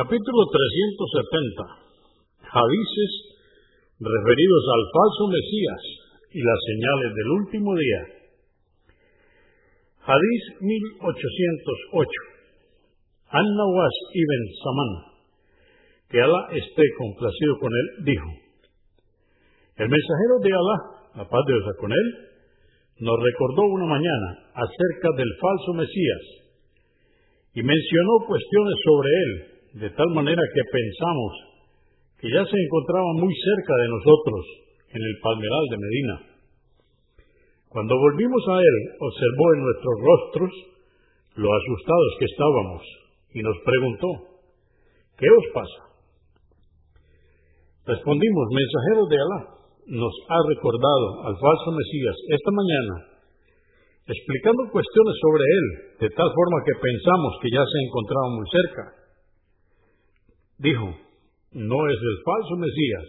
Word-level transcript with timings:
Capítulo 0.00 0.40
370. 0.48 1.60
Hadices 2.40 3.12
referidos 4.00 4.64
al 4.72 4.82
falso 4.96 5.28
Mesías 5.28 5.82
y 6.32 6.40
las 6.40 6.56
señales 6.72 7.10
del 7.20 7.28
último 7.36 7.76
día. 7.76 8.00
Hadís 10.00 10.42
1808. 10.56 12.08
An-Nawas 13.28 13.96
ibn 14.16 14.42
Saman, 14.64 14.92
que 16.08 16.16
Alá 16.16 16.48
esté 16.48 16.84
complacido 16.96 17.60
con 17.60 17.68
él, 17.68 17.86
dijo: 18.08 18.28
El 19.84 19.88
mensajero 19.92 20.34
de 20.40 20.48
Alá, 20.48 20.78
la 21.12 21.28
paz 21.28 21.44
de 21.44 21.52
Dios 21.52 21.76
con 21.76 21.92
él, 21.92 22.06
nos 23.04 23.20
recordó 23.20 23.68
una 23.68 23.84
mañana 23.84 24.48
acerca 24.64 25.12
del 25.12 25.28
falso 25.36 25.74
Mesías 25.74 26.24
y 27.52 27.60
mencionó 27.60 28.24
cuestiones 28.26 28.76
sobre 28.80 29.10
él, 29.12 29.59
de 29.74 29.90
tal 29.90 30.10
manera 30.14 30.42
que 30.54 30.62
pensamos 30.70 31.32
que 32.18 32.28
ya 32.30 32.44
se 32.44 32.58
encontraba 32.58 33.12
muy 33.14 33.32
cerca 33.32 33.74
de 33.76 33.88
nosotros, 33.88 34.42
en 34.90 35.02
el 35.02 35.14
palmeral 35.22 35.64
de 35.70 35.78
Medina. 35.78 36.14
Cuando 37.70 37.94
volvimos 37.94 38.42
a 38.50 38.58
él, 38.58 38.76
observó 38.98 39.44
en 39.54 39.60
nuestros 39.62 39.96
rostros 40.02 40.50
lo 41.38 41.46
asustados 41.46 42.12
que 42.18 42.26
estábamos 42.26 42.82
y 43.34 43.40
nos 43.40 43.56
preguntó, 43.62 44.08
¿qué 45.16 45.28
os 45.30 45.46
pasa? 45.54 45.80
Respondimos, 47.86 48.46
mensajeros 48.50 49.08
de 49.08 49.18
Alá, 49.22 49.40
nos 49.86 50.14
ha 50.28 50.40
recordado 50.50 51.06
al 51.30 51.34
falso 51.38 51.70
Mesías 51.70 52.16
esta 52.34 52.50
mañana, 52.50 52.94
explicando 54.10 54.74
cuestiones 54.74 55.16
sobre 55.22 55.44
él, 55.46 55.66
de 56.02 56.10
tal 56.10 56.26
forma 56.26 56.58
que 56.66 56.74
pensamos 56.74 57.38
que 57.40 57.50
ya 57.54 57.62
se 57.62 57.78
encontraba 57.86 58.28
muy 58.34 58.46
cerca. 58.50 58.99
Dijo, 60.60 60.92
no 61.52 61.88
es 61.88 61.96
el 61.96 62.16
falso 62.22 62.56
Mesías 62.56 63.06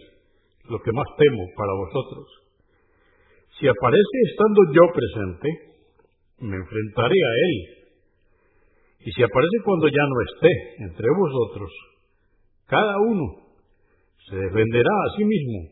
lo 0.70 0.78
que 0.80 0.92
más 0.92 1.04
temo 1.18 1.44
para 1.54 1.72
vosotros. 1.74 2.26
Si 3.60 3.68
aparece 3.68 4.16
estando 4.30 4.60
yo 4.72 4.84
presente, 4.94 5.48
me 6.40 6.56
enfrentaré 6.56 7.12
a 7.14 7.34
él. 7.44 7.56
Y 9.04 9.12
si 9.12 9.22
aparece 9.22 9.56
cuando 9.64 9.88
ya 9.88 10.00
no 10.00 10.16
esté 10.32 10.84
entre 10.84 11.06
vosotros, 11.12 11.70
cada 12.66 12.96
uno 13.00 13.36
se 14.30 14.36
defenderá 14.36 14.90
a 14.90 15.16
sí 15.18 15.24
mismo 15.24 15.68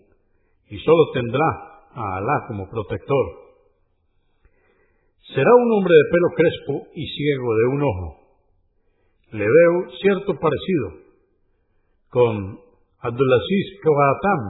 y 0.69 0.79
solo 0.81 1.13
tendrá 1.15 1.47
a 1.95 2.17
Alá 2.19 2.45
como 2.49 2.69
protector. 2.69 3.27
Será 5.35 5.51
un 5.55 5.73
hombre 5.73 5.95
de 5.95 6.11
pelo 6.11 6.29
crespo 6.37 6.93
y 6.95 7.07
ciego 7.07 7.55
de 7.55 7.65
un 7.73 7.83
ojo. 7.83 8.17
Le 9.33 9.45
veo 9.45 9.91
cierto 10.03 10.35
parecido 10.35 11.00
con 12.11 12.59
Abdulaziz 13.03 13.67
Kabatam, 13.83 14.43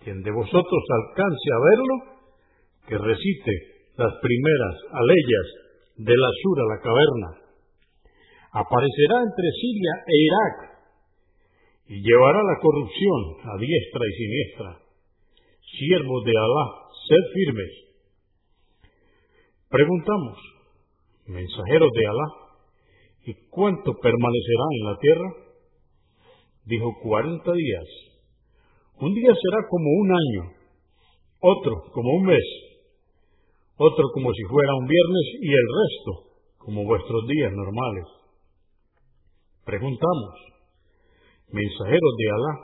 quien 0.00 0.22
de 0.22 0.30
vosotros 0.30 0.82
alcance 0.88 1.48
a 1.52 1.58
verlo, 1.58 1.96
que 2.86 2.98
recite 2.98 3.52
las 3.96 4.14
primeras 4.22 4.74
aleyas 4.92 5.46
de 5.96 6.14
la 6.16 6.30
sur 6.42 6.56
a 6.60 6.74
la 6.74 6.80
caverna. 6.80 7.30
Aparecerá 8.52 9.22
entre 9.22 9.48
Siria 9.60 9.94
e 10.06 10.16
Irak 10.22 10.56
y 11.88 12.00
llevará 12.00 12.42
la 12.42 12.58
corrupción 12.60 13.20
a 13.44 13.58
diestra 13.58 14.02
y 14.06 14.12
siniestra. 14.12 14.78
Siervos 15.78 16.24
de 16.24 16.32
Alá, 16.32 16.66
sed 17.08 17.24
firmes. 17.34 17.72
Preguntamos, 19.68 20.38
mensajeros 21.26 21.90
de 21.92 22.06
Alá, 22.06 22.28
¿y 23.26 23.34
cuánto 23.50 23.92
permanecerá 23.94 24.64
en 24.78 24.84
la 24.84 24.98
tierra? 24.98 25.51
Dijo, 26.64 26.94
cuarenta 27.02 27.52
días. 27.52 27.88
Un 29.00 29.14
día 29.14 29.34
será 29.34 29.66
como 29.68 29.90
un 29.90 30.10
año, 30.12 30.52
otro 31.40 31.90
como 31.92 32.08
un 32.14 32.26
mes, 32.26 32.44
otro 33.76 34.04
como 34.14 34.32
si 34.32 34.42
fuera 34.44 34.74
un 34.76 34.86
viernes 34.86 35.26
y 35.40 35.48
el 35.48 35.66
resto 35.82 36.32
como 36.58 36.84
vuestros 36.84 37.26
días 37.26 37.52
normales. 37.52 38.04
Preguntamos, 39.64 40.34
mensajeros 41.50 42.14
de 42.18 42.30
Alá, 42.30 42.54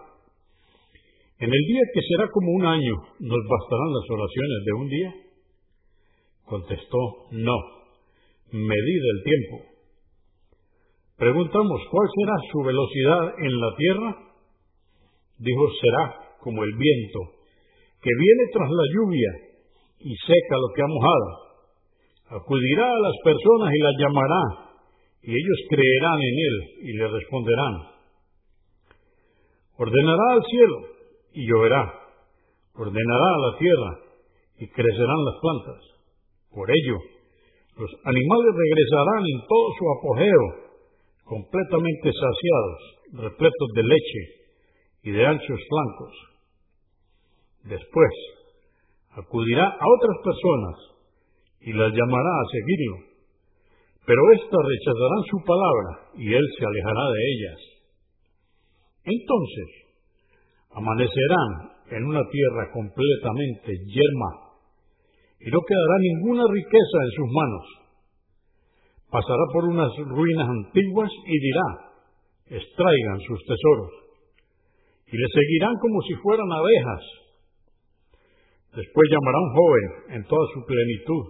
¿en 1.41 1.51
el 1.53 1.63
día 1.67 1.83
que 1.93 2.01
será 2.03 2.31
como 2.31 2.53
un 2.53 2.67
año 2.67 2.95
nos 3.19 3.43
bastarán 3.49 3.93
las 3.95 4.11
oraciones 4.11 4.65
de 4.65 4.73
un 4.73 4.89
día? 4.89 5.15
Contestó, 6.45 6.99
no, 7.33 7.57
medida 8.53 9.07
el 9.17 9.23
tiempo 9.25 9.68
Preguntamos, 11.19 11.81
¿cuál 11.91 12.07
será 12.15 12.37
su 12.53 12.59
velocidad 12.63 13.35
en 13.43 13.61
la 13.61 13.71
tierra? 13.75 14.11
Dijo, 15.39 15.67
será 15.83 16.39
como 16.39 16.63
el 16.63 16.71
viento, 16.79 17.19
que 18.01 18.11
viene 18.15 18.45
tras 18.53 18.71
la 18.71 18.87
lluvia 18.95 19.31
y 19.99 20.15
seca 20.15 20.55
lo 20.63 20.69
que 20.75 20.83
ha 20.83 20.87
mojado. 20.87 22.39
Acudirá 22.39 22.87
a 22.87 23.01
las 23.01 23.17
personas 23.25 23.75
y 23.75 23.79
las 23.83 23.95
llamará, 23.99 24.43
y 25.23 25.31
ellos 25.35 25.59
creerán 25.69 26.19
en 26.23 26.37
él 26.39 26.57
y 26.87 26.93
le 26.93 27.09
responderán. 27.09 27.75
Ordenará 29.77 30.27
al 30.35 30.43
cielo 30.47 30.79
y 31.35 31.51
lloverá. 31.51 31.83
Ordenará 32.77 33.29
a 33.35 33.51
la 33.51 33.59
tierra 33.59 33.91
y 34.61 34.69
crecerán 34.69 35.25
las 35.25 35.35
plantas. 35.43 35.83
Por 36.55 36.71
ello, 36.71 36.97
los 37.75 37.91
animales 38.05 38.55
regresarán 38.55 39.23
en 39.35 39.41
todo 39.49 39.67
su 39.79 39.85
apogeo 39.99 40.68
completamente 41.29 42.11
saciados, 42.11 42.81
repletos 43.29 43.69
de 43.75 43.83
leche 43.83 44.23
y 45.05 45.11
de 45.13 45.27
anchos 45.27 45.61
flancos. 45.69 46.15
Después 47.65 48.13
acudirá 49.13 49.65
a 49.69 49.87
otras 49.99 50.17
personas 50.25 50.77
y 51.61 51.73
las 51.73 51.93
llamará 51.93 52.33
a 52.33 52.51
seguirlo, 52.51 52.97
pero 54.07 54.33
éstas 54.33 54.61
rechazarán 54.65 55.23
su 55.29 55.39
palabra 55.45 55.91
y 56.17 56.33
él 56.33 56.45
se 56.59 56.65
alejará 56.65 57.05
de 57.13 57.21
ellas. 57.29 57.61
Entonces 59.05 59.69
amanecerán 60.73 61.53
en 61.91 62.05
una 62.05 62.23
tierra 62.31 62.73
completamente 62.73 63.73
yerma 63.87 64.33
y 65.41 65.51
no 65.51 65.61
quedará 65.61 65.97
ninguna 66.01 66.45
riqueza 66.53 66.99
en 67.05 67.11
sus 67.11 67.29
manos 67.33 67.88
pasará 69.11 69.45
por 69.53 69.65
unas 69.65 69.91
ruinas 69.97 70.49
antiguas 70.49 71.11
y 71.25 71.39
dirá, 71.41 71.69
extraigan 72.47 73.21
sus 73.27 73.41
tesoros. 73.45 73.93
Y 75.07 75.17
le 75.17 75.27
seguirán 75.33 75.75
como 75.81 76.03
si 76.03 76.15
fueran 76.17 76.53
abejas. 76.53 77.05
Después 78.77 79.09
llamará 79.11 79.39
un 79.39 79.55
joven 79.55 80.17
en 80.17 80.25
toda 80.25 80.47
su 80.53 80.65
plenitud. 80.67 81.25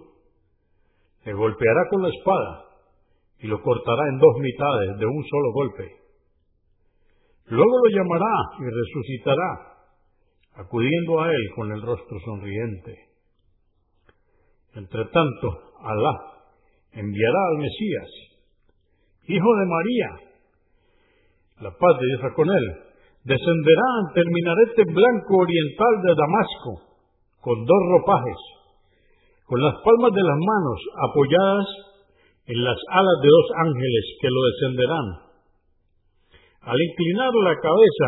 Le 1.25 1.33
golpeará 1.33 1.81
con 1.89 2.01
la 2.03 2.09
espada 2.09 2.65
y 3.39 3.47
lo 3.47 3.61
cortará 3.61 4.03
en 4.09 4.19
dos 4.19 4.35
mitades 4.39 4.97
de 4.99 5.05
un 5.05 5.23
solo 5.23 5.51
golpe. 5.53 5.99
Luego 7.47 7.71
lo 7.83 7.89
llamará 7.89 8.33
y 8.59 8.63
resucitará, 8.63 9.77
acudiendo 10.55 11.21
a 11.21 11.31
él 11.31 11.49
con 11.55 11.71
el 11.71 11.81
rostro 11.81 12.19
sonriente. 12.25 12.95
Entre 14.75 15.05
tanto, 15.05 15.69
Alá 15.81 16.38
enviará 16.93 17.41
al 17.51 17.57
Mesías, 17.57 18.09
hijo 19.27 19.49
de 19.55 19.65
María, 19.65 20.09
la 21.61 21.71
paz 21.71 21.93
de 21.99 22.05
Dios 22.07 22.33
con 22.35 22.47
él, 22.49 22.65
descenderá 23.23 23.87
ante 24.05 24.21
el 24.21 24.29
minarete 24.31 24.83
blanco 24.93 25.33
oriental 25.37 25.93
de 26.03 26.13
Damasco, 26.15 26.71
con 27.41 27.65
dos 27.65 27.81
ropajes, 27.91 28.41
con 29.45 29.61
las 29.61 29.75
palmas 29.83 30.13
de 30.13 30.23
las 30.23 30.39
manos 30.39 30.79
apoyadas 31.09 31.67
en 32.47 32.63
las 32.63 32.77
alas 32.89 33.17
de 33.21 33.29
dos 33.29 33.47
ángeles 33.57 34.05
que 34.21 34.29
lo 34.29 34.41
descenderán. 34.49 35.07
Al 36.61 36.77
inclinar 36.81 37.33
la 37.43 37.55
cabeza, 37.55 38.07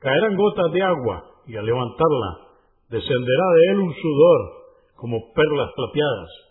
caerán 0.00 0.36
gotas 0.36 0.72
de 0.72 0.82
agua, 0.82 1.24
y 1.46 1.56
al 1.56 1.66
levantarla, 1.66 2.30
descenderá 2.90 3.46
de 3.56 3.72
él 3.72 3.78
un 3.80 3.94
sudor 3.94 4.40
como 4.96 5.32
perlas 5.32 5.70
plateadas 5.74 6.49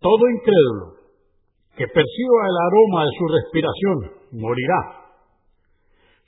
todo 0.00 0.22
incrédulo 0.30 0.96
que 1.76 1.86
perciba 1.86 2.40
el 2.48 2.56
aroma 2.56 3.04
de 3.04 3.12
su 3.18 3.24
respiración 3.28 3.96
morirá. 4.40 4.80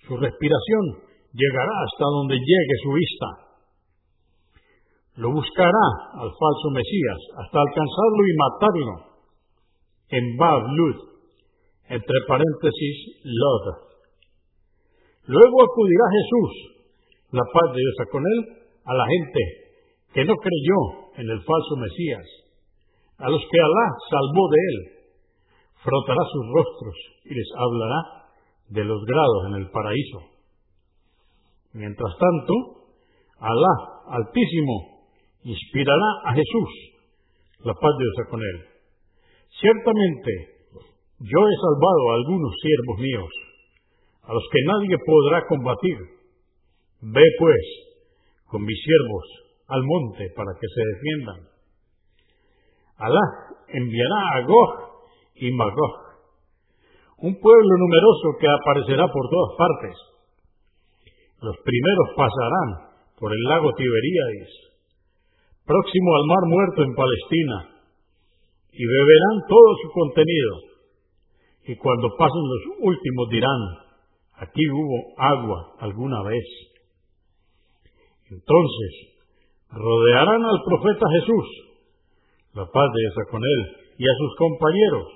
Su 0.07 0.17
respiración 0.17 0.85
llegará 1.33 1.73
hasta 1.85 2.05
donde 2.05 2.37
llegue 2.37 2.77
su 2.83 2.93
vista. 2.93 3.27
Lo 5.17 5.33
buscará 5.33 5.87
al 6.15 6.31
falso 6.31 6.69
Mesías 6.73 7.21
hasta 7.45 7.59
alcanzarlo 7.59 8.23
y 8.29 8.37
matarlo. 8.37 8.95
En 10.11 10.37
Bab 10.37 10.63
Lud, 10.69 10.97
entre 11.89 12.19
paréntesis, 12.27 12.97
Lod. 13.25 13.65
Luego 15.27 15.57
acudirá 15.65 16.05
Jesús, 16.17 16.53
la 17.33 17.43
paz 17.53 17.75
de 17.75 17.81
Dios 17.81 18.09
con 18.11 18.23
él, 18.25 18.39
a 18.85 18.95
la 18.95 19.05
gente 19.07 19.41
que 20.15 20.25
no 20.25 20.35
creyó 20.37 21.21
en 21.21 21.29
el 21.29 21.43
falso 21.45 21.77
Mesías 21.77 22.25
a 23.19 23.29
los 23.29 23.43
que 23.51 23.61
Alá 23.61 23.87
salvó 24.11 24.49
de 24.49 24.59
él, 24.59 24.79
frotará 25.83 26.23
sus 26.33 26.45
rostros 26.55 26.97
y 27.25 27.35
les 27.35 27.49
hablará 27.57 28.01
de 28.69 28.85
los 28.85 29.05
grados 29.05 29.43
en 29.49 29.55
el 29.63 29.71
paraíso. 29.71 30.19
Mientras 31.75 32.13
tanto, 32.19 32.55
Alá 33.41 33.75
Altísimo 34.11 35.05
inspirará 35.45 36.11
a 36.25 36.33
Jesús, 36.35 36.71
la 37.65 37.75
paz 37.75 37.93
de 37.99 38.05
Dios 38.05 38.29
con 38.31 38.41
él. 38.41 38.59
Ciertamente, 39.61 40.31
yo 41.21 41.39
he 41.39 41.57
salvado 41.59 42.03
a 42.11 42.15
algunos 42.15 42.53
siervos 42.63 42.99
míos, 42.99 43.31
a 44.23 44.33
los 44.35 44.45
que 44.53 44.63
nadie 44.65 44.97
podrá 45.05 45.47
combatir. 45.47 45.99
Ve 47.01 47.25
pues 47.39 47.65
con 48.47 48.65
mis 48.65 48.79
siervos 48.83 49.25
al 49.69 49.83
monte 49.85 50.31
para 50.35 50.53
que 50.61 50.67
se 50.69 50.83
defiendan. 50.95 51.58
Alá 52.99 53.25
enviará 53.69 54.21
a 54.35 54.41
Gog 54.43 54.73
y 55.37 55.53
Magog, 55.53 55.95
un 57.19 57.39
pueblo 57.39 57.73
numeroso 57.79 58.39
que 58.41 58.47
aparecerá 58.51 59.07
por 59.07 59.23
todas 59.31 59.53
partes. 59.57 59.97
Los 61.41 61.57
primeros 61.63 62.09
pasarán 62.17 62.69
por 63.19 63.33
el 63.33 63.43
lago 63.45 63.71
Tiberíades, 63.75 64.51
próximo 65.65 66.11
al 66.17 66.27
mar 66.27 66.45
muerto 66.47 66.83
en 66.83 66.95
Palestina, 66.95 67.79
y 68.73 68.85
beberán 68.85 69.47
todo 69.49 69.69
su 69.83 69.91
contenido. 69.91 70.53
Y 71.67 71.77
cuando 71.77 72.09
pasen 72.17 72.43
los 72.43 72.79
últimos 72.81 73.29
dirán, 73.31 73.61
aquí 74.39 74.63
hubo 74.71 75.15
agua 75.19 75.75
alguna 75.81 76.23
vez. 76.23 76.47
Entonces 78.31 78.93
rodearán 79.71 80.45
al 80.45 80.63
profeta 80.65 81.07
Jesús, 81.21 81.68
la 82.55 82.65
paz 82.65 82.89
de 82.95 83.01
Dios 83.01 83.29
con 83.31 83.43
él, 83.43 83.61
y 83.99 84.05
a 84.05 84.15
sus 84.19 84.33
compañeros, 84.37 85.07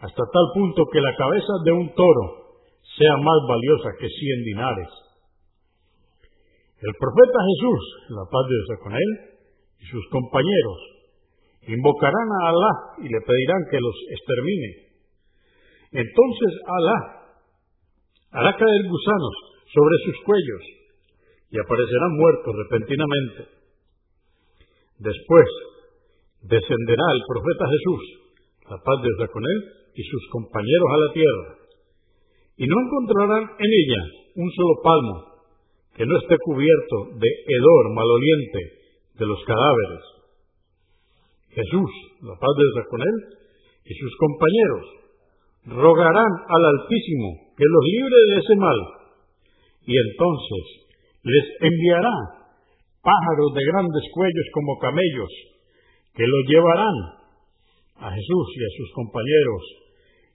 hasta 0.00 0.22
tal 0.32 0.46
punto 0.54 0.84
que 0.92 1.00
la 1.00 1.14
cabeza 1.16 1.54
de 1.64 1.72
un 1.72 1.94
toro 1.94 2.24
sea 2.96 3.16
más 3.18 3.40
valiosa 3.48 3.90
que 3.98 4.08
cien 4.08 4.44
dinares. 4.44 4.88
El 6.80 6.94
profeta 6.94 7.38
Jesús, 7.42 7.82
la 8.10 8.24
paz 8.30 8.44
de 8.48 8.54
Dios 8.54 8.80
con 8.82 8.92
él, 8.94 9.10
y 9.80 9.84
sus 9.86 10.04
compañeros, 10.10 10.78
invocarán 11.66 12.28
a 12.32 12.48
Alá 12.48 12.72
y 12.98 13.08
le 13.08 13.20
pedirán 13.20 13.62
que 13.70 13.80
los 13.80 13.96
extermine. 14.10 14.70
Entonces 15.92 16.52
Alá 16.66 16.98
hará 18.30 18.56
caer 18.56 18.82
gusanos 18.88 19.34
sobre 19.74 19.96
sus 20.04 20.16
cuellos 20.24 20.62
y 21.50 21.58
aparecerán 21.58 22.12
muertos 22.16 22.54
repentinamente. 22.56 23.40
Después 24.98 25.46
descenderá 26.42 27.06
el 27.14 27.22
profeta 27.26 27.64
Jesús, 27.68 28.02
la 28.70 28.78
paz 28.78 28.98
de 29.02 29.28
con 29.28 29.42
él, 29.42 29.58
y 29.94 30.02
sus 30.02 30.22
compañeros 30.30 30.88
a 30.90 30.98
la 30.98 31.12
tierra, 31.12 31.48
y 32.56 32.66
no 32.66 32.76
encontrarán 32.78 33.44
en 33.58 33.70
ella 33.70 34.02
un 34.36 34.50
solo 34.52 34.74
palmo 34.82 35.16
que 35.94 36.06
no 36.06 36.16
esté 36.18 36.36
cubierto 36.38 37.18
de 37.18 37.26
hedor 37.26 37.84
maloliente 37.94 38.60
de 39.18 39.26
los 39.26 39.42
cadáveres. 39.44 40.02
Jesús, 41.50 41.90
la 42.22 42.34
paz 42.38 42.54
de 42.54 42.82
con 42.86 43.00
él, 43.02 43.16
y 43.84 43.94
sus 43.94 44.12
compañeros 44.16 44.84
rogarán 45.66 46.32
al 46.48 46.64
Altísimo 46.64 47.50
que 47.56 47.64
los 47.66 47.84
libre 47.84 48.18
de 48.30 48.36
ese 48.38 48.56
mal, 48.56 48.78
y 49.86 49.94
entonces 49.96 50.64
les 51.24 51.46
enviará 51.60 52.16
pájaros 53.02 53.50
de 53.54 53.64
grandes 53.72 54.04
cuellos 54.12 54.46
como 54.52 54.78
camellos, 54.78 55.32
que 56.18 56.26
los 56.26 56.44
llevarán 56.50 56.96
a 57.94 58.10
Jesús 58.10 58.46
y 58.58 58.64
a 58.64 58.70
sus 58.76 58.92
compañeros, 58.92 59.62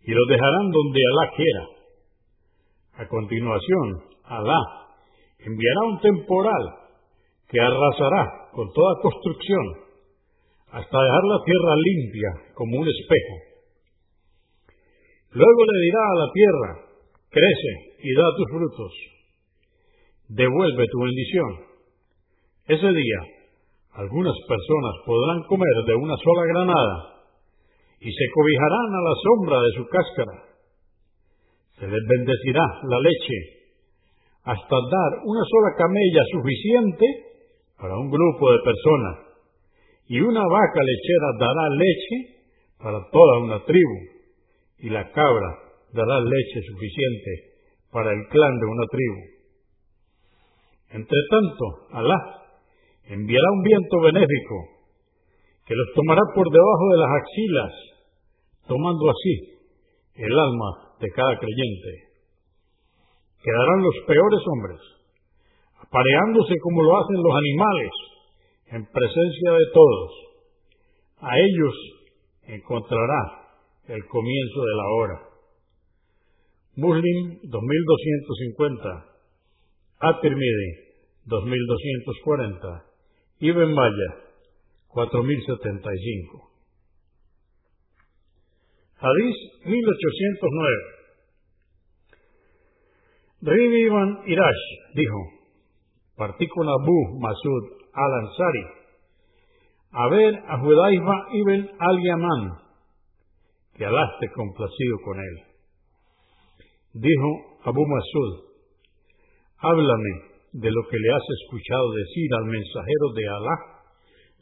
y 0.06 0.12
los 0.12 0.28
dejarán 0.30 0.72
donde 0.72 1.00
Alá 1.12 1.32
quiera. 1.36 1.66
A 3.04 3.08
continuación, 3.10 4.00
Alá 4.24 4.62
enviará 5.40 5.82
un 5.92 6.00
temporal 6.00 6.64
que 7.50 7.60
arrasará 7.60 8.48
con 8.54 8.72
toda 8.72 9.02
construcción 9.02 9.66
hasta 10.72 11.04
dejar 11.04 11.24
la 11.28 11.44
tierra 11.44 11.76
limpia 11.76 12.30
como 12.56 12.80
un 12.80 12.88
espejo. 12.88 13.36
Luego 15.32 15.62
le 15.68 15.82
dirá 15.84 16.00
a 16.00 16.20
la 16.26 16.32
tierra, 16.32 16.70
crece 17.30 17.74
y 18.08 18.16
da 18.16 18.24
tus 18.38 18.48
frutos, 18.56 18.94
devuelve 20.30 20.86
tu 20.88 21.00
bendición. 21.04 21.52
Ese 22.68 22.88
día, 22.88 23.33
algunas 23.96 24.34
personas 24.48 24.94
podrán 25.06 25.44
comer 25.44 25.86
de 25.86 25.96
una 25.96 26.16
sola 26.18 26.44
granada 26.48 27.14
y 28.00 28.12
se 28.12 28.26
cobijarán 28.34 28.90
a 28.90 29.02
la 29.02 29.16
sombra 29.24 29.58
de 29.62 29.72
su 29.78 29.88
cáscara. 29.88 30.36
Se 31.80 31.88
les 31.88 32.02
bendecirá 32.08 32.66
la 32.90 33.00
leche 33.00 33.38
hasta 34.44 34.76
dar 34.76 35.12
una 35.24 35.44
sola 35.46 35.70
camella 35.78 36.24
suficiente 36.32 37.06
para 37.80 37.98
un 37.98 38.10
grupo 38.10 38.52
de 38.52 38.60
personas, 38.60 39.16
y 40.08 40.20
una 40.20 40.42
vaca 40.42 40.82
lechera 40.84 41.28
dará 41.40 41.70
leche 41.70 42.18
para 42.78 43.00
toda 43.10 43.40
una 43.40 43.64
tribu, 43.64 43.98
y 44.80 44.90
la 44.90 45.10
cabra 45.12 45.60
dará 45.94 46.20
leche 46.20 46.62
suficiente 46.68 47.32
para 47.92 48.12
el 48.12 48.28
clan 48.28 48.60
de 48.60 48.66
una 48.66 48.86
tribu. 48.88 49.34
Entre 50.92 51.18
tanto, 51.30 51.98
Alá 51.98 52.43
enviará 53.08 53.48
un 53.52 53.64
viento 53.64 54.00
benéfico 54.02 54.56
que 55.66 55.76
los 55.76 55.88
tomará 55.96 56.22
por 56.36 56.50
debajo 56.50 56.86
de 56.92 56.98
las 56.98 57.12
axilas, 57.22 57.74
tomando 58.68 59.10
así 59.10 59.36
el 60.16 60.32
alma 60.32 60.96
de 61.00 61.10
cada 61.12 61.40
creyente 61.40 62.14
quedarán 63.44 63.84
los 63.84 63.96
peores 64.08 64.40
hombres, 64.48 64.80
apareándose 65.78 66.56
como 66.64 66.82
lo 66.82 66.98
hacen 66.98 67.20
los 67.22 67.36
animales, 67.36 67.92
en 68.72 68.86
presencia 68.88 69.52
de 69.52 69.66
todos. 69.74 70.12
A 71.20 71.38
ellos 71.38 71.76
encontrará 72.48 73.22
el 73.88 74.06
comienzo 74.08 74.60
de 74.64 74.76
la 74.76 74.88
hora. 74.96 75.20
Muslim 76.76 77.40
2250, 77.44 79.06
At-Tirmidhi 80.00 80.72
2240, 81.26 82.93
Ibn 83.40 83.74
Maya 83.74 84.10
4075. 84.90 86.54
Hadís 88.98 89.38
1809. 89.66 90.94
Ribi 93.42 93.80
Ibn 93.88 94.10
Irash 94.28 94.66
dijo, 94.96 95.22
partí 96.16 96.48
con 96.48 96.70
Abu 96.70 97.20
Masud 97.20 97.64
al-Ansari 97.94 98.84
a 99.94 100.08
ver 100.10 100.36
a 100.48 100.58
Judaifa 100.58 101.16
ibn 101.34 101.70
al-Yaman, 101.78 102.58
que 103.76 103.86
alaste 103.86 104.32
complacido 104.34 104.98
con 105.06 105.20
él. 105.20 105.44
Dijo 106.94 107.60
Abu 107.64 107.86
Masud, 107.86 108.46
háblame 109.60 110.33
de 110.54 110.70
lo 110.70 110.82
que 110.90 110.98
le 110.98 111.10
has 111.14 111.28
escuchado 111.42 111.92
decir 111.94 112.30
al 112.34 112.46
mensajero 112.46 113.08
de 113.18 113.26
Alá, 113.28 113.58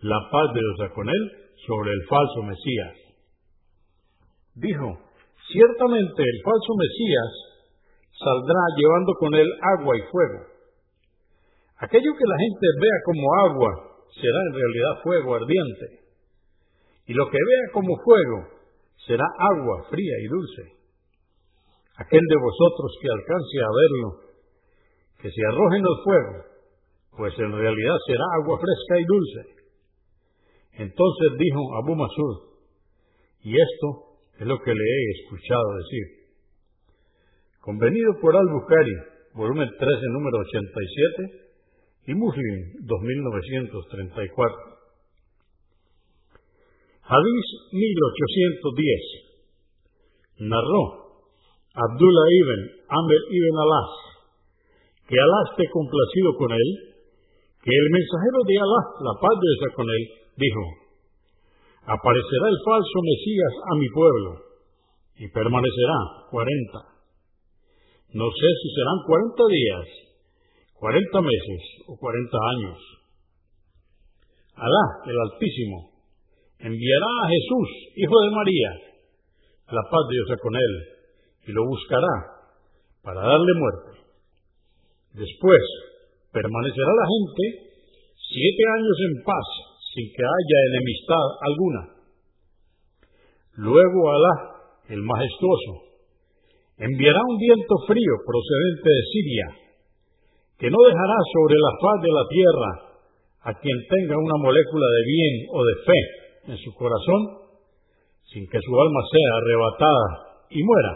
la 0.01 0.19
paz 0.29 0.47
de 0.53 0.59
Dios 0.59 0.91
con 0.93 1.07
él, 1.07 1.23
sobre 1.65 1.91
el 1.91 2.01
falso 2.09 2.43
Mesías. 2.43 2.95
Dijo, 4.55 4.99
ciertamente 5.47 6.21
el 6.21 6.39
falso 6.43 6.71
Mesías 6.75 7.31
saldrá 8.11 8.63
llevando 8.75 9.13
con 9.19 9.33
él 9.35 9.47
agua 9.79 9.95
y 9.95 10.01
fuego. 10.11 10.39
Aquello 11.79 12.11
que 12.13 12.27
la 12.27 12.37
gente 12.37 12.67
vea 12.81 12.97
como 13.05 13.25
agua 13.47 13.71
será 14.11 14.39
en 14.51 14.53
realidad 14.53 15.03
fuego 15.03 15.35
ardiente. 15.35 15.87
Y 17.07 17.13
lo 17.13 17.25
que 17.25 17.39
vea 17.39 17.73
como 17.73 17.95
fuego 18.03 18.37
será 19.07 19.23
agua 19.23 19.87
fría 19.89 20.15
y 20.19 20.27
dulce. 20.27 20.63
Aquel 21.97 22.21
de 22.21 22.35
vosotros 22.35 22.97
que 23.01 23.07
alcance 23.07 23.57
a 23.63 23.71
verlo, 23.71 24.30
que 25.21 25.29
se 25.29 25.41
arroje 25.49 25.77
en 25.77 25.85
el 25.85 26.03
fuego, 26.03 26.33
pues 27.17 27.37
en 27.37 27.51
realidad 27.51 27.95
será 28.07 28.23
agua 28.41 28.59
fresca 28.59 28.99
y 28.99 29.05
dulce. 29.05 29.45
Entonces 30.73 31.37
dijo 31.37 31.61
Abu 31.83 31.95
Masud, 31.95 32.37
y 33.43 33.53
esto 33.53 34.17
es 34.39 34.47
lo 34.47 34.57
que 34.59 34.73
le 34.73 34.83
he 34.83 35.11
escuchado 35.21 35.77
decir 35.77 36.21
convenido 37.61 38.19
por 38.19 38.35
Al-Bukhari, 38.35 38.95
volumen 39.35 39.69
13, 39.77 40.01
número 40.13 40.39
87, 40.39 41.41
y 42.07 42.15
Muslim, 42.15 42.73
2934. 42.81 44.57
Hadís 47.03 47.45
1810. 47.71 49.29
Narró 50.39 51.01
Abdullah 51.73 52.29
ibn 52.33 52.71
Amr 52.89 53.15
ibn 53.29 53.57
Alas, 53.61 54.10
que 55.11 55.19
Alá 55.19 55.39
esté 55.51 55.67
complacido 55.67 56.31
con 56.39 56.55
él, 56.55 56.69
que 57.59 57.73
el 57.75 57.87
mensajero 57.91 58.39
de 58.47 58.55
Alá, 58.63 58.81
la 59.11 59.15
paz 59.19 59.35
de 59.35 59.47
Dios 59.51 59.75
con 59.75 59.87
él, 59.91 60.03
dijo, 60.39 60.63
aparecerá 61.83 62.47
el 62.47 62.59
falso 62.63 62.97
Mesías 63.03 63.53
a 63.59 63.73
mi 63.75 63.89
pueblo 63.91 64.31
y 65.19 65.27
permanecerá 65.35 65.99
cuarenta 66.31 66.79
No 68.15 68.23
sé 68.31 68.47
si 68.63 68.67
serán 68.71 69.03
40 69.03 69.51
días, 69.51 69.85
40 70.79 71.21
meses 71.27 71.61
o 71.91 71.99
40 71.99 72.31
años. 72.55 72.79
Alá, 74.55 74.85
el 75.11 75.17
Altísimo, 75.27 75.91
enviará 76.55 77.11
a 77.19 77.29
Jesús, 77.35 77.67
hijo 77.99 78.15
de 78.15 78.31
María, 78.31 78.69
la 79.75 79.83
paz 79.91 80.03
de 80.07 80.15
Dios 80.15 80.39
con 80.39 80.55
él, 80.55 80.73
y 81.47 81.51
lo 81.51 81.67
buscará 81.67 82.15
para 83.03 83.19
darle 83.27 83.53
muerte. 83.59 84.00
Después 85.13 85.63
permanecerá 86.31 86.91
la 86.95 87.07
gente 87.07 87.43
siete 88.15 88.63
años 88.79 88.97
en 89.11 89.13
paz, 89.27 89.47
sin 89.91 90.07
que 90.07 90.23
haya 90.23 90.57
enemistad 90.71 91.25
alguna. 91.43 91.81
Luego 93.59 93.99
Alá, 94.07 94.35
el 94.87 95.01
majestuoso, 95.03 95.91
enviará 96.77 97.19
un 97.27 97.37
viento 97.37 97.75
frío 97.87 98.13
procedente 98.23 98.87
de 98.87 99.03
Siria, 99.11 99.47
que 100.57 100.69
no 100.71 100.79
dejará 100.79 101.17
sobre 101.35 101.55
la 101.59 101.71
faz 101.75 101.97
de 102.01 102.11
la 102.15 102.25
tierra 102.31 102.71
a 103.43 103.51
quien 103.59 103.77
tenga 103.89 104.15
una 104.15 104.37
molécula 104.37 104.87
de 104.87 105.03
bien 105.11 105.35
o 105.51 105.59
de 105.65 105.75
fe 105.83 106.01
en 106.53 106.57
su 106.57 106.73
corazón, 106.73 107.51
sin 108.31 108.47
que 108.47 108.59
su 108.63 108.71
alma 108.79 109.01
sea 109.11 109.31
arrebatada 109.35 110.07
y 110.49 110.63
muera, 110.63 110.93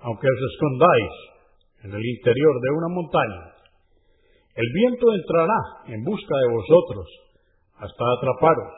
aunque 0.00 0.26
os 0.26 0.40
escondáis 0.52 1.12
en 1.84 1.90
el 1.94 2.04
interior 2.04 2.54
de 2.60 2.70
una 2.74 2.88
montaña. 2.88 3.58
El 4.54 4.66
viento 4.74 5.06
entrará 5.14 5.60
en 5.86 6.02
busca 6.02 6.34
de 6.34 6.48
vosotros 6.50 7.06
hasta 7.78 8.04
atraparos. 8.18 8.72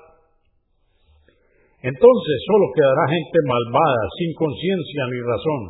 Entonces 1.81 2.37
solo 2.45 2.69
quedará 2.77 3.09
gente 3.09 3.39
malvada, 3.49 4.03
sin 4.21 4.35
conciencia 4.37 5.03
ni 5.09 5.21
razón. 5.25 5.63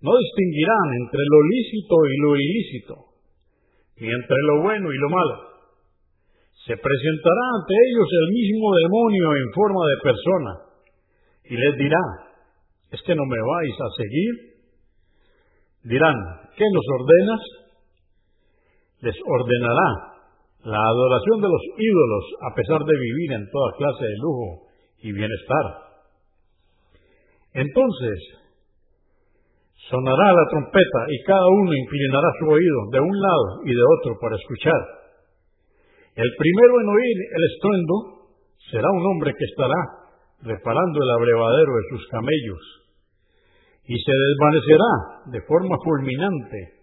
No 0.00 0.12
distinguirán 0.16 0.86
entre 1.02 1.22
lo 1.26 1.40
lícito 1.50 1.94
y 2.06 2.14
lo 2.22 2.30
ilícito, 2.38 2.94
ni 3.98 4.06
entre 4.06 4.38
lo 4.46 4.62
bueno 4.62 4.92
y 4.92 4.98
lo 4.98 5.08
malo. 5.10 5.36
Se 6.64 6.76
presentará 6.76 7.44
ante 7.58 7.74
ellos 7.74 8.06
el 8.06 8.28
mismo 8.30 8.68
demonio 8.78 9.26
en 9.34 9.48
forma 9.52 9.82
de 9.90 9.96
persona 9.98 10.52
y 11.50 11.56
les 11.56 11.76
dirá, 11.76 12.04
¿es 12.92 13.02
que 13.02 13.14
no 13.16 13.26
me 13.26 13.40
vais 13.42 13.76
a 13.80 13.90
seguir? 13.98 14.49
Dirán, 15.82 16.14
¿qué 16.56 16.64
nos 16.72 16.86
ordenas? 17.00 17.42
Les 19.00 19.16
ordenará 19.24 20.10
la 20.64 20.76
adoración 20.76 21.40
de 21.40 21.48
los 21.48 21.62
ídolos 21.78 22.24
a 22.52 22.54
pesar 22.54 22.80
de 22.84 23.00
vivir 23.00 23.32
en 23.32 23.48
toda 23.50 23.72
clase 23.78 24.04
de 24.04 24.16
lujo 24.20 24.68
y 25.00 25.12
bienestar. 25.12 25.66
Entonces 27.54 28.18
sonará 29.88 30.32
la 30.32 30.46
trompeta 30.50 31.00
y 31.08 31.24
cada 31.24 31.48
uno 31.48 31.72
inclinará 31.72 32.28
su 32.38 32.46
oído 32.52 32.80
de 32.92 33.00
un 33.00 33.16
lado 33.20 33.64
y 33.64 33.72
de 33.72 33.84
otro 33.98 34.12
para 34.20 34.36
escuchar. 34.36 34.80
El 36.14 36.30
primero 36.36 36.80
en 36.82 36.88
oír 36.92 37.16
el 37.24 37.42
estruendo 37.54 37.94
será 38.70 38.88
un 38.92 39.06
hombre 39.06 39.32
que 39.32 39.44
estará 39.48 39.80
reparando 40.42 41.02
el 41.02 41.10
abrevadero 41.10 41.72
de 41.72 41.88
sus 41.88 42.06
camellos 42.08 42.79
y 43.90 43.98
se 43.98 44.12
desvanecerá 44.14 44.92
de 45.34 45.40
forma 45.42 45.74
fulminante 45.82 46.78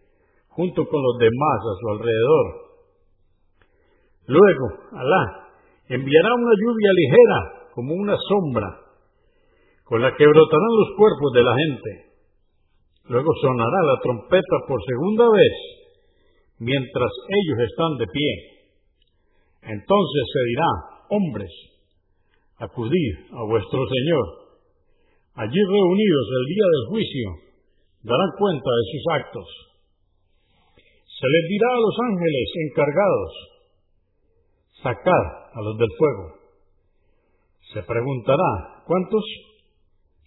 junto 0.49 0.83
con 0.83 0.99
los 1.01 1.15
demás 1.17 1.59
a 1.63 1.73
su 1.79 1.85
alrededor 1.95 2.67
Luego, 4.27 4.67
Alá 4.91 5.23
enviará 5.87 6.29
una 6.35 6.51
lluvia 6.59 6.91
ligera 6.91 7.71
como 7.73 7.93
una 7.95 8.17
sombra, 8.27 8.67
con 9.85 10.01
la 10.01 10.13
que 10.13 10.27
brotarán 10.27 10.73
los 10.83 10.97
cuerpos 10.97 11.31
de 11.33 11.43
la 11.43 11.55
gente. 11.55 11.89
Luego 13.05 13.31
sonará 13.39 13.83
la 13.87 13.99
trompeta 14.03 14.57
por 14.67 14.83
segunda 14.83 15.23
vez, 15.31 15.53
mientras 16.59 17.11
ellos 17.29 17.69
están 17.71 17.97
de 17.99 18.07
pie. 18.11 18.31
Entonces 19.61 20.23
se 20.33 20.43
dirá, 20.43 20.69
hombres, 21.09 21.51
acudid 22.59 23.31
a 23.31 23.43
vuestro 23.47 23.79
Señor. 23.87 24.46
Allí 25.37 25.61
reunidos 25.69 26.27
el 26.33 26.45
día 26.49 26.65
del 26.65 26.85
juicio, 26.89 27.27
darán 28.01 28.31
cuenta 28.39 28.69
de 28.73 28.83
sus 28.89 29.03
actos. 29.21 29.47
Se 31.05 31.27
les 31.29 31.45
dirá 31.49 31.69
a 31.77 31.79
los 31.79 31.95
ángeles 32.09 32.49
encargados, 32.65 33.31
sacar 34.81 35.25
a 35.53 35.61
los 35.61 35.77
del 35.77 35.89
fuego. 35.95 36.25
Se 37.71 37.83
preguntará, 37.83 38.81
¿cuántos? 38.87 39.23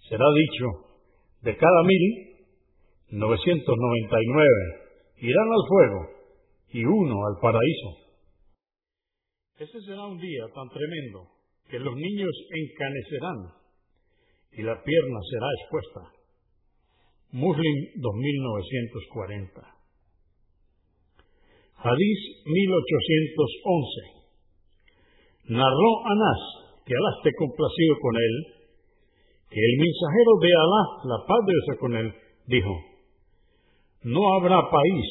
Será 0.08 0.26
dicho, 0.30 0.94
de 1.42 1.56
cada 1.56 1.82
mil, 1.82 2.46
999 3.10 4.46
irán 5.22 5.48
al 5.50 5.66
fuego 5.66 6.00
y 6.70 6.84
uno 6.84 7.16
al 7.26 7.34
paraíso. 7.42 7.90
Ese 9.58 9.80
será 9.82 10.06
un 10.06 10.18
día 10.18 10.44
tan 10.54 10.68
tremendo 10.68 11.26
que 11.68 11.80
los 11.80 11.96
niños 11.96 12.30
encanecerán 12.54 13.59
y 14.52 14.62
la 14.62 14.82
pierna 14.82 15.20
será 15.30 15.46
expuesta. 15.60 16.00
Muslim 17.32 17.76
2940. 17.96 19.62
Hadís 21.82 22.20
1811 22.44 24.20
narró 25.50 25.90
Anás, 26.04 26.42
que 26.84 26.94
Alá 26.94 27.10
esté 27.18 27.30
complacido 27.38 27.94
con 28.02 28.14
él, 28.16 28.34
que 29.50 29.60
el 29.60 29.74
mensajero 29.78 30.32
de 30.42 30.50
Alá, 30.54 30.82
la 31.04 31.18
paz 31.26 31.40
de 31.46 31.76
con 31.78 31.96
él, 31.96 32.14
dijo, 32.46 32.74
no 34.02 34.34
habrá 34.34 34.60
país 34.70 35.06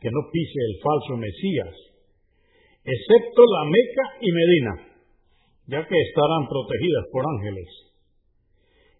que 0.00 0.10
no 0.10 0.20
pise 0.30 0.60
el 0.60 0.80
falso 0.82 1.16
Mesías, 1.16 1.74
excepto 2.84 3.42
la 3.42 3.64
Meca 3.64 4.06
y 4.20 4.32
Medina, 4.32 4.74
ya 5.66 5.86
que 5.86 5.96
estarán 6.00 6.48
protegidas 6.48 7.04
por 7.10 7.24
ángeles. 7.24 7.93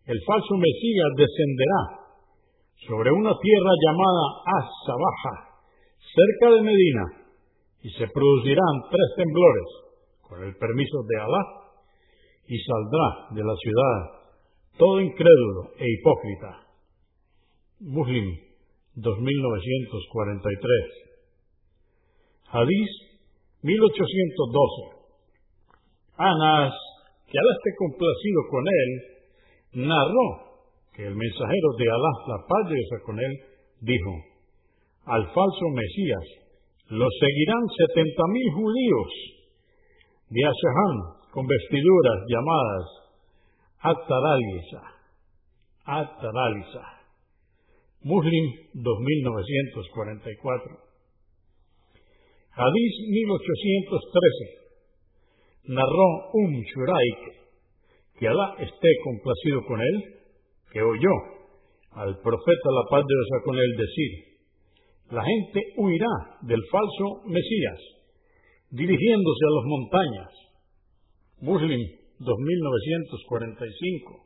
El 0.07 0.21
falso 0.27 0.57
Mesías 0.61 1.13
descenderá 1.17 2.05
sobre 2.87 3.11
una 3.11 3.33
tierra 3.41 3.73
llamada 3.81 4.45
As-Sabaja, 4.61 5.65
cerca 6.05 6.53
de 6.57 6.63
Medina, 6.63 7.05
y 7.81 7.89
se 7.89 8.07
producirán 8.13 8.83
tres 8.91 9.15
temblores 9.17 9.65
con 10.21 10.45
el 10.45 10.55
permiso 10.57 11.03
de 11.09 11.21
Alá, 11.21 11.43
y 12.49 12.59
saldrá 12.61 13.29
de 13.33 13.45
la 13.45 13.57
ciudad 13.57 14.25
todo 14.77 15.01
incrédulo 15.01 15.73
e 15.79 15.89
hipócrita. 15.89 16.67
Muslim 17.81 18.37
2943. 18.97 20.69
Hadís 22.53 22.91
1812. 23.63 24.93
Anas, 26.17 26.75
que 27.27 27.39
Alá 27.39 27.53
esté 27.57 27.75
complacido 27.79 28.47
con 28.51 28.69
él, 28.69 29.14
narró 29.75 30.27
que 30.95 31.07
el 31.07 31.15
mensajero 31.15 31.69
de 31.79 31.91
Alá, 31.91 32.13
la 32.29 32.39
paz 32.47 32.69
de 32.69 32.75
Dios 32.75 33.03
con 33.05 33.19
él, 33.19 33.39
dijo, 33.81 34.13
al 35.07 35.27
falso 35.27 35.69
Mesías 35.75 36.25
lo 36.89 37.07
seguirán 37.21 37.63
setenta 37.77 38.23
mil 38.29 38.53
judíos 38.53 39.09
de 40.31 40.45
Ashahan 40.45 40.97
con 41.33 41.47
vestiduras 41.47 42.25
llamadas 42.29 43.05
Ataralisa. 43.85 44.81
Ataralisa. 45.85 46.85
Muslim 48.03 48.45
2944. 48.73 50.79
Hadís 52.57 52.95
1813. 53.11 55.69
Narró 55.69 56.31
un 56.33 56.63
Shuraik, 56.63 57.44
que 58.19 58.29
Alá 58.29 58.55
esté 58.59 58.89
complacido 59.03 59.65
con 59.67 59.81
él, 59.81 60.05
que 60.73 60.83
oyó 60.83 61.11
al 61.93 62.21
profeta 62.21 62.71
la 62.71 62.85
paz 62.91 63.03
de 63.07 63.15
Dios 63.15 63.29
con 63.45 63.57
él 63.57 63.77
decir, 63.77 64.35
la 65.11 65.25
gente 65.25 65.73
huirá 65.77 66.39
del 66.43 66.63
falso 66.71 67.23
Mesías 67.27 67.81
dirigiéndose 68.71 69.45
a 69.47 69.51
las 69.55 69.65
montañas. 69.71 70.31
Muslim 71.41 71.81
2945. 72.19 74.25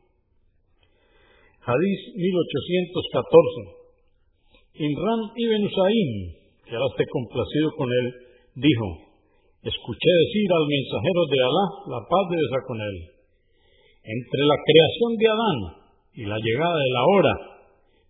Hadís 1.61 2.15
1814. 2.15 3.79
Imran 4.79 5.21
ibn 5.35 5.65
Usain, 5.65 6.11
que 6.65 6.73
ahora 6.73 6.87
esté 6.89 7.05
complacido 7.11 7.71
con 7.77 7.91
él, 7.91 8.13
dijo, 8.55 8.87
escuché 9.61 10.11
decir 10.25 10.49
al 10.49 10.65
mensajero 10.65 11.27
de 11.29 11.39
Alá, 11.45 11.65
la 11.93 12.01
paz 12.09 12.25
de 12.31 12.37
Dios 12.37 12.63
con 12.65 12.81
él, 12.81 13.18
entre 14.09 14.41
la 14.41 14.57
creación 14.65 15.13
de 15.17 15.27
Adán 15.29 15.85
y 16.13 16.25
la 16.25 16.39
llegada 16.41 16.79
de 16.81 16.89
la 16.89 17.05
hora, 17.13 17.35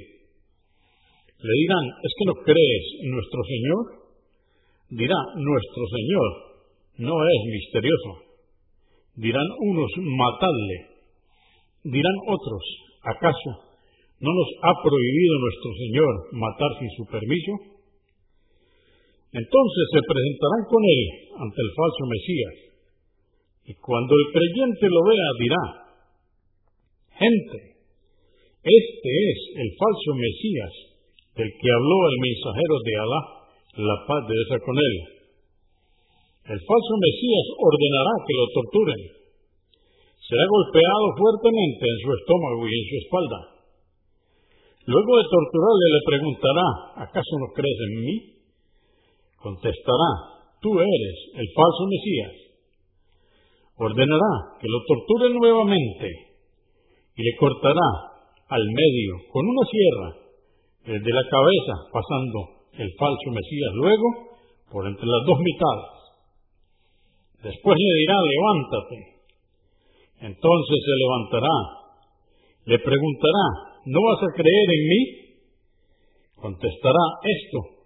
Le 1.42 1.54
dirán, 1.62 1.84
¿es 2.02 2.12
que 2.18 2.26
no 2.26 2.34
crees 2.42 2.84
en 3.02 3.10
nuestro 3.10 3.40
Señor? 3.42 3.84
Dirá, 4.90 5.18
nuestro 5.34 5.84
Señor 5.94 6.30
no 6.98 7.14
es 7.22 7.40
misterioso. 7.50 8.10
Dirán 9.16 9.46
unos, 9.60 9.90
matadle. 9.98 10.91
Dirán 11.82 12.16
otros, 12.30 12.62
¿acaso 13.02 13.50
no 14.22 14.30
nos 14.30 14.50
ha 14.62 14.72
prohibido 14.82 15.34
nuestro 15.42 15.70
Señor 15.82 16.12
matar 16.32 16.70
sin 16.78 16.90
su 16.94 17.04
permiso? 17.10 17.52
Entonces 19.32 19.84
se 19.90 20.02
presentarán 20.06 20.62
con 20.68 20.82
él 20.84 21.02
ante 21.42 21.58
el 21.58 21.70
falso 21.74 22.02
Mesías. 22.06 22.56
Y 23.66 23.74
cuando 23.80 24.14
el 24.14 24.26
creyente 24.30 24.86
lo 24.86 25.02
vea, 25.08 25.28
dirá, 25.40 25.62
gente, 27.18 27.58
este 28.62 29.10
es 29.10 29.38
el 29.58 29.70
falso 29.74 30.10
Mesías 30.14 30.74
del 31.34 31.48
que 31.48 31.68
habló 31.72 31.98
el 32.12 32.18
mensajero 32.20 32.76
de 32.84 32.94
Alá, 32.94 33.20
la 33.72 33.96
paz 34.06 34.20
de 34.28 34.34
Dios 34.36 34.60
con 34.62 34.76
él. 34.76 34.94
El 36.52 36.60
falso 36.60 36.94
Mesías 37.00 37.46
ordenará 37.58 38.14
que 38.22 38.34
lo 38.36 38.46
torturen. 38.54 39.21
Será 40.22 40.44
golpeado 40.46 41.06
fuertemente 41.18 41.82
en 41.82 41.98
su 41.98 42.10
estómago 42.14 42.62
y 42.66 42.72
en 42.72 42.84
su 42.86 42.96
espalda. 43.02 43.40
Luego 44.86 45.12
de 45.18 45.26
torturarle 45.30 45.86
le 45.90 46.02
preguntará, 46.06 46.66
¿acaso 47.06 47.32
no 47.38 47.48
crees 47.54 47.78
en 47.86 47.94
mí? 48.02 48.16
Contestará, 49.38 50.10
tú 50.62 50.78
eres 50.78 51.16
el 51.34 51.46
falso 51.54 51.82
Mesías. 51.90 52.34
Ordenará 53.78 54.58
que 54.62 54.68
lo 54.70 54.78
torturen 54.86 55.34
nuevamente 55.34 56.06
y 57.14 57.20
le 57.22 57.36
cortará 57.38 57.88
al 58.46 58.62
medio 58.62 59.12
con 59.30 59.42
una 59.42 59.64
sierra 59.66 60.08
desde 60.86 61.10
la 61.10 61.24
cabeza 61.30 61.74
pasando 61.90 62.62
el 62.78 62.90
falso 62.98 63.28
Mesías 63.30 63.72
luego 63.74 64.08
por 64.70 64.86
entre 64.86 65.06
las 65.06 65.22
dos 65.26 65.38
mitades. 65.38 65.90
Después 67.42 67.76
le 67.76 67.98
dirá, 67.98 68.14
levántate. 68.22 69.11
Entonces 70.22 70.78
se 70.86 70.94
levantará. 71.02 71.56
Le 72.66 72.78
preguntará, 72.78 73.46
¿no 73.86 73.98
vas 73.98 74.22
a 74.22 74.34
creer 74.38 74.68
en 74.70 74.84
mí? 74.86 75.02
Contestará, 76.38 77.04
esto 77.26 77.82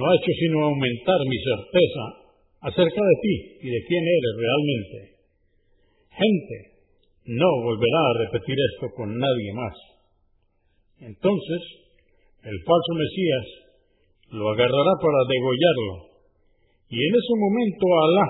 no 0.00 0.06
ha 0.08 0.16
hecho 0.16 0.32
sino 0.40 0.64
aumentar 0.64 1.20
mi 1.28 1.36
certeza 1.36 2.04
acerca 2.60 3.02
de 3.04 3.16
ti 3.20 3.34
y 3.60 3.68
de 3.68 3.80
quién 3.84 4.04
eres 4.04 4.34
realmente. 4.40 4.98
Gente, 6.16 6.56
no 7.36 7.48
volverá 7.64 8.00
a 8.08 8.18
repetir 8.24 8.56
esto 8.56 8.88
con 8.96 9.12
nadie 9.12 9.52
más. 9.52 9.76
Entonces, 11.00 11.60
el 12.44 12.56
falso 12.64 12.92
Mesías 12.96 13.46
lo 14.32 14.48
agarrará 14.48 14.92
para 14.96 15.28
degollarlo, 15.28 15.94
y 16.88 16.96
en 16.96 17.12
ese 17.12 17.34
momento 17.36 17.84
Alá 18.04 18.26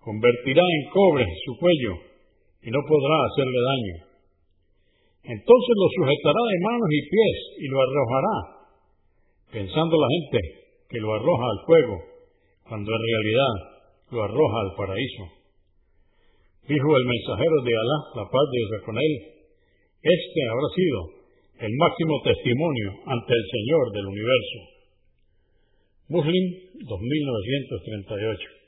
convertirá 0.00 0.62
en 0.62 0.90
cobre 0.90 1.26
su 1.44 1.56
cuello 1.58 2.09
y 2.62 2.70
no 2.70 2.80
podrá 2.86 3.16
hacerle 3.24 3.60
daño. 3.64 3.96
Entonces 5.24 5.74
lo 5.76 5.88
sujetará 5.96 6.40
de 6.40 6.58
manos 6.64 6.90
y 6.90 7.00
pies 7.08 7.36
y 7.60 7.66
lo 7.68 7.78
arrojará, 7.80 8.36
pensando 9.52 9.96
la 9.96 10.08
gente 10.08 10.40
que 10.88 11.00
lo 11.00 11.14
arroja 11.14 11.44
al 11.44 11.60
fuego, 11.66 11.96
cuando 12.68 12.90
en 12.90 13.02
realidad 13.02 13.54
lo 14.10 14.22
arroja 14.24 14.58
al 14.60 14.74
paraíso. 14.76 15.24
Dijo 16.68 16.96
el 16.96 17.06
mensajero 17.06 17.56
de 17.62 17.72
Alá, 17.72 17.98
la 18.16 18.24
paz 18.30 18.46
de 18.52 18.58
Dios 18.58 18.82
con 18.84 18.96
él, 18.96 19.14
este 20.02 20.40
habrá 20.48 20.68
sido 20.74 21.20
el 21.60 21.72
máximo 21.76 22.20
testimonio 22.24 22.90
ante 23.06 23.32
el 23.34 23.44
Señor 23.50 23.92
del 23.92 24.06
universo. 24.06 24.58
Muslim 26.08 26.44
2938 26.88 28.59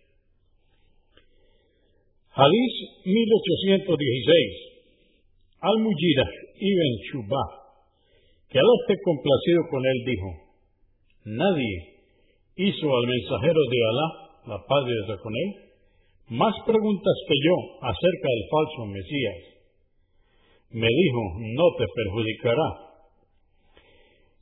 Hadís 2.32 2.74
1816. 3.04 3.92
Al-Mujira 5.60 6.24
ibn 6.64 6.92
Shubá, 7.04 7.44
que 8.48 8.56
Alá 8.56 8.74
esté 8.80 8.96
complacido 9.04 9.60
con 9.68 9.84
él, 9.84 9.98
dijo, 10.08 10.28
Nadie 11.28 11.76
hizo 12.56 12.86
al 12.88 13.04
mensajero 13.04 13.60
de 13.68 13.78
Alá, 13.84 14.08
la 14.48 14.58
paz 14.64 14.80
de 14.88 14.96
Dios 14.96 15.20
con 15.20 15.34
él, 15.36 15.50
más 16.40 16.56
preguntas 16.64 17.16
que 17.28 17.36
yo 17.36 17.56
acerca 17.84 18.28
del 18.32 18.44
falso 18.48 18.80
Mesías. 18.88 19.40
Me 20.72 20.88
dijo, 20.88 21.22
no 21.52 21.66
te 21.76 21.84
perjudicará. 21.84 22.68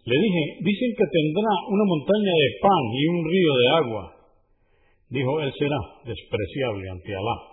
Le 0.06 0.14
dije, 0.14 0.42
dicen 0.62 0.90
que 0.94 1.10
tendrá 1.10 1.52
una 1.74 1.84
montaña 1.90 2.34
de 2.38 2.50
pan 2.62 2.82
y 2.94 3.02
un 3.18 3.20
río 3.26 3.52
de 3.58 3.68
agua. 3.82 4.04
Dijo, 5.10 5.40
él 5.42 5.52
será 5.58 5.78
despreciable 6.06 6.88
ante 6.88 7.16
Alá 7.16 7.50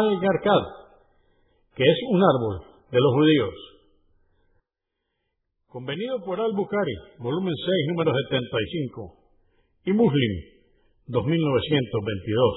Al-Garkad, 0.00 0.64
que 1.76 1.84
es 1.84 1.98
un 2.10 2.22
árbol 2.22 2.73
de 2.94 3.00
los 3.00 3.12
judíos. 3.12 3.54
Convenido 5.66 6.22
por 6.24 6.38
Al-Bukhari, 6.38 6.94
volumen 7.18 7.52
6, 7.52 7.90
número 7.90 8.12
75, 8.14 9.18
y 9.86 9.92
Muslim, 9.92 10.32
2922. 11.08 12.54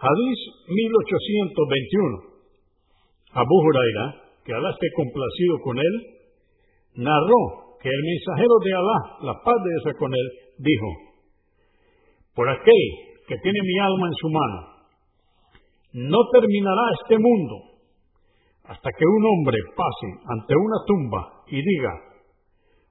Hadís 0.00 0.40
1821. 0.64 2.32
Abu 3.36 3.56
Huraira, 3.68 4.06
que 4.44 4.54
Alá 4.54 4.70
esté 4.70 4.88
complacido 4.96 5.60
con 5.62 5.76
él, 5.76 5.94
narró 7.04 7.76
que 7.82 7.90
el 7.90 8.02
mensajero 8.02 8.56
de 8.64 8.72
Alá, 8.72 8.98
la 9.28 9.34
paz 9.44 9.56
de 9.62 9.70
Dios 9.76 9.96
con 9.98 10.08
él, 10.08 10.26
dijo, 10.56 10.88
por 12.34 12.48
aquel 12.48 12.82
que 13.28 13.36
tiene 13.36 13.60
mi 13.60 13.78
alma 13.78 14.06
en 14.08 14.14
su 14.14 14.28
mano, 14.30 14.58
no 16.08 16.18
terminará 16.32 16.82
este 17.02 17.18
mundo 17.18 17.71
hasta 18.64 18.90
que 18.90 19.04
un 19.04 19.24
hombre 19.24 19.58
pase 19.76 20.08
ante 20.26 20.54
una 20.54 20.78
tumba 20.86 21.44
y 21.48 21.56
diga, 21.56 21.92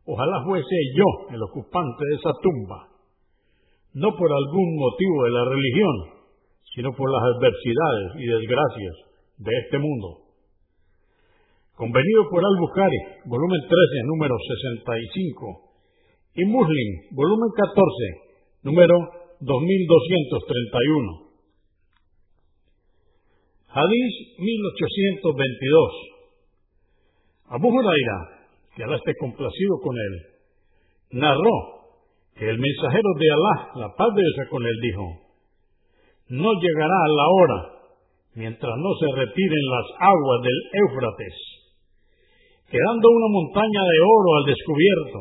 ojalá 0.05 0.43
fuese 0.45 0.75
yo 0.95 1.36
el 1.36 1.41
ocupante 1.43 2.05
de 2.05 2.15
esa 2.15 2.31
tumba, 2.41 2.88
no 3.93 4.15
por 4.15 4.31
algún 4.31 4.75
motivo 4.75 5.23
de 5.25 5.31
la 5.31 5.45
religión, 5.45 5.95
sino 6.75 6.91
por 6.93 7.12
las 7.12 7.23
adversidades 7.36 8.12
y 8.15 8.25
desgracias 8.25 8.95
de 9.38 9.51
este 9.63 9.79
mundo 9.79 10.31
convenido 11.81 12.29
por 12.29 12.45
Al-Bukhari, 12.45 13.25
volumen 13.25 13.57
13, 13.57 14.05
número 14.05 14.38
65, 14.38 15.73
y 16.36 16.45
Muslim, 16.45 17.10
volumen 17.10 17.49
14, 17.57 17.73
número 18.62 18.93
2231. 19.41 21.30
Hadís 23.73 24.13
1822. 24.38 25.91
Abu 27.49 27.67
Huraira, 27.67 28.47
que 28.75 28.84
Alá 28.84 28.95
esté 28.95 29.13
complacido 29.19 29.79
con 29.84 29.95
él, 29.95 30.21
narró 31.12 31.55
que 32.36 32.49
el 32.49 32.60
mensajero 32.60 33.10
de 33.19 33.31
Alá, 33.31 33.71
la 33.75 33.95
paz 33.95 34.07
de 34.15 34.21
Dios 34.21 34.47
con 34.49 34.65
él, 34.65 34.77
dijo, 34.81 35.03
no 36.29 36.53
llegará 36.53 37.07
la 37.07 37.27
hora 37.27 37.60
mientras 38.36 38.71
no 38.77 38.93
se 38.99 39.07
retiren 39.15 39.65
las 39.65 39.86
aguas 39.99 40.41
del 40.43 40.60
Éufrates 40.73 41.51
quedando 42.71 43.05
una 43.12 43.27
montaña 43.27 43.84
de 43.84 43.99
oro 43.99 44.29
al 44.39 44.45
descubierto, 44.47 45.19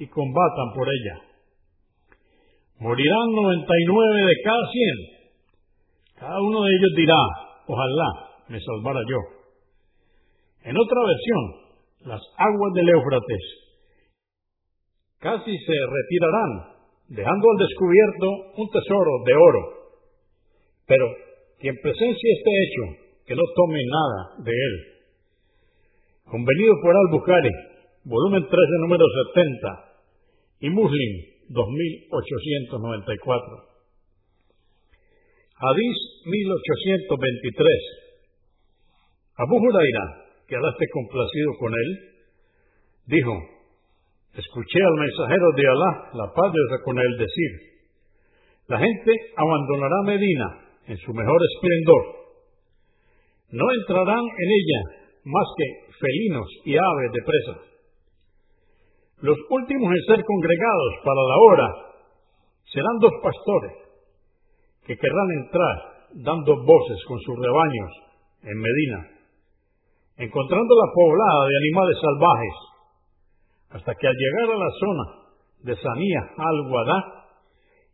y 0.00 0.06
combatan 0.08 0.72
por 0.74 0.88
ella. 0.88 1.16
Morirán 2.80 3.28
99 3.36 4.24
de 4.24 4.36
cada 4.42 4.64
100. 4.72 6.24
Cada 6.24 6.40
uno 6.40 6.64
de 6.64 6.70
ellos 6.72 6.92
dirá, 6.96 7.20
ojalá 7.70 8.08
me 8.48 8.60
salvara 8.60 9.00
yo. 9.08 9.18
En 10.64 10.76
otra 10.76 11.00
versión, 11.06 12.10
las 12.10 12.20
aguas 12.36 12.72
del 12.74 12.88
Éufrates 12.88 13.44
casi 15.20 15.56
se 15.56 15.72
retirarán, 15.72 16.74
dejando 17.08 17.50
al 17.50 17.66
descubierto 17.66 18.26
un 18.56 18.68
tesoro 18.70 19.10
de 19.24 19.34
oro. 19.34 19.60
Pero 20.86 21.06
quien 21.60 21.76
presencia 21.82 22.34
este 22.36 22.50
hecho, 22.50 22.82
que 23.26 23.34
no 23.34 23.42
tome 23.54 23.80
nada 23.86 24.44
de 24.44 24.50
él 24.50 24.90
convenido 26.30 26.74
por 26.80 26.96
Al-Bukhari, 26.96 27.50
volumen 28.04 28.46
13, 28.46 28.56
número 28.82 29.04
70, 29.34 29.84
y 30.60 30.70
Muslim, 30.70 31.24
2894. 31.48 33.69
Hadís 35.60 35.98
1823. 36.24 37.04
Abu 39.44 39.56
Huraira, 39.60 40.04
que 40.48 40.56
Alá 40.56 40.72
esté 40.72 40.86
complacido 40.88 41.52
con 41.60 41.68
él, 41.68 41.90
dijo, 43.04 43.34
escuché 44.40 44.80
al 44.80 44.96
mensajero 45.04 45.52
de 45.52 45.64
Alá, 45.68 45.92
la 46.16 46.32
paz 46.32 46.48
de 46.48 46.80
con 46.82 46.96
él, 46.98 47.12
decir, 47.18 47.50
la 48.68 48.78
gente 48.78 49.12
abandonará 49.36 50.00
Medina 50.06 50.48
en 50.86 50.96
su 50.96 51.12
mejor 51.12 51.40
esplendor. 51.52 52.04
No 53.52 53.66
entrarán 53.84 54.24
en 54.24 54.48
ella 54.48 54.80
más 55.24 55.44
que 55.60 55.92
felinos 55.92 56.48
y 56.64 56.72
aves 56.72 57.12
de 57.12 57.20
presa. 57.20 57.54
Los 59.28 59.36
últimos 59.50 59.92
en 59.92 60.02
ser 60.08 60.24
congregados 60.24 60.92
para 61.04 61.20
la 61.20 61.36
hora 61.36 61.68
serán 62.64 62.96
dos 62.98 63.12
pastores 63.22 63.79
que 64.86 64.96
querrán 64.96 65.30
entrar 65.44 65.76
dando 66.14 66.56
voces 66.64 66.98
con 67.06 67.18
sus 67.20 67.36
rebaños 67.38 67.90
en 68.42 68.56
Medina, 68.58 68.98
encontrándola 70.16 70.86
poblada 70.94 71.46
de 71.48 71.56
animales 71.56 71.96
salvajes, 72.00 72.56
hasta 73.70 73.94
que 73.94 74.06
al 74.06 74.16
llegar 74.16 74.56
a 74.56 74.58
la 74.58 74.70
zona 74.78 75.04
de 75.62 75.76
Sanía 75.76 76.20
al-Guadá, 76.36 77.20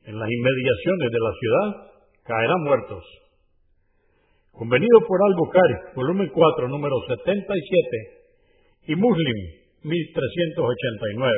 en 0.07 0.18
las 0.18 0.31
inmediaciones 0.31 1.11
de 1.11 1.18
la 1.18 1.33
ciudad, 1.35 1.68
caerán 2.25 2.62
muertos. 2.62 3.05
Convenido 4.53 5.01
por 5.07 5.18
Al-Bukhari, 5.20 5.75
volumen 5.96 6.31
4, 6.33 6.68
número 6.68 6.96
77, 7.09 8.16
y 8.87 8.94
Muslim, 8.94 9.37
1389. 9.83 11.33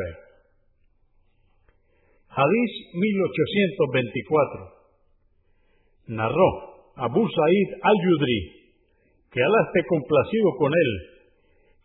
Hadís 2.28 2.72
1824. 2.94 4.77
Narró 6.08 6.48
Abu 6.96 7.22
Sa'id 7.28 7.68
al-Yudri, 7.82 8.40
que 9.30 9.42
Alá 9.42 9.60
esté 9.66 9.86
complacido 9.86 10.50
con 10.58 10.72
él, 10.72 10.90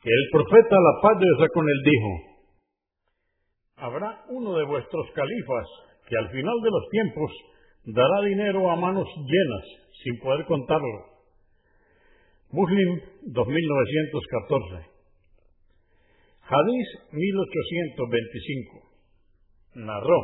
que 0.01 0.09
el 0.09 0.29
profeta 0.31 0.75
la 0.75 1.01
paz 1.01 1.19
de 1.19 1.49
con 1.49 1.65
él 1.69 1.81
dijo, 1.83 2.11
habrá 3.77 4.25
uno 4.29 4.57
de 4.57 4.65
vuestros 4.65 5.05
califas 5.13 5.67
que 6.07 6.17
al 6.17 6.29
final 6.29 6.55
de 6.61 6.69
los 6.71 6.89
tiempos 6.89 7.31
dará 7.85 8.21
dinero 8.25 8.71
a 8.71 8.75
manos 8.75 9.07
llenas 9.17 9.65
sin 10.03 10.19
poder 10.19 10.45
contarlo 10.45 11.13
Muslim 12.53 13.01
2914. 13.33 14.85
Hadís 16.45 16.87
1825. 17.11 18.81
Narró 19.73 20.19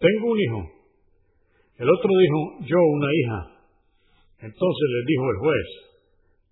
tengo 0.00 0.32
un 0.32 0.40
hijo. 0.40 0.60
El 1.76 1.90
otro 1.90 2.08
dijo, 2.08 2.40
yo 2.64 2.78
una 2.80 3.10
hija. 3.12 3.68
Entonces 4.48 4.88
le 4.96 5.04
dijo 5.04 5.24
el 5.28 5.38
juez, 5.44 5.66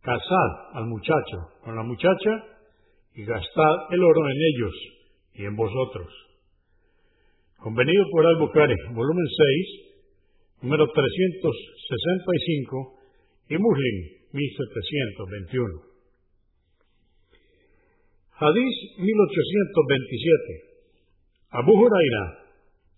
casad 0.03 0.51
al 0.75 0.85
muchacho 0.85 1.65
con 1.65 1.77
la 1.77 1.83
muchacha 1.83 2.45
y 3.15 3.25
gastad 3.25 3.75
el 3.91 4.05
oro 4.05 4.29
en 4.29 4.37
ellos 4.37 5.02
y 5.35 5.45
en 5.45 5.57
vosotros. 5.57 6.09
Convenido 7.59 8.05
por 8.11 8.27
Albuquerque, 8.27 8.77
volumen 8.95 9.27
6, 9.27 9.83
número 10.63 10.87
365 10.87 12.95
y 13.51 13.59
Muslim 13.59 14.23
1721. 14.33 15.83
Hadís 18.35 18.75
1827. 18.99 20.73
Abu 21.51 21.73
Huraira, 21.73 22.39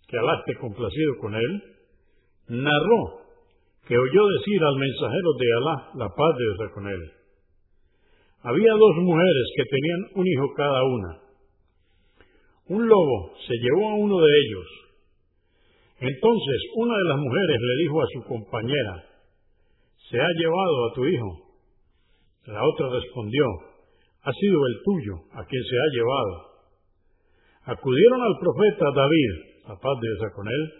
que 0.08 0.16
Alá 0.16 0.38
esté 0.38 0.54
complacido 0.60 1.18
con 1.20 1.34
él, 1.34 1.62
narró 2.48 3.24
que 3.86 3.98
oyó 3.98 4.26
decir 4.38 4.62
al 4.62 4.76
mensajero 4.76 5.32
de 5.38 5.52
Alá, 5.58 5.90
la 5.96 6.08
paz 6.08 6.36
de 6.38 6.44
Dios 6.44 6.70
con 6.72 6.88
él. 6.88 7.12
Había 8.40 8.72
dos 8.72 8.96
mujeres 9.02 9.52
que 9.56 9.64
tenían 9.64 10.06
un 10.14 10.26
hijo 10.26 10.54
cada 10.56 10.82
una. 10.84 11.23
Un 12.66 12.88
lobo 12.88 13.32
se 13.46 13.54
llevó 13.54 13.90
a 13.90 13.94
uno 13.94 14.18
de 14.18 14.32
ellos. 14.32 14.66
Entonces 16.00 16.58
una 16.76 16.96
de 16.96 17.04
las 17.04 17.18
mujeres 17.18 17.58
le 17.60 17.82
dijo 17.82 18.00
a 18.00 18.06
su 18.12 18.22
compañera, 18.24 19.04
se 20.10 20.20
ha 20.20 20.28
llevado 20.38 20.86
a 20.86 20.94
tu 20.94 21.04
hijo. 21.06 21.44
La 22.46 22.62
otra 22.62 22.88
respondió, 22.90 23.44
ha 24.22 24.32
sido 24.32 24.66
el 24.66 24.74
tuyo 24.84 25.14
a 25.32 25.44
quien 25.44 25.62
se 25.62 25.76
ha 25.76 25.88
llevado. 25.92 26.54
Acudieron 27.64 28.20
al 28.20 28.36
profeta 28.40 28.84
David, 28.94 29.32
la 29.68 29.76
paz 29.76 29.96
de 30.00 30.08
Dios 30.08 30.32
con 30.34 30.46
él, 30.48 30.72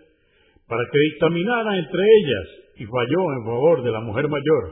para 0.68 0.83
que 0.90 0.99
dictaminara 0.99 1.79
entre 1.79 2.01
ellas 2.01 2.47
y 2.77 2.85
falló 2.85 3.33
en 3.33 3.44
favor 3.44 3.83
de 3.83 3.90
la 3.90 4.01
mujer 4.01 4.29
mayor. 4.29 4.64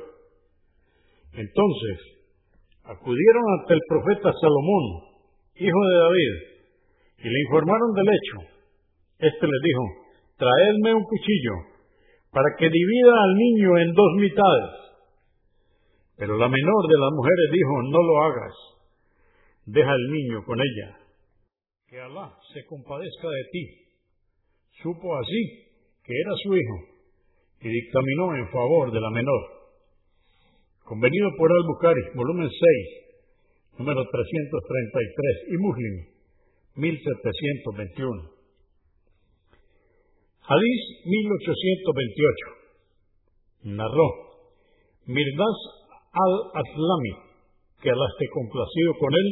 Entonces, 1.33 1.98
acudieron 2.85 3.44
ante 3.61 3.75
el 3.75 3.81
profeta 3.88 4.33
Salomón, 4.33 4.85
hijo 5.57 5.81
de 5.88 5.96
David, 5.96 6.51
y 7.18 7.29
le 7.29 7.40
informaron 7.46 7.92
del 7.94 8.09
hecho. 8.09 8.37
Este 9.18 9.46
les 9.46 9.62
dijo, 9.62 9.83
traedme 10.37 10.94
un 10.94 11.05
cuchillo 11.05 11.72
para 12.33 12.48
que 12.59 12.68
divida 12.68 13.12
al 13.12 13.35
niño 13.35 13.79
en 13.79 13.92
dos 13.92 14.12
mitades. 14.16 14.83
Pero 16.16 16.37
la 16.37 16.48
menor 16.48 16.83
de 16.88 16.98
las 16.98 17.12
mujeres 17.12 17.46
dijo, 17.53 17.83
no 17.83 18.03
lo 18.03 18.22
hagas, 18.22 18.55
deja 19.66 19.90
al 19.90 20.07
niño 20.11 20.44
con 20.44 20.59
ella. 20.59 20.98
Que 21.87 22.01
Alá 22.01 22.33
se 22.53 22.64
compadezca 22.66 23.29
de 23.29 23.44
ti. 23.53 23.64
Supo 24.83 25.16
así 25.16 25.72
que 26.05 26.12
era 26.12 26.33
su 26.42 26.55
hijo 26.55 26.92
y 27.61 27.68
dictaminó 27.68 28.35
en 28.35 28.48
favor 28.48 28.90
de 28.92 29.01
la 29.01 29.11
menor. 29.11 29.42
Convenido 30.85 31.31
por 31.38 31.51
Al-Bukhari, 31.53 32.03
volumen 32.14 32.48
6, 32.51 33.79
número 33.79 34.03
333 34.03 35.37
y 35.48 35.57
Muslim, 35.59 36.12
1721. 36.76 38.30
Hadís 40.42 40.82
1828. 41.04 42.62
Narró 43.76 44.08
Mirdaz 45.06 45.58
al-Aslami, 46.12 47.14
que 47.80 47.90
Alá 47.90 48.06
esté 48.12 48.26
complacido 48.32 48.94
con 48.98 49.12
él, 49.14 49.28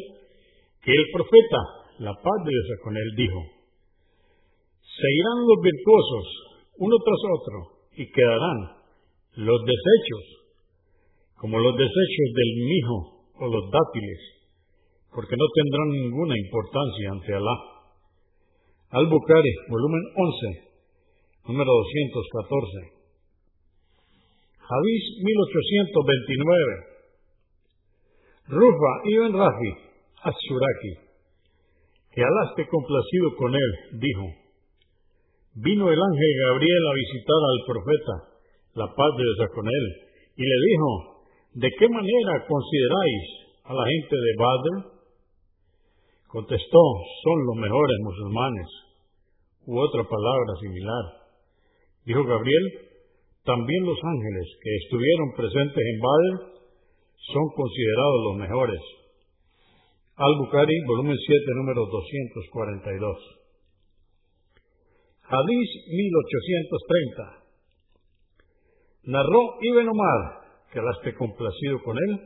que 0.83 0.93
el 0.93 1.07
profeta, 1.13 1.61
la 1.99 2.15
paz 2.15 2.39
de 2.45 2.51
Dios 2.51 2.79
con 2.83 2.97
él, 2.97 3.11
dijo, 3.17 3.41
se 4.81 5.09
irán 5.09 5.39
los 5.47 5.61
virtuosos 5.63 6.27
uno 6.79 6.97
tras 7.05 7.23
otro 7.37 7.59
y 7.97 8.11
quedarán 8.11 8.59
los 9.37 9.61
desechos, 9.65 10.25
como 11.37 11.59
los 11.59 11.77
desechos 11.77 12.29
del 12.35 12.53
mijo 12.65 12.99
o 13.35 13.47
los 13.47 13.71
dátiles, 13.71 14.40
porque 15.15 15.37
no 15.37 15.47
tendrán 15.55 15.89
ninguna 15.91 16.35
importancia 16.39 17.11
ante 17.11 17.35
Alá. 17.35 17.57
Al-Bukhari, 18.91 19.55
volumen 19.69 20.03
11, 20.15 20.71
número 21.47 21.71
214. 21.71 23.01
Hadís 24.71 25.05
1829. 25.23 26.91
Rufa 28.51 28.91
ibn 29.05 29.33
Rafi 29.39 29.71
As-Suraki, 30.23 30.93
que 32.13 32.23
Alá 32.23 32.51
esté 32.51 32.67
complacido 32.69 33.35
con 33.37 33.55
él, 33.55 33.71
dijo, 33.99 34.27
vino 35.55 35.91
el 35.91 36.01
ángel 36.03 36.33
Gabriel 36.47 36.83
a 36.87 36.95
visitar 36.95 37.41
al 37.41 37.61
profeta, 37.67 38.15
la 38.75 38.87
paz 38.87 39.11
de 39.17 39.23
Dios 39.23 39.51
con 39.55 39.67
él, 39.67 39.85
y 40.37 40.43
le 40.43 40.57
dijo, 40.67 40.91
¿de 41.55 41.71
qué 41.79 41.89
manera 41.89 42.47
consideráis 42.47 43.25
a 43.65 43.75
la 43.75 43.87
gente 43.87 44.17
de 44.17 44.33
Badr? 44.39 45.00
Contestó, 46.31 46.83
son 47.25 47.39
los 47.45 47.57
mejores 47.57 47.99
musulmanes, 48.05 48.69
u 49.67 49.79
otra 49.81 50.05
palabra 50.05 50.53
similar. 50.61 51.05
Dijo 52.07 52.23
Gabriel, 52.25 52.67
también 53.45 53.85
los 53.85 53.99
ángeles 53.99 54.47
que 54.63 54.77
estuvieron 54.85 55.35
presentes 55.35 55.83
en 55.83 55.99
Badr 55.99 56.55
son 57.35 57.47
considerados 57.57 58.21
los 58.31 58.37
mejores. 58.47 58.81
Al-Bukhari, 60.15 60.77
volumen 60.87 61.17
7, 61.19 61.45
número 61.57 61.87
242. 61.87 63.41
Hadís 65.25 65.69
1830. 65.89 67.41
Narró 69.05 69.41
Ibn 69.63 69.89
Omar, 69.89 70.21
que 70.71 70.79
Alá 70.79 70.93
esté 70.93 71.15
complacido 71.15 71.83
con 71.83 71.97
él, 71.97 72.21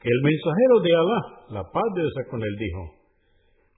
que 0.00 0.08
el 0.08 0.22
mensajero 0.22 0.80
de 0.80 0.94
Alá, 0.94 1.20
la 1.50 1.64
paz 1.70 1.84
de 1.96 2.00
Dios 2.00 2.14
con 2.30 2.42
él, 2.42 2.56
dijo, 2.56 2.99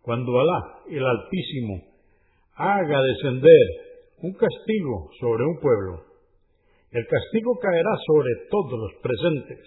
cuando 0.02 0.38
Alá, 0.38 0.82
el 0.90 1.04
Altísimo, 1.04 1.82
haga 2.54 3.02
descender 3.02 3.66
un 4.22 4.32
castigo 4.34 5.10
sobre 5.18 5.44
un 5.44 5.58
pueblo, 5.60 6.04
el 6.90 7.06
castigo 7.06 7.58
caerá 7.58 7.96
sobre 8.06 8.30
todos 8.50 8.78
los 8.78 8.92
presentes. 9.00 9.64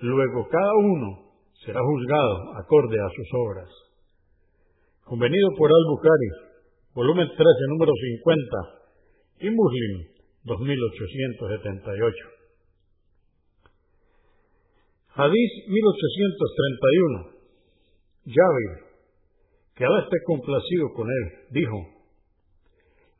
Luego 0.00 0.48
cada 0.48 0.74
uno 0.74 1.26
será 1.64 1.80
juzgado 1.82 2.56
acorde 2.56 2.96
a 2.98 3.08
sus 3.10 3.28
obras. 3.34 3.68
Convenido 5.04 5.48
por 5.58 5.70
Al-Bukhari, 5.70 6.30
volumen 6.94 7.28
13, 7.28 7.44
número 7.68 7.92
50, 7.92 8.76
y 9.40 9.50
Muslim, 9.50 10.08
2878. 10.44 12.36
Hadís 15.16 15.52
1831. 15.68 17.36
Yahweh, 18.26 18.85
que 19.76 19.84
Alá 19.84 20.00
esté 20.00 20.16
complacido 20.24 20.88
con 20.96 21.06
él, 21.06 21.24
dijo, 21.50 21.76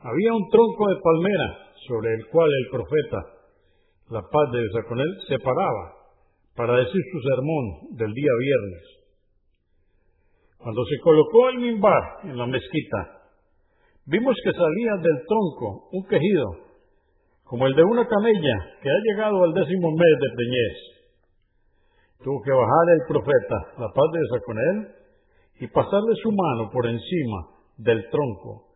había 0.01 0.33
un 0.33 0.49
tronco 0.49 0.89
de 0.89 1.01
palmera 1.05 1.49
sobre 1.87 2.15
el 2.15 2.27
cual 2.33 2.49
el 2.49 2.71
profeta, 2.71 3.21
la 4.09 4.23
paz 4.23 4.53
de 4.53 4.61
Dios 4.61 4.85
con 4.89 4.99
él, 4.99 5.13
se 5.29 5.39
paraba 5.39 5.93
para 6.57 6.79
decir 6.79 7.03
su 7.13 7.21
sermón 7.21 7.97
del 7.97 8.13
día 8.13 8.33
viernes. 8.41 8.85
Cuando 10.57 10.83
se 10.87 10.99
colocó 11.01 11.51
el 11.51 11.59
mimbar 11.59 12.03
en 12.25 12.39
la 12.39 12.47
mezquita, 12.47 13.21
vimos 14.07 14.35
que 14.43 14.53
salía 14.53 14.93
del 14.97 15.27
tronco 15.29 15.89
un 15.93 16.07
quejido, 16.09 16.47
como 17.45 17.67
el 17.67 17.77
de 17.77 17.85
una 17.85 18.09
camella 18.09 18.57
que 18.81 18.89
ha 18.89 19.01
llegado 19.05 19.45
al 19.45 19.53
décimo 19.53 19.91
mes 19.91 20.17
de 20.21 20.35
preñez. 20.35 20.77
tuvo 22.25 22.41
que 22.43 22.51
bajar 22.51 22.87
el 22.97 23.03
profeta, 23.09 23.57
la 23.79 23.93
paz 23.93 24.09
de 24.13 24.19
Dios 24.19 24.43
con 24.45 24.59
él, 24.59 25.06
y 25.61 25.67
pasarle 25.69 26.15
su 26.23 26.31
mano 26.33 26.71
por 26.73 26.87
encima 26.87 27.39
del 27.79 28.05
tronco 28.11 28.67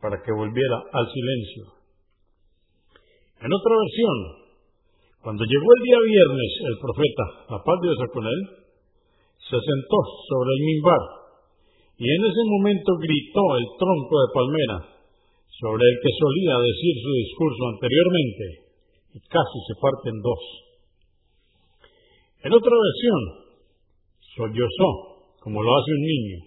para 0.00 0.20
que 0.22 0.32
volviera 0.32 0.76
al 0.92 1.06
silencio. 1.12 1.64
En 3.42 3.52
otra 3.52 3.74
versión, 3.76 4.18
cuando 5.22 5.44
llegó 5.44 5.68
el 5.76 5.82
día 5.82 6.00
viernes, 6.02 6.50
el 6.66 6.76
profeta, 6.78 7.24
la 7.50 7.60
paz 7.62 7.76
de 7.80 7.88
Dios 7.88 8.10
con 8.12 8.26
él, 8.26 8.40
se 9.38 9.58
sentó 9.58 9.98
sobre 10.30 10.50
el 10.56 10.62
mimbar 10.64 11.02
y 11.98 12.06
en 12.08 12.22
ese 12.24 12.42
momento 12.48 12.96
gritó 12.98 13.44
el 13.58 13.66
tronco 13.78 14.14
de 14.22 14.32
palmera 14.32 14.78
sobre 15.60 15.84
el 15.84 15.96
que 16.00 16.12
solía 16.18 16.54
decir 16.58 16.94
su 16.98 17.12
discurso 17.12 17.62
anteriormente 17.76 18.44
y 19.14 19.18
casi 19.28 19.58
se 19.68 19.74
parte 19.78 20.08
en 20.08 20.18
dos. 20.22 20.42
En 22.42 22.52
otra 22.54 22.74
versión, 22.74 23.20
sollozó 24.34 25.11
como 25.42 25.58
lo 25.62 25.70
hace 25.74 25.90
un 25.90 26.04
niño. 26.06 26.38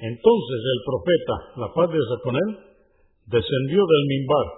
Entonces 0.00 0.60
el 0.64 0.80
profeta, 0.88 1.36
la 1.60 1.68
paz 1.76 1.92
de 1.92 2.00
con 2.24 2.32
descendió 3.28 3.84
del 3.84 4.04
mimbar, 4.08 4.48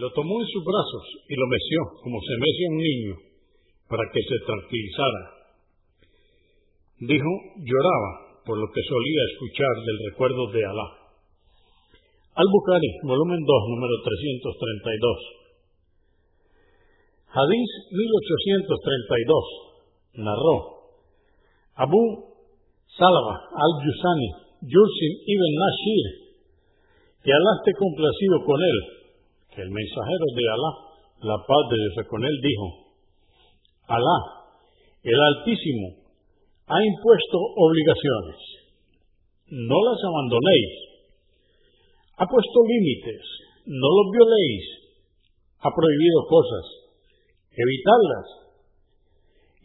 lo 0.00 0.08
tomó 0.12 0.40
en 0.40 0.48
sus 0.48 0.64
brazos 0.64 1.04
y 1.28 1.36
lo 1.36 1.46
meció 1.48 1.80
como 2.02 2.20
se 2.24 2.36
mece 2.40 2.64
un 2.72 2.78
niño 2.80 3.14
para 3.88 4.04
que 4.12 4.20
se 4.24 4.38
tranquilizara. 4.44 5.38
Dijo, 7.00 7.30
lloraba 7.60 8.42
por 8.44 8.58
lo 8.58 8.66
que 8.72 8.82
solía 8.82 9.22
escuchar 9.32 9.76
del 9.84 9.98
recuerdo 10.10 10.50
de 10.52 10.64
Alá. 10.64 10.88
Al-Bukhari, 12.34 12.90
volumen 13.04 13.44
2, 13.44 13.68
número 13.76 14.02
332. 14.04 15.38
Hadís 17.28 17.70
1832 17.92 20.24
narró 20.24 20.77
Abu 21.78 22.02
Salama 22.98 23.34
al-Yusani, 23.54 24.28
Yursin 24.66 25.12
ibn 25.22 25.50
Nashir, 25.62 26.06
que 27.22 27.30
Alá 27.30 27.52
esté 27.62 27.70
complacido 27.78 28.42
con 28.42 28.58
él, 28.58 28.78
que 29.54 29.62
el 29.62 29.70
mensajero 29.70 30.26
de 30.34 30.44
Alá, 30.50 30.72
la 31.22 31.38
paz 31.38 31.62
de 31.70 31.76
Dios 31.78 32.06
con 32.10 32.24
él, 32.24 32.34
dijo, 32.42 32.66
Alá, 33.86 34.18
el 35.06 35.14
Altísimo, 35.14 36.02
ha 36.66 36.78
impuesto 36.82 37.38
obligaciones, 37.54 38.38
no 39.54 39.78
las 39.86 39.98
abandonéis, 40.02 40.74
ha 42.18 42.26
puesto 42.26 42.58
límites, 42.66 43.22
no 43.66 43.86
los 43.86 44.06
violéis, 44.10 44.64
ha 45.62 45.70
prohibido 45.70 46.26
cosas, 46.26 46.64
evitarlas. 47.54 48.47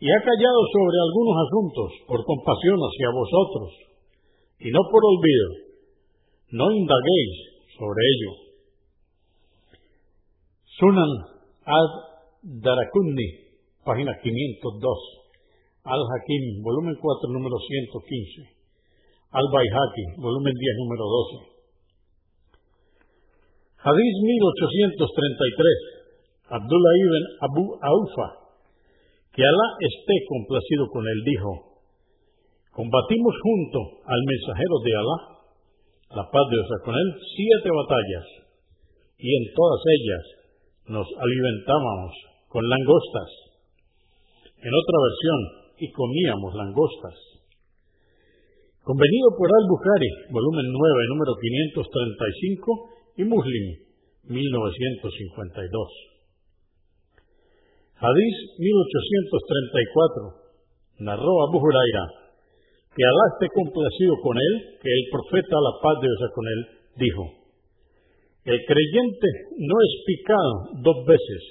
Y 0.03 0.07
ha 0.11 0.19
callado 0.19 0.61
sobre 0.67 0.99
algunos 0.99 1.35
asuntos 1.47 1.89
por 2.11 2.19
compasión 2.27 2.75
hacia 2.75 3.07
vosotros, 3.15 3.71
y 4.59 4.67
no 4.67 4.83
por 4.91 4.99
olvido. 4.99 5.79
No 6.59 6.75
indaguéis 6.75 7.63
sobre 7.71 8.03
ello. 8.03 8.31
Sunan 10.75 11.07
ad-Darakunni, 11.63 13.47
página 13.87 14.11
502. 14.19 15.87
Al-Hakim, 15.87 16.43
volumen 16.67 16.99
4, 16.99 17.31
número 17.31 17.55
115. 17.63 18.59
Al-Baihaqi, 19.31 20.19
volumen 20.19 20.51
10, 20.51 20.83
número 20.83 21.07
12. 21.39 21.47
Hadís 23.87 24.15
1833. 24.19 26.59
Abdullah 26.59 26.93
ibn 27.07 27.23
Abu 27.47 27.63
Aufa, 27.79 28.42
que 29.33 29.41
Alá 29.41 29.67
esté 29.81 30.15
complacido 30.29 30.93
con 30.93 31.01
él, 31.09 31.19
dijo, 31.25 31.81
combatimos 32.69 33.33
junto 33.41 34.05
al 34.05 34.21
mensajero 34.29 34.75
de 34.85 34.93
Alá, 34.93 35.19
la 36.21 36.25
paz 36.29 36.45
de 36.49 36.55
Dios 36.61 36.69
con 36.85 36.93
él, 36.93 37.07
siete 37.33 37.69
batallas, 37.73 38.27
y 39.17 39.25
en 39.25 39.45
todas 39.57 39.81
ellas 39.89 40.25
nos 40.85 41.07
alimentábamos 41.17 42.13
con 42.47 42.61
langostas. 42.69 43.29
En 44.61 44.69
otra 44.69 44.97
versión, 45.01 45.41
y 45.81 45.91
comíamos 45.91 46.53
langostas. 46.53 47.17
Convenido 48.83 49.33
por 49.33 49.49
Al-Bukhari, 49.49 50.29
volumen 50.29 50.67
9, 50.69 51.09
número 51.09 51.33
535, 51.41 52.89
y 53.17 53.23
Muslim, 53.23 53.65
1952. 54.29 56.12
Hadís 58.03 58.35
1834. 58.59 60.43
Narró 60.99 61.47
Abu 61.47 61.63
Huraira 61.63 62.23
que 62.93 63.01
Alá 63.01 63.25
esté 63.33 63.49
complacido 63.49 64.21
con 64.21 64.37
él, 64.37 64.77
que 64.77 64.85
el 64.85 65.09
profeta, 65.09 65.57
la 65.57 65.81
paz 65.81 65.97
de 65.97 66.05
Dios 66.07 66.29
con 66.29 66.45
él, 66.45 66.61
dijo, 67.01 67.25
el 68.45 68.61
creyente 68.69 69.49
no 69.57 69.73
es 69.81 70.05
picado 70.05 70.77
dos 70.83 71.01
veces 71.07 71.41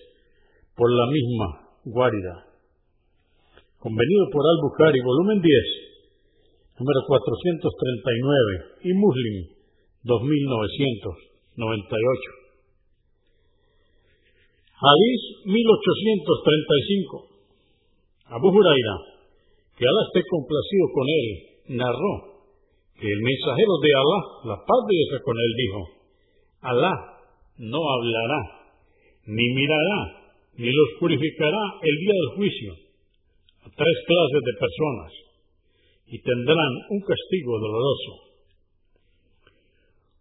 por 0.76 0.92
la 0.92 1.06
misma 1.10 1.72
guarida. 1.84 2.46
Convenido 3.80 4.30
por 4.30 4.46
Al-Bukhari, 4.46 5.00
volumen 5.02 5.42
10, 5.42 6.78
número 6.78 7.02
439, 7.08 8.86
y 8.86 8.94
Muslim, 8.94 9.50
2998. 10.04 12.41
Hadís 14.83 15.47
1835. 15.47 18.35
Abu 18.35 18.51
Huraira, 18.51 18.97
que 19.79 19.87
Alá 19.87 20.03
esté 20.11 20.27
complacido 20.27 20.87
con 20.90 21.07
él, 21.07 21.27
narró 21.79 22.42
que 22.99 23.07
el 23.07 23.21
mensajero 23.23 23.79
de 23.79 23.90
Alá, 23.95 24.21
la 24.51 24.59
paz 24.59 24.81
de 24.90 24.95
Dios 24.99 25.23
con 25.23 25.38
él, 25.38 25.53
dijo, 25.55 25.81
Alá 26.66 26.95
no 27.62 27.79
hablará, 27.79 28.75
ni 29.31 29.55
mirará, 29.55 30.35
ni 30.59 30.66
los 30.66 30.99
purificará 30.99 31.62
el 31.79 31.95
día 32.03 32.14
del 32.18 32.42
juicio 32.42 32.75
a 33.62 33.71
tres 33.71 33.97
clases 34.03 34.42
de 34.42 34.59
personas 34.59 35.11
y 36.11 36.18
tendrán 36.27 36.73
un 36.90 36.99
castigo 37.07 37.55
doloroso. 37.55 38.35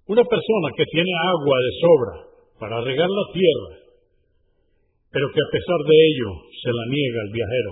Una 0.06 0.22
persona 0.22 0.70
que 0.78 0.86
tiene 0.86 1.10
agua 1.18 1.58
de 1.66 1.72
sobra 1.82 2.30
para 2.60 2.82
regar 2.82 3.10
la 3.10 3.26
tierra 3.34 3.82
pero 5.12 5.28
que 5.28 5.42
a 5.44 5.52
pesar 5.52 5.80
de 5.84 5.98
ello 6.08 6.30
se 6.64 6.72
la 6.72 6.86
niega 6.88 7.20
al 7.22 7.32
viajero. 7.36 7.72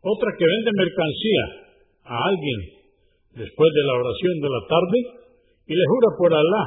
Otra 0.00 0.28
que 0.36 0.44
vende 0.44 0.80
mercancía 0.80 1.44
a 2.04 2.16
alguien 2.28 2.60
después 3.36 3.70
de 3.72 3.84
la 3.84 3.94
oración 4.00 4.34
de 4.40 4.48
la 4.48 4.62
tarde 4.68 4.98
y 5.68 5.74
le 5.76 5.84
jura 5.88 6.08
por 6.18 6.30
Alá 6.32 6.64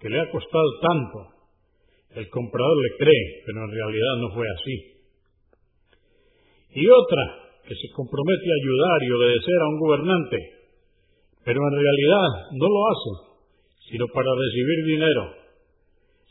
que 0.00 0.08
le 0.08 0.20
ha 0.20 0.30
costado 0.30 0.68
tanto. 0.80 1.18
El 2.12 2.28
comprador 2.28 2.76
le 2.82 2.96
cree, 2.96 3.24
pero 3.46 3.64
en 3.64 3.70
realidad 3.72 4.14
no 4.20 4.28
fue 4.34 4.44
así. 4.44 4.76
Y 6.74 6.84
otra 6.88 7.22
que 7.68 7.74
se 7.74 7.88
compromete 7.94 8.48
a 8.50 8.60
ayudar 8.60 8.98
y 9.00 9.12
obedecer 9.12 9.58
a 9.60 9.68
un 9.68 9.78
gobernante, 9.78 10.38
pero 11.44 11.60
en 11.60 11.76
realidad 11.76 12.28
no 12.52 12.66
lo 12.68 12.80
hace, 12.88 13.12
sino 13.88 14.06
para 14.12 14.28
recibir 14.28 14.84
dinero. 14.84 15.24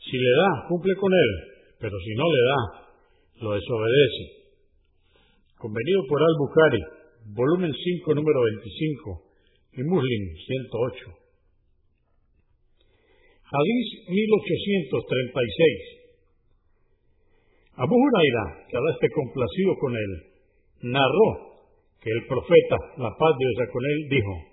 Si 0.04 0.18
le 0.18 0.30
da, 0.30 0.68
cumple 0.68 0.94
con 0.96 1.12
él, 1.12 1.51
pero 1.82 1.98
si 1.98 2.14
no 2.14 2.22
le 2.30 2.38
da, 2.46 2.86
lo 3.42 3.58
desobedece. 3.58 4.54
Convenido 5.58 6.06
por 6.06 6.22
Al-Bukhari, 6.22 6.78
volumen 7.34 7.74
5, 7.74 8.14
número 8.14 8.38
25, 8.62 9.18
y 9.72 9.82
Muslim 9.82 10.22
108. 10.46 11.10
Hadís 13.50 13.88
1836. 14.06 16.06
Abu 17.74 17.98
Huraira, 17.98 18.62
que 18.70 18.78
Alá 18.78 18.94
esté 18.94 19.10
complacido 19.10 19.74
con 19.80 19.96
él, 19.96 20.22
narró 20.86 21.66
que 21.98 22.10
el 22.10 22.26
profeta, 22.28 22.76
la 22.98 23.10
paz 23.10 23.36
de 23.38 23.42
Dios 23.42 23.56
con 23.72 23.82
él, 23.82 24.08
dijo, 24.08 24.52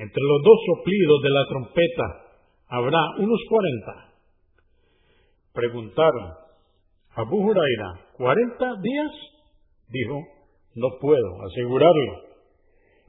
entre 0.00 0.22
los 0.22 0.42
dos 0.48 0.58
soplidos 0.64 1.20
de 1.22 1.28
la 1.28 1.44
trompeta 1.44 2.24
habrá 2.68 3.00
unos 3.18 3.44
cuarenta 3.50 4.09
Preguntaron, 5.52 6.34
Abu 7.16 7.36
Huraira, 7.36 8.06
¿cuarenta 8.16 8.66
días? 8.80 9.12
Dijo, 9.88 10.20
no 10.76 10.88
puedo 11.00 11.42
asegurarlo. 11.50 12.30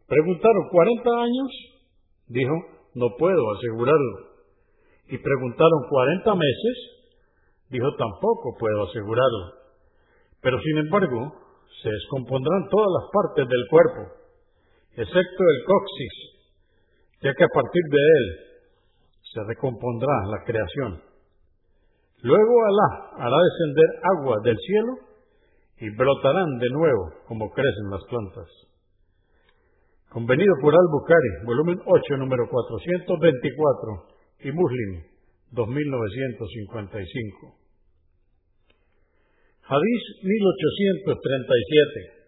Preguntaron, 0.07 0.69
¿cuarenta 0.71 1.09
años? 1.21 1.51
Dijo, 2.27 2.53
no 2.95 3.15
puedo 3.17 3.51
asegurarlo. 3.57 4.31
Y 5.07 5.17
preguntaron, 5.17 5.87
¿cuarenta 5.89 6.33
meses? 6.33 6.77
Dijo, 7.69 7.95
tampoco 7.95 8.57
puedo 8.57 8.89
asegurarlo. 8.89 9.53
Pero 10.41 10.59
sin 10.61 10.77
embargo, 10.79 11.33
se 11.83 11.89
descompondrán 11.89 12.69
todas 12.69 12.89
las 12.99 13.09
partes 13.11 13.47
del 13.47 13.67
cuerpo, 13.69 14.13
excepto 14.93 15.43
el 15.43 15.65
coxis, 15.65 16.15
ya 17.21 17.33
que 17.33 17.43
a 17.43 17.53
partir 17.53 17.83
de 17.89 17.97
él 17.97 18.25
se 19.33 19.39
recompondrá 19.47 20.13
la 20.27 20.43
creación. 20.43 21.10
Luego 22.21 22.65
Alá 22.65 23.09
hará 23.17 23.37
descender 23.41 23.89
agua 24.17 24.37
del 24.43 24.57
cielo 24.57 24.93
y 25.79 25.89
brotarán 25.95 26.59
de 26.59 26.69
nuevo 26.69 27.13
como 27.27 27.49
crecen 27.49 27.89
las 27.89 28.03
plantas. 28.09 28.47
Convenido 30.09 30.53
por 30.61 30.75
Al-Bukhari, 30.75 31.45
volumen 31.45 31.81
8, 31.85 32.17
número 32.17 32.47
424, 32.49 34.11
y 34.43 34.51
Muslim, 34.51 35.03
2955. 35.51 37.55
Hadís 39.63 40.03
1837. 40.21 42.21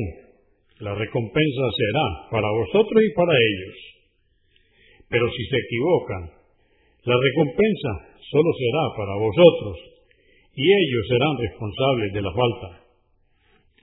la 0.83 0.99
recompensa 0.99 1.65
será 1.79 2.07
para 2.27 2.51
vosotros 2.59 2.99
y 2.99 3.15
para 3.15 3.39
ellos. 3.39 3.77
Pero 5.07 5.31
si 5.31 5.47
se 5.47 5.63
equivocan, 5.63 6.23
la 7.07 7.15
recompensa 7.15 8.19
solo 8.19 8.51
será 8.51 8.83
para 8.99 9.15
vosotros 9.15 9.94
y 10.55 10.63
ellos 10.63 11.03
serán 11.11 11.35
responsables 11.37 12.15
de 12.15 12.23
la 12.23 12.31
falta. 12.31 12.79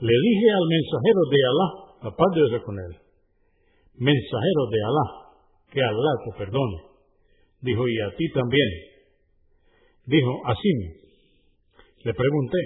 le 0.02 0.16
dije 0.18 0.50
al 0.50 0.66
mensajero 0.66 1.22
de 1.30 1.46
Alá, 1.46 1.70
la 2.04 2.10
paz 2.16 2.30
de 2.34 2.42
Dios 2.42 2.64
con 2.64 2.80
él, 2.80 2.98
mensajero 3.96 4.64
de 4.72 4.80
Alá, 4.84 5.08
que 5.72 5.82
Alá 5.82 6.14
te 6.26 6.46
perdone. 6.46 6.78
Dijo, 7.62 7.88
y 7.88 8.00
a 8.00 8.16
ti 8.16 8.26
también. 8.34 8.70
Dijo, 10.06 10.42
así 10.46 10.70
le 12.04 12.14
pregunté, 12.14 12.58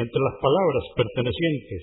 entre 0.00 0.16
las 0.16 0.36
palabras 0.40 0.84
pertenecientes 0.96 1.82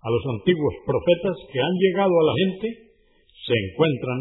a 0.00 0.08
los 0.08 0.24
antiguos 0.32 0.80
profetas 0.80 1.36
que 1.52 1.60
han 1.60 1.76
llegado 1.76 2.08
a 2.08 2.24
la 2.24 2.34
gente, 2.40 2.96
se 3.36 3.52
encuentran, 3.52 4.20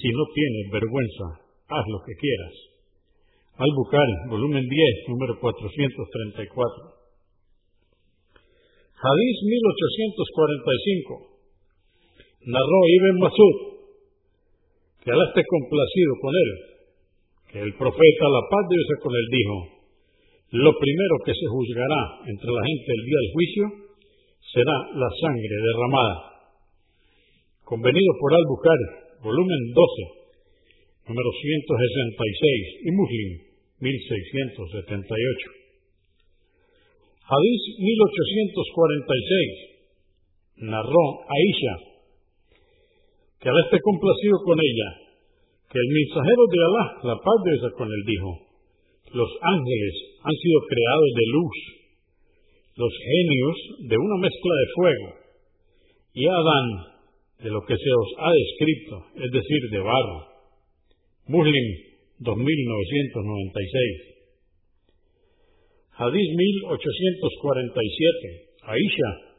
si 0.00 0.08
no 0.10 0.24
tienes 0.34 0.70
vergüenza, 0.72 1.26
haz 1.68 1.84
lo 1.88 1.98
que 2.04 2.14
quieras. 2.18 2.54
Al-Bukhari, 3.54 4.16
volumen 4.30 4.66
10, 4.66 5.08
número 5.08 5.38
434. 5.38 6.94
Hadís 8.98 9.36
1845. 9.46 11.34
Narró 12.50 12.80
Ibn 12.88 13.16
Masud, 13.20 13.56
que 15.04 15.10
Alá 15.12 15.24
esté 15.28 15.42
complacido 15.46 16.12
con 16.20 16.32
él, 16.34 16.50
el 17.54 17.72
profeta, 17.78 18.24
la 18.26 18.42
paz 18.50 18.64
de 18.68 18.74
Dios 18.74 18.90
con 19.00 19.14
él, 19.14 19.26
dijo, 19.30 19.56
lo 20.54 20.72
primero 20.74 21.14
que 21.24 21.34
se 21.34 21.46
juzgará 21.46 22.02
entre 22.26 22.50
la 22.50 22.62
gente 22.66 22.88
el 22.90 23.02
día 23.06 23.18
del 23.22 23.32
juicio 23.32 23.64
será 24.52 24.76
la 24.98 25.10
sangre 25.22 25.56
derramada. 25.62 26.16
Convenido 27.64 28.12
por 28.20 28.34
Al-Bukhari, 28.34 29.03
volumen 29.24 29.72
12, 29.72 31.08
número 31.08 31.30
166, 31.32 32.84
y 32.84 32.92
Muslim, 32.92 33.40
1678. 33.80 35.64
Hadís 37.24 37.62
1846 37.80 40.68
narró 40.68 41.24
Aisha 41.24 41.74
que 43.40 43.48
al 43.48 43.56
esté 43.64 43.80
complacido 43.80 44.44
con 44.44 44.60
ella 44.60 45.00
que 45.72 45.80
el 45.80 45.88
mensajero 45.88 46.44
de 46.52 46.60
Alá, 46.68 47.00
la 47.08 47.16
paz 47.16 47.40
de 47.48 47.64
con 47.72 47.88
él, 47.88 48.04
dijo, 48.04 48.44
los 49.12 49.30
ángeles 49.40 49.94
han 50.20 50.36
sido 50.36 50.60
creados 50.68 51.10
de 51.16 51.24
luz, 51.32 51.56
los 52.76 52.92
genios 52.92 53.88
de 53.88 53.96
una 53.96 54.20
mezcla 54.20 54.52
de 54.54 54.66
fuego, 54.76 55.16
y 56.12 56.28
Adán 56.28 56.92
de 57.44 57.52
lo 57.52 57.60
que 57.68 57.76
se 57.76 57.90
os 57.92 58.08
ha 58.24 58.32
descrito, 58.32 59.04
es 59.20 59.28
decir, 59.30 59.60
de 59.70 59.78
barro. 59.84 60.32
Muslim 61.28 61.92
2996. 62.24 64.16
Hadís 65.92 66.32
1847. 66.32 68.64
Aisha, 68.64 69.36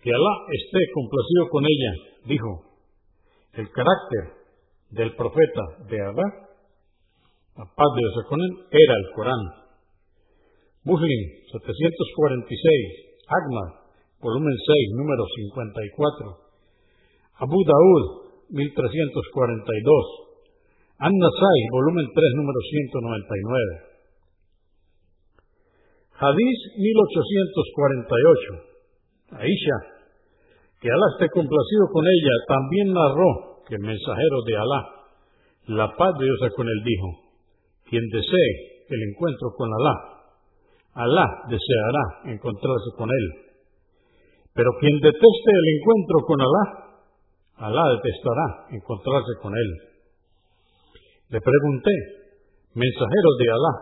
que 0.00 0.08
Alá 0.08 0.34
esté 0.56 0.80
complacido 0.94 1.50
con 1.50 1.66
ella, 1.68 1.92
dijo, 2.24 2.64
el 3.52 3.68
carácter 3.68 4.40
del 4.90 5.14
profeta 5.14 5.84
de 5.90 6.00
Alá, 6.00 6.48
la 7.60 7.66
paz 7.76 7.90
de 7.94 8.00
Dios 8.00 8.24
con 8.26 8.40
él, 8.40 8.52
era 8.72 8.94
el 8.96 9.12
Corán. 9.14 9.44
Muslim 10.84 11.28
746, 11.52 13.20
Ahmad, 13.28 13.84
volumen 14.18 14.56
6, 14.56 14.96
número 14.96 15.26
54. 15.28 16.43
Abu 17.42 17.58
Daud 17.66 18.04
1342. 18.50 20.24
An-Nasai, 20.98 21.60
volumen 21.74 22.06
3, 22.06 22.14
número 22.38 22.60
199. 22.62 23.94
Hadís 26.14 26.58
1848. 26.78 28.74
Aisha, 29.34 29.78
que 30.78 30.86
Alá 30.86 31.06
esté 31.18 31.26
complacido 31.34 31.90
con 31.90 32.06
ella, 32.06 32.34
también 32.46 32.94
narró 32.94 33.66
que 33.66 33.74
el 33.74 33.82
mensajero 33.82 34.38
de 34.46 34.54
Alá, 34.54 34.80
la 35.82 35.96
paz 35.96 36.12
de 36.18 36.24
Dios 36.24 36.38
con 36.54 36.68
él, 36.68 36.80
dijo, 36.84 37.08
quien 37.90 38.06
desee 38.14 38.84
el 38.94 39.00
encuentro 39.10 39.50
con 39.58 39.66
Alá, 39.74 39.94
Alá 40.94 41.26
deseará 41.50 42.30
encontrarse 42.30 42.94
con 42.96 43.10
él. 43.10 43.26
Pero 44.54 44.70
quien 44.78 44.94
deteste 45.00 45.50
el 45.50 45.66
encuentro 45.80 46.22
con 46.28 46.40
Alá, 46.40 46.83
Alá 47.56 47.82
detestará 47.94 48.66
encontrarse 48.74 49.32
con 49.40 49.52
él. 49.54 49.70
Le 51.30 51.40
pregunté, 51.40 51.94
mensajero 52.74 53.30
de 53.38 53.46
Alá, 53.46 53.74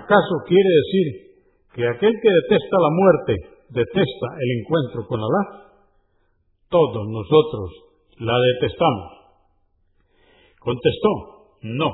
¿acaso 0.00 0.34
quiere 0.46 0.68
decir 0.68 1.06
que 1.74 1.84
aquel 1.84 2.12
que 2.12 2.30
detesta 2.42 2.76
la 2.80 2.92
muerte 2.92 3.32
detesta 3.68 4.28
el 4.40 4.50
encuentro 4.60 5.06
con 5.06 5.20
Alá? 5.20 5.44
Todos 6.70 7.04
nosotros 7.08 7.68
la 8.20 8.32
detestamos. 8.56 9.08
Contestó, 10.60 11.12
no. 11.62 11.90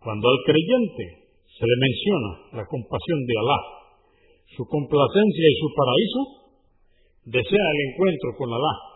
Cuando 0.00 0.28
al 0.28 0.38
creyente 0.44 1.36
se 1.46 1.64
le 1.68 1.76
menciona 1.78 2.64
la 2.64 2.64
compasión 2.66 3.20
de 3.28 3.34
Alá, 3.38 3.60
su 4.56 4.64
complacencia 4.64 5.46
y 5.48 5.56
su 5.60 5.68
paraíso, 5.76 6.20
desea 7.24 7.66
el 7.76 7.92
encuentro 7.92 8.30
con 8.36 8.52
Alá. 8.52 8.91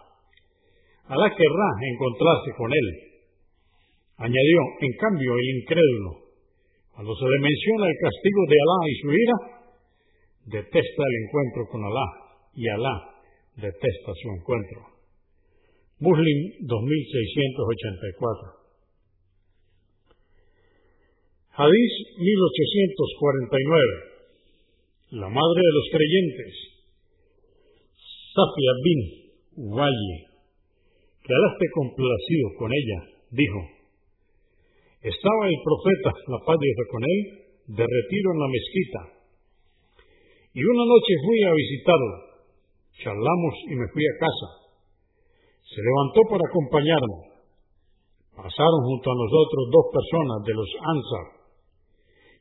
Alá 1.07 1.31
querrá 1.31 1.71
encontrarse 1.95 2.51
con 2.59 2.67
él. 2.73 2.89
Añadió, 4.19 4.59
en 4.81 4.93
cambio, 4.99 5.39
el 5.39 5.59
incrédulo, 5.63 6.35
cuando 6.95 7.15
se 7.15 7.25
le 7.25 7.39
menciona 7.39 7.87
el 7.87 7.95
castigo 8.01 8.43
de 8.49 8.57
Alá 8.59 8.89
y 8.91 8.95
su 8.99 9.13
ira, 9.13 9.37
detesta 10.47 11.03
el 11.07 11.15
encuentro 11.23 11.69
con 11.71 11.85
Alá 11.85 12.07
y 12.55 12.69
Alá 12.69 13.15
detesta 13.57 14.13
su 14.21 14.31
encuentro. 14.35 14.87
Muslim 16.01 16.67
2684. 16.67 18.67
Hadís 21.57 21.93
1849. 22.19 24.03
La 25.13 25.29
madre 25.29 25.63
de 25.63 25.73
los 25.73 25.89
creyentes, 25.93 26.53
Safia 28.35 28.73
bin 28.83 29.01
que 31.27 31.35
Alá 31.35 31.49
esté 31.59 31.67
complacido 31.75 32.47
con 32.55 32.71
ella, 32.71 32.99
dijo, 33.35 33.61
estaba 35.03 35.43
el 35.51 35.59
profeta, 35.59 36.11
la 36.31 36.39
paz 36.47 36.55
de 36.55 36.71
con 36.87 37.03
él, 37.03 37.21
de 37.67 37.83
retiro 37.83 38.29
en 38.31 38.39
la 38.39 38.49
mezquita, 38.49 39.17
y 40.57 40.65
una 40.65 40.89
noche 40.89 41.13
fui 41.21 41.39
a 41.45 41.53
visitarlo, 41.53 42.13
charlamos 42.97 43.55
y 43.69 43.75
me 43.77 43.93
fui 43.93 44.01
a 44.09 44.19
casa. 44.25 44.49
Se 45.69 45.85
levantó 45.85 46.25
para 46.33 46.49
acompañarnos. 46.49 47.23
Pasaron 48.33 48.81
junto 48.89 49.07
a 49.13 49.21
nosotros 49.21 49.63
dos 49.69 49.87
personas 49.93 50.39
de 50.49 50.55
los 50.57 50.71
Ansar. 50.81 51.27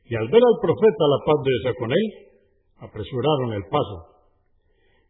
Y 0.08 0.16
al 0.16 0.32
ver 0.32 0.40
al 0.40 0.58
profeta 0.64 1.12
la 1.12 1.20
paz 1.28 1.38
de 1.44 1.52
Dios 1.60 1.76
con 1.76 1.90
él, 1.92 2.06
apresuraron 2.88 3.52
el 3.52 3.64
paso. 3.68 3.98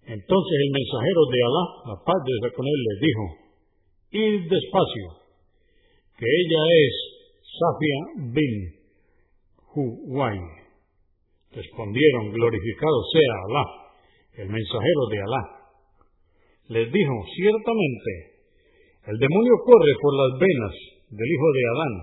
Entonces 0.02 0.56
el 0.66 0.70
mensajero 0.74 1.22
de 1.30 1.38
Alá, 1.46 1.64
la 1.94 1.98
paz 2.02 2.18
de 2.26 2.32
Dios 2.42 2.52
con 2.58 2.66
él, 2.66 2.78
les 2.90 2.98
dijo, 3.06 3.45
id 4.10 4.48
despacio, 4.48 5.08
que 6.18 6.26
ella 6.26 6.62
es 6.86 6.94
Safia 7.42 8.32
bin 8.32 8.54
Huwai. 9.74 10.38
Respondieron, 11.52 12.32
glorificado 12.32 13.02
sea 13.12 13.34
Alá, 13.48 13.64
el 14.42 14.48
mensajero 14.48 15.06
de 15.10 15.18
Alá 15.22 15.56
les 16.68 16.90
dijo, 16.90 17.14
ciertamente, 17.34 18.10
el 19.06 19.16
demonio 19.18 19.54
corre 19.62 19.92
por 20.02 20.12
las 20.18 20.32
venas 20.40 20.74
del 21.10 21.28
hijo 21.30 21.48
de 21.54 21.62
Adán, 21.70 21.94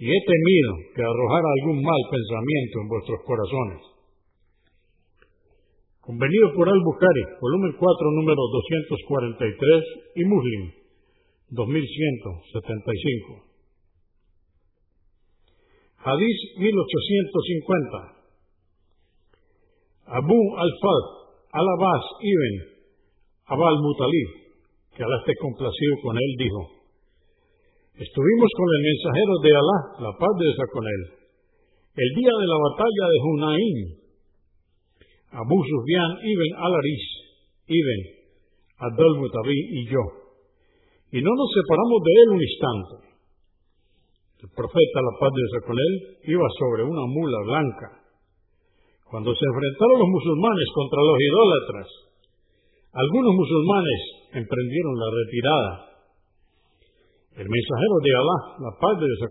y 0.00 0.06
he 0.08 0.20
temido 0.24 0.72
que 0.96 1.02
arrojara 1.04 1.48
algún 1.60 1.84
mal 1.84 2.02
pensamiento 2.08 2.74
en 2.80 2.88
vuestros 2.88 3.20
corazones. 3.28 3.80
Convenido 6.00 6.54
por 6.56 6.68
Al-Bukhari, 6.72 7.24
volumen 7.36 7.76
4, 7.76 8.10
número 8.16 8.40
243, 8.48 9.84
y 10.16 10.24
Muslim, 10.24 10.79
2175. 11.50 13.50
Hadís 16.00 16.56
1850. 16.56 18.16
Abu 20.10 20.40
al-Fad, 20.56 21.04
al-Abbas 21.52 22.04
ibn 22.22 22.54
Abal 23.46 23.78
Mutalib, 23.82 24.28
que 24.94 25.02
Alá 25.02 25.16
esté 25.20 25.34
complacido 25.38 25.94
con 26.02 26.16
él, 26.16 26.34
dijo, 26.38 26.70
Estuvimos 27.94 28.50
con 28.56 28.68
el 28.74 28.80
mensajero 28.80 29.38
de 29.42 29.50
Alá, 29.50 29.78
la 30.08 30.12
paz 30.18 30.32
de 30.38 30.44
Dios 30.46 30.56
con 30.72 30.86
él, 30.86 31.02
el 31.94 32.14
día 32.16 32.32
de 32.32 32.46
la 32.46 32.58
batalla 32.64 33.06
de 33.10 33.18
Hunain. 33.26 34.00
Abu 35.30 35.62
Sufyan 35.62 36.18
ibn 36.26 36.50
al-Aris, 36.58 37.06
ibn 37.66 38.00
Abdul 38.78 39.18
Mutabi 39.18 39.58
y 39.78 39.86
yo. 39.86 40.19
Y 41.10 41.18
no 41.22 41.32
nos 41.34 41.50
separamos 41.50 41.98
de 42.06 42.12
él 42.14 42.28
un 42.30 42.42
instante. 42.42 42.94
El 44.40 44.50
profeta, 44.56 44.98
la 45.02 45.14
paz 45.20 45.30
de 45.34 45.42
Dios 45.42 45.58
iba 46.32 46.46
sobre 46.58 46.82
una 46.84 47.04
mula 47.06 47.38
blanca. 47.44 47.88
Cuando 49.10 49.34
se 49.34 49.44
enfrentaron 49.44 49.98
los 50.00 50.10
musulmanes 50.10 50.68
contra 50.72 51.00
los 51.02 51.18
idólatras, 51.18 51.88
algunos 52.94 53.32
musulmanes 53.34 54.00
emprendieron 54.38 54.94
la 54.98 55.08
retirada. 55.10 55.72
El 57.42 57.48
mensajero 57.50 57.96
de 58.02 58.12
Alá, 58.14 58.38
la 58.64 58.72
paz 58.78 58.94
de 58.98 59.06
Dios 59.06 59.22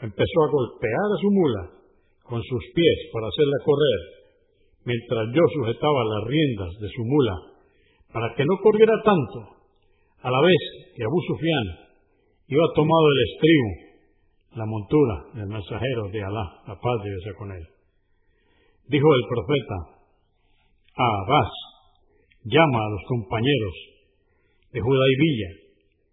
empezó 0.00 0.38
a 0.44 0.52
golpear 0.52 1.08
a 1.12 1.20
su 1.20 1.30
mula 1.30 1.62
con 2.24 2.42
sus 2.42 2.62
pies 2.74 2.98
para 3.12 3.28
hacerla 3.28 3.58
correr, 3.64 4.00
mientras 4.84 5.24
yo 5.32 5.42
sujetaba 5.54 6.00
las 6.04 6.22
riendas 6.28 6.72
de 6.80 6.88
su 6.88 7.02
mula 7.04 7.36
para 8.12 8.34
que 8.34 8.44
no 8.44 8.58
corriera 8.62 8.92
tanto, 9.04 9.55
a 10.26 10.28
la 10.28 10.42
vez 10.42 10.90
que 10.98 11.06
Abu 11.06 11.22
Sufyan 11.22 11.66
iba 12.50 12.66
tomado 12.74 13.06
el 13.14 13.20
estribo, 13.30 13.70
la 14.58 14.66
montura 14.66 15.14
del 15.38 15.46
mensajero 15.46 16.10
de 16.10 16.18
Alá, 16.18 16.66
la 16.66 16.74
paz 16.74 16.96
de 17.04 17.10
Dios 17.14 17.36
con 17.38 17.52
él. 17.54 17.62
Dijo 18.90 19.06
el 19.06 19.24
profeta, 19.30 19.78
a 20.98 21.06
Abbas, 21.22 21.52
llama 22.42 22.78
a 22.82 22.90
los 22.90 23.02
compañeros 23.06 23.74
de 24.74 24.82
Villa, 24.82 25.50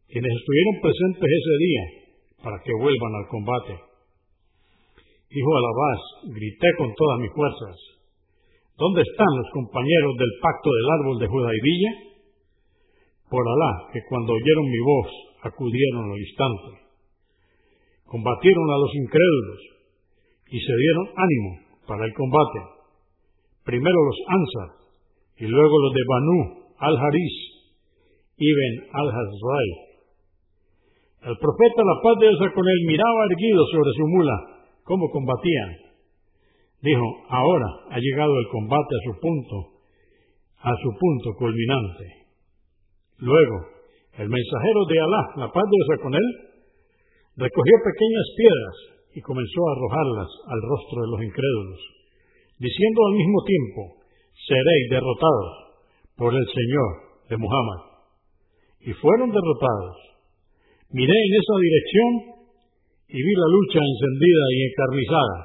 quienes 0.06 0.30
estuvieron 0.30 0.76
presentes 0.86 1.30
ese 1.34 1.56
día, 1.58 1.84
para 2.46 2.62
que 2.62 2.74
vuelvan 2.78 3.14
al 3.18 3.28
combate. 3.34 3.74
Dijo 5.26 5.50
Alabás, 5.58 6.38
grité 6.38 6.70
con 6.78 6.94
todas 6.94 7.18
mis 7.18 7.34
fuerzas, 7.34 7.76
¿dónde 8.78 9.02
están 9.02 9.32
los 9.42 9.50
compañeros 9.58 10.14
del 10.22 10.34
pacto 10.38 10.70
del 10.70 10.88
árbol 11.02 11.18
de 11.18 11.58
Villa? 11.66 12.13
Por 13.34 13.42
Alá, 13.50 13.90
que 13.90 14.06
cuando 14.06 14.30
oyeron 14.30 14.70
mi 14.70 14.78
voz 14.86 15.10
acudieron 15.42 16.06
al 16.06 16.22
instante. 16.22 16.86
Combatieron 18.06 18.70
a 18.70 18.78
los 18.78 18.94
incrédulos 18.94 19.60
y 20.54 20.60
se 20.62 20.74
dieron 20.78 21.06
ánimo 21.18 21.52
para 21.90 22.06
el 22.06 22.14
combate. 22.14 22.60
Primero 23.66 23.98
los 24.06 24.20
Ansar, 24.30 24.70
y 25.42 25.46
luego 25.50 25.74
los 25.82 25.94
de 25.98 26.04
Banu 26.06 26.40
al-Haris, 26.78 27.36
Ibn 28.38 28.74
al-Hazrai. 29.02 29.70
El 31.34 31.38
profeta, 31.42 31.82
la 31.90 31.98
paz 32.06 32.16
de 32.22 32.30
Dios 32.30 32.54
con 32.54 32.70
él, 32.70 32.80
miraba 32.86 33.26
erguido 33.34 33.66
sobre 33.66 33.92
su 33.98 34.06
mula 34.14 34.38
cómo 34.84 35.10
combatían. 35.10 35.72
Dijo, 36.84 37.08
ahora 37.30 37.98
ha 37.98 37.98
llegado 37.98 38.38
el 38.38 38.48
combate 38.52 38.94
a 38.94 39.04
su 39.10 39.20
punto, 39.20 39.56
a 40.62 40.76
su 40.78 40.90
punto 41.02 41.34
culminante. 41.40 42.23
Luego, 43.24 43.58
el 44.20 44.28
mensajero 44.28 44.82
de 44.84 45.00
Alá, 45.00 45.48
la 45.48 45.48
paz 45.48 45.64
de 45.64 45.78
Dios 45.80 46.04
con 46.04 46.14
él, 46.14 46.28
recogió 47.40 47.76
pequeñas 47.88 48.28
piedras 48.36 48.76
y 49.16 49.20
comenzó 49.24 49.60
a 49.64 49.72
arrojarlas 49.80 50.32
al 50.52 50.60
rostro 50.68 50.98
de 51.00 51.10
los 51.16 51.22
incrédulos, 51.24 51.80
diciendo 52.60 53.00
al 53.08 53.16
mismo 53.16 53.40
tiempo, 53.48 53.82
seréis 54.44 54.86
derrotados 54.92 55.52
por 56.20 56.36
el 56.36 56.44
Señor 56.44 56.92
de 57.32 57.38
Muhammad. 57.40 57.82
Y 58.84 58.92
fueron 58.92 59.32
derrotados. 59.32 59.96
Miré 60.92 61.16
en 61.16 61.34
esa 61.40 61.56
dirección 61.64 62.12
y 63.08 63.18
vi 63.24 63.34
la 63.40 63.50
lucha 63.56 63.80
encendida 63.80 64.46
y 64.52 64.60
encarnizada. 64.68 65.38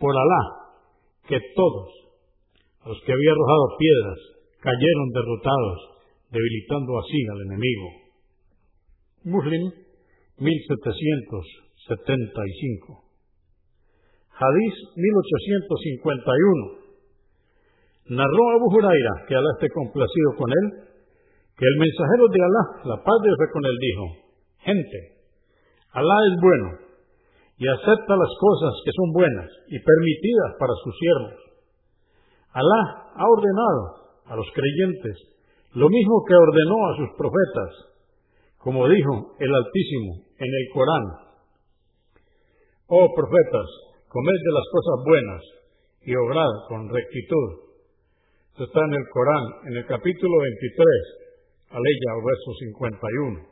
Por 0.00 0.16
Alá, 0.16 0.42
que 1.28 1.36
todos 1.52 1.88
los 2.86 2.96
que 3.04 3.12
había 3.12 3.32
arrojado 3.36 3.76
piedras 3.76 4.18
cayeron 4.64 5.08
derrotados, 5.12 5.97
debilitando 6.30 6.98
así 6.98 7.26
al 7.32 7.40
enemigo. 7.48 7.86
Muslim 9.24 9.72
1775. 10.38 13.08
Hadís 14.38 14.74
1851. 14.94 16.78
Narró 18.08 18.56
Abu 18.56 18.72
Huraira, 18.72 19.26
que 19.26 19.34
Alá 19.34 19.50
esté 19.58 19.68
complacido 19.68 20.32
con 20.38 20.48
él, 20.48 20.86
que 21.58 21.66
el 21.66 21.76
mensajero 21.76 22.24
de 22.30 22.40
Alá, 22.40 22.80
la 22.84 22.96
paz 23.02 23.18
de 23.22 23.28
Dios 23.28 23.38
con 23.52 23.66
él, 23.66 23.76
dijo, 23.76 24.04
gente, 24.64 25.18
Alá 25.92 26.16
es 26.30 26.36
bueno 26.40 26.88
y 27.58 27.66
acepta 27.66 28.14
las 28.14 28.32
cosas 28.38 28.70
que 28.84 28.92
son 28.94 29.10
buenas 29.12 29.50
y 29.66 29.82
permitidas 29.82 30.54
para 30.60 30.74
sus 30.84 30.96
siervos. 30.96 31.34
Alá 32.52 33.10
ha 33.16 33.26
ordenado 33.26 33.82
a 34.26 34.36
los 34.36 34.46
creyentes 34.54 35.16
lo 35.72 35.88
mismo 35.88 36.24
que 36.26 36.34
ordenó 36.34 36.78
a 36.86 36.96
sus 36.96 37.10
profetas, 37.16 37.72
como 38.58 38.88
dijo 38.88 39.36
el 39.38 39.54
Altísimo 39.54 40.24
en 40.38 40.48
el 40.48 40.66
Corán. 40.72 41.04
Oh 42.88 43.08
profetas, 43.14 43.68
comed 44.08 44.40
de 44.44 44.52
las 44.52 44.66
cosas 44.72 45.04
buenas 45.04 45.42
y 46.02 46.14
obrad 46.14 46.52
con 46.68 46.88
rectitud 46.88 47.68
está 48.64 48.80
en 48.84 48.94
el 48.94 49.06
Corán, 49.10 49.44
en 49.70 49.76
el 49.76 49.86
capítulo 49.86 50.34
23, 50.34 51.78
aleya 51.78 52.10
o 52.18 52.20
verso 52.26 52.50
51. 52.58 53.46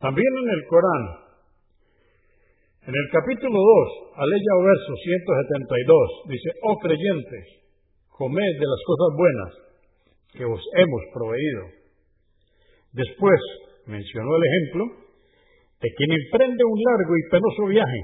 También 0.00 0.32
en 0.40 0.48
el 0.48 0.62
Corán, 0.68 1.04
en 2.88 2.94
el 2.96 3.06
capítulo 3.12 3.58
2, 3.60 4.16
aleya 4.16 4.52
o 4.56 4.62
verso 4.64 4.92
172, 4.96 6.10
dice, 6.28 6.48
oh 6.64 6.76
creyentes, 6.80 7.44
comed 8.08 8.52
de 8.56 8.68
las 8.68 8.82
cosas 8.86 9.10
buenas 9.16 9.52
que 10.34 10.44
os 10.44 10.60
hemos 10.76 11.02
proveído. 11.14 11.62
Después 12.92 13.40
mencionó 13.86 14.30
el 14.36 14.42
ejemplo 14.44 14.84
de 15.80 15.88
quien 15.96 16.10
emprende 16.12 16.64
un 16.64 16.78
largo 16.80 17.12
y 17.16 17.30
penoso 17.30 17.66
viaje 17.66 18.00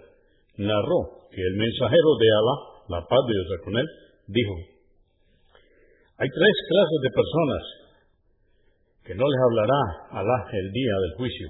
narró 0.70 1.26
que 1.34 1.42
el 1.42 1.56
mensajero 1.58 2.14
de 2.20 2.28
Alá, 2.30 2.56
la 2.88 3.00
paz 3.02 3.18
de 3.26 3.34
Dios 3.34 3.60
con 3.64 3.76
él, 3.76 3.86
dijo, 4.28 4.54
hay 6.18 6.28
tres 6.30 6.56
clases 6.70 7.00
de 7.02 7.10
personas 7.10 7.62
que 9.04 9.14
no 9.14 9.24
les 9.26 9.40
hablará 9.50 9.82
Alá 10.14 10.46
el 10.52 10.70
día 10.70 10.94
del 11.02 11.14
juicio. 11.18 11.48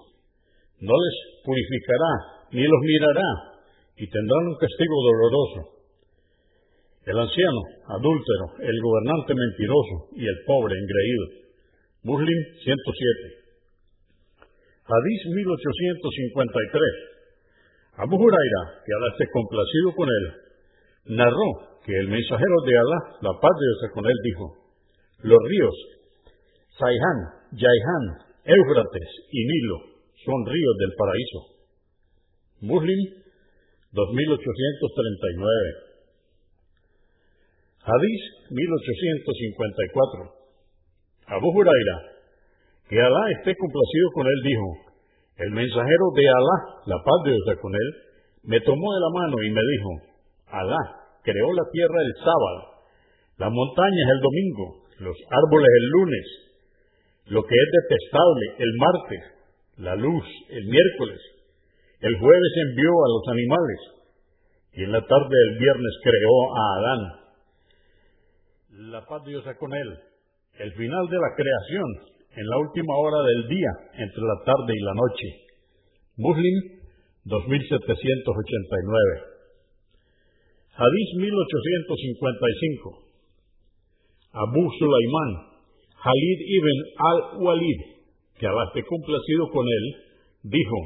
No 0.80 0.96
les 0.96 1.16
purificará, 1.44 2.48
ni 2.50 2.64
los 2.64 2.80
mirará, 2.80 3.60
y 3.96 4.08
tendrán 4.08 4.48
un 4.48 4.56
castigo 4.56 4.96
doloroso. 5.04 5.76
El 7.06 7.18
anciano, 7.20 7.62
adúltero, 7.92 8.56
el 8.58 8.80
gobernante 8.80 9.34
mentiroso 9.36 10.08
y 10.16 10.26
el 10.26 10.42
pobre 10.44 10.74
engreído. 10.74 11.45
Muslim 12.06 12.38
107. 12.62 12.78
Hadís 14.86 15.20
1853. 15.26 17.98
Abu 17.98 18.14
Huraira, 18.14 18.62
que 18.86 18.94
Alá 18.94 19.10
esté 19.10 19.26
complacido 19.34 19.90
con 19.98 20.06
él, 20.06 20.24
narró 21.18 21.82
que 21.82 21.98
el 21.98 22.06
mensajero 22.06 22.58
de 22.62 22.78
Alá, 22.78 23.18
la 23.26 23.34
paz 23.42 23.54
de 23.58 23.66
Dios 23.66 23.90
con 23.90 24.06
él, 24.06 24.14
dijo, 24.22 24.54
los 25.26 25.42
ríos 25.50 25.74
Saihan, 26.78 27.18
Yaihan, 27.56 28.04
Éufrates 28.44 29.08
y 29.32 29.40
Nilo 29.42 29.78
son 30.22 30.46
ríos 30.46 30.76
del 30.78 30.94
paraíso. 30.94 31.40
Muslim 32.60 33.00
2839. 33.90 35.74
Hadís 37.82 38.22
1854. 38.50 40.35
Abu 41.26 41.48
Huraira, 41.50 41.96
que 42.88 43.00
Alá 43.00 43.22
esté 43.38 43.54
complacido 43.56 44.06
con 44.14 44.26
él, 44.26 44.40
dijo, 44.44 44.66
el 45.38 45.50
mensajero 45.50 46.06
de 46.14 46.28
Alá, 46.28 46.56
la 46.86 46.98
paz 47.02 47.18
de 47.24 47.32
Dios 47.32 47.58
con 47.60 47.74
él, 47.74 47.88
me 48.44 48.60
tomó 48.60 48.94
de 48.94 49.00
la 49.00 49.10
mano 49.20 49.36
y 49.42 49.50
me 49.50 49.60
dijo, 49.60 49.90
Alá 50.46 50.82
creó 51.22 51.52
la 51.52 51.66
tierra 51.72 51.98
el 52.00 52.14
sábado, 52.22 52.60
las 53.38 53.50
montañas 53.50 54.08
el 54.14 54.20
domingo, 54.22 54.66
los 55.00 55.16
árboles 55.30 55.68
el 55.68 55.86
lunes, 55.90 56.26
lo 57.26 57.42
que 57.42 57.54
es 57.54 57.68
detestable 57.82 58.46
el 58.58 58.72
martes, 58.78 59.22
la 59.78 59.96
luz 59.96 60.24
el 60.50 60.64
miércoles, 60.64 61.20
el 62.00 62.18
jueves 62.18 62.52
envió 62.70 62.90
a 62.90 63.08
los 63.10 63.22
animales, 63.34 63.80
y 64.74 64.84
en 64.84 64.92
la 64.92 65.00
tarde 65.00 65.36
del 65.48 65.58
viernes 65.58 65.94
creó 66.02 66.54
a 66.54 66.78
Adán. 66.78 67.02
La 68.92 69.06
paz 69.06 69.24
de 69.24 69.30
Dios 69.30 69.44
con 69.58 69.74
él. 69.74 69.98
El 70.58 70.72
final 70.72 71.06
de 71.08 71.18
la 71.20 71.34
creación, 71.36 71.84
en 72.32 72.46
la 72.48 72.56
última 72.58 72.96
hora 72.96 73.22
del 73.28 73.48
día, 73.48 73.68
entre 73.92 74.22
la 74.24 74.42
tarde 74.44 74.72
y 74.72 74.80
la 74.80 74.94
noche. 74.94 75.36
Muslim 76.16 76.80
2789. 77.24 79.22
Hadís 80.76 81.14
1855. 81.16 83.04
Abu 84.32 84.72
Sulaiman, 84.78 85.56
Khalid 85.96 86.40
ibn 86.40 86.76
al-Walid, 87.00 87.80
que 88.38 88.46
Alá 88.46 88.64
esté 88.68 88.84
complacido 88.84 89.48
con 89.52 89.64
él, 89.64 89.96
dijo, 90.44 90.76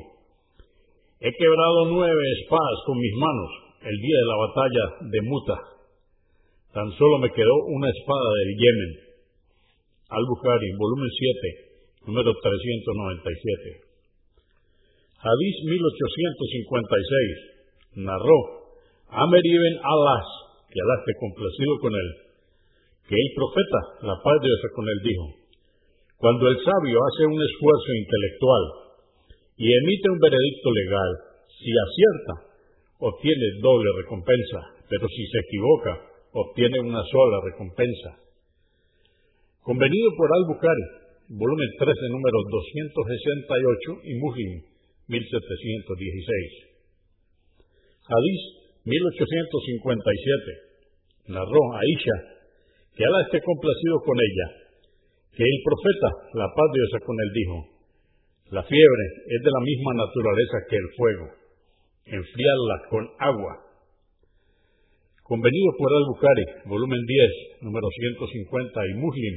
He 1.20 1.30
quebrado 1.30 1.90
nueve 1.90 2.22
espadas 2.40 2.78
con 2.86 2.98
mis 2.98 3.14
manos 3.18 3.50
el 3.82 3.96
día 3.96 4.18
de 4.18 4.26
la 4.26 4.36
batalla 4.36 4.84
de 5.10 5.22
Muta. 5.22 5.58
Tan 6.72 6.90
solo 6.92 7.18
me 7.18 7.30
quedó 7.30 7.64
una 7.66 7.90
espada 7.90 8.30
del 8.38 8.56
Yemen. 8.56 9.09
Al-Bukhari, 10.10 10.74
volumen 10.74 11.06
7, 11.06 12.10
número 12.10 12.34
397. 12.34 15.22
Hadís 15.22 15.56
1856 15.70 18.02
narró 18.02 18.74
Amer 19.06 19.46
ibn 19.46 19.78
Alas, 19.78 20.26
que 20.66 20.82
Alá 20.82 20.98
esté 20.98 21.14
complacido 21.14 21.78
con 21.78 21.94
él, 21.94 22.08
que 23.06 23.14
el 23.14 23.30
profeta, 23.38 23.80
la 24.02 24.18
paz 24.18 24.34
de 24.42 24.50
Dios 24.50 24.66
con 24.74 24.90
él, 24.90 24.98
dijo, 25.06 25.26
cuando 26.18 26.42
el 26.46 26.58
sabio 26.58 26.98
hace 27.06 27.30
un 27.30 27.38
esfuerzo 27.38 27.90
intelectual 27.94 28.90
y 29.62 29.70
emite 29.70 30.10
un 30.10 30.18
veredicto 30.18 30.74
legal, 30.74 31.10
si 31.54 31.70
acierta, 31.70 32.50
obtiene 32.98 33.62
doble 33.62 33.86
recompensa, 33.94 34.74
pero 34.90 35.06
si 35.06 35.22
se 35.26 35.38
equivoca, 35.38 36.02
obtiene 36.34 36.80
una 36.80 37.04
sola 37.06 37.38
recompensa. 37.46 38.29
Convenido 39.60 40.08
por 40.16 40.32
Al-Bukhari, 40.32 41.04
volumen 41.36 41.68
13, 41.78 41.92
número 42.08 42.38
268 42.48 44.08
y 44.08 44.16
Muslim 44.16 44.64
1716. 45.06 46.64
Hadís 48.08 48.40
1857. 48.88 51.28
Narró 51.28 51.76
Aisha, 51.76 52.40
que 52.96 53.04
Alá 53.04 53.20
esté 53.28 53.36
complacido 53.44 54.00
con 54.00 54.16
ella, 54.16 54.48
que 55.36 55.44
el 55.44 55.60
profeta, 55.60 56.08
la 56.40 56.48
paz 56.48 56.68
de 56.72 56.80
Dios 56.80 56.96
con 57.04 57.20
él, 57.20 57.28
dijo, 57.36 57.68
la 58.56 58.64
fiebre 58.64 59.04
es 59.28 59.44
de 59.44 59.52
la 59.52 59.60
misma 59.62 59.92
naturaleza 59.94 60.66
que 60.68 60.76
el 60.76 60.88
fuego, 60.96 61.26
enfriarla 62.16 62.76
con 62.88 63.06
agua. 63.20 63.69
Convenido 65.30 65.70
por 65.78 65.86
Al-Bukhari, 65.94 66.42
volumen 66.66 67.06
10, 67.06 67.62
número 67.62 67.86
150 67.86 68.82
y 68.82 68.98
Muslim 68.98 69.34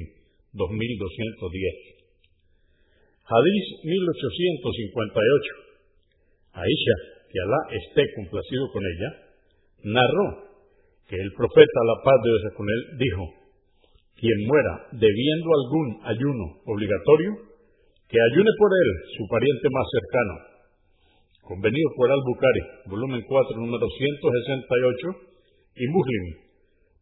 2210. 0.58 3.30
Hadís 3.30 3.66
1858. 3.86 6.58
Aisha, 6.58 6.98
que 7.30 7.38
Alá 7.46 7.62
esté 7.78 8.10
complacido 8.18 8.74
con 8.74 8.82
ella, 8.82 9.38
narró 9.86 10.58
que 11.06 11.14
el 11.14 11.30
profeta, 11.38 11.80
la 11.86 12.02
paz 12.02 12.18
de 12.26 12.26
Dios 12.26 12.42
con 12.58 12.66
él, 12.66 12.98
dijo, 12.98 13.30
quien 14.18 14.50
muera 14.50 14.90
debiendo 14.98 15.46
algún 15.46 16.10
ayuno 16.10 16.58
obligatorio, 16.74 17.54
que 18.10 18.18
ayune 18.34 18.50
por 18.58 18.74
él 18.74 18.90
su 19.14 19.30
pariente 19.30 19.70
más 19.70 19.86
cercano. 19.94 20.58
Convenido 21.54 21.86
por 21.94 22.10
Al-Bukhari, 22.10 22.90
volumen 22.90 23.22
4, 23.30 23.62
número 23.62 23.86
168 23.86 25.33
y 25.76 25.88
Muslim 25.88 26.24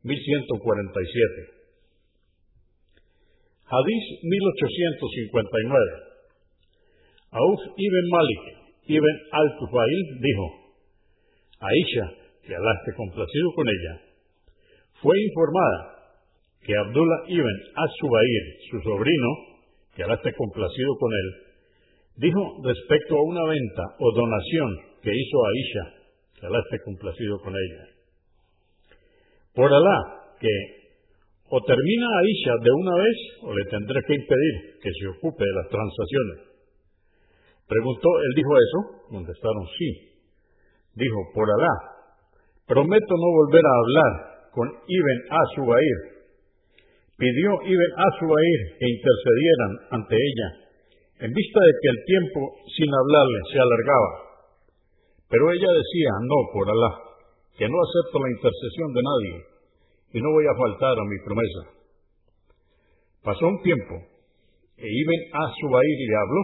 1147. 0.03 1.61
Hadís 3.71 4.05
1859. 4.23 6.11
Auf 7.31 7.59
ibn 7.77 8.05
Malik 8.11 8.61
ibn 8.87 9.15
al-Tufail 9.31 10.19
dijo, 10.19 10.45
Aisha, 11.61 12.05
que 12.43 12.55
Alá 12.55 12.73
esté 12.79 12.91
complacido 12.97 13.47
con 13.55 13.65
ella, 13.69 14.01
fue 15.01 15.15
informada 15.15 16.01
que 16.65 16.73
Abdullah 16.75 17.23
ibn 17.27 17.55
as-Subair, 17.75 18.43
su 18.69 18.81
sobrino, 18.81 19.31
que 19.95 20.03
Alá 20.03 20.15
esté 20.15 20.33
complacido 20.33 20.95
con 20.99 21.11
él, 21.13 21.27
dijo 22.17 22.41
respecto 22.63 23.15
a 23.15 23.23
una 23.23 23.45
venta 23.47 23.83
o 23.99 24.11
donación 24.11 24.69
que 25.01 25.11
hizo 25.15 25.37
Aisha, 25.45 25.85
que 26.39 26.45
Alá 26.47 26.59
esté 26.59 26.83
complacido 26.83 27.39
con 27.39 27.53
ella. 27.53 28.00
Por 29.53 29.67
Alá, 29.67 29.99
que 30.39 30.81
o 31.51 31.59
termina 31.67 32.07
Aisha 32.07 32.53
de 32.63 32.71
una 32.71 32.95
vez 32.95 33.17
o 33.43 33.51
le 33.51 33.65
tendré 33.67 33.99
que 34.07 34.15
impedir 34.15 34.55
que 34.79 34.91
se 34.95 35.07
ocupe 35.11 35.43
de 35.43 35.55
las 35.59 35.67
transacciones. 35.67 36.39
Preguntó, 37.67 38.07
él 38.23 38.31
dijo 38.35 38.53
eso, 38.55 38.79
contestaron 39.11 39.67
sí. 39.77 39.89
Dijo, 40.95 41.19
por 41.35 41.47
Alá, 41.51 41.75
prometo 42.67 43.13
no 43.19 43.29
volver 43.43 43.63
a 43.67 43.79
hablar 43.83 44.13
con 44.51 44.67
Ibn 44.67 45.17
Asubair. 45.27 45.99
Pidió 47.19 47.51
Ibn 47.67 47.91
Asubair 47.99 48.59
que 48.79 48.87
intercedieran 48.87 49.71
ante 49.91 50.15
ella, 50.15 50.49
en 51.27 51.31
vista 51.35 51.59
de 51.59 51.73
que 51.83 51.89
el 51.91 51.99
tiempo 52.07 52.39
sin 52.79 52.87
hablarle 52.87 53.39
se 53.51 53.59
alargaba. 53.59 54.11
Pero 55.27 55.51
ella 55.51 55.67
decía, 55.67 56.11
no, 56.23 56.39
por 56.55 56.63
Alá, 56.63 57.10
que 57.57 57.67
no 57.67 57.77
acepto 57.77 58.19
la 58.19 58.31
intercesión 58.31 58.93
de 58.93 59.01
nadie 59.01 59.35
y 60.13 60.21
no 60.21 60.31
voy 60.31 60.45
a 60.45 60.57
faltar 60.57 60.97
a 60.99 61.05
mi 61.05 61.17
promesa. 61.23 61.61
Pasó 63.23 63.47
un 63.47 63.61
tiempo 63.61 63.95
e 64.77 64.87
Ibn 64.87 65.19
Asubair 65.33 65.97
le 66.09 66.17
habló 66.17 66.41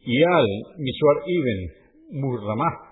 y 0.00 0.22
al 0.22 0.46
Miswar 0.78 1.18
ibn 1.26 2.20
Murramah 2.22 2.86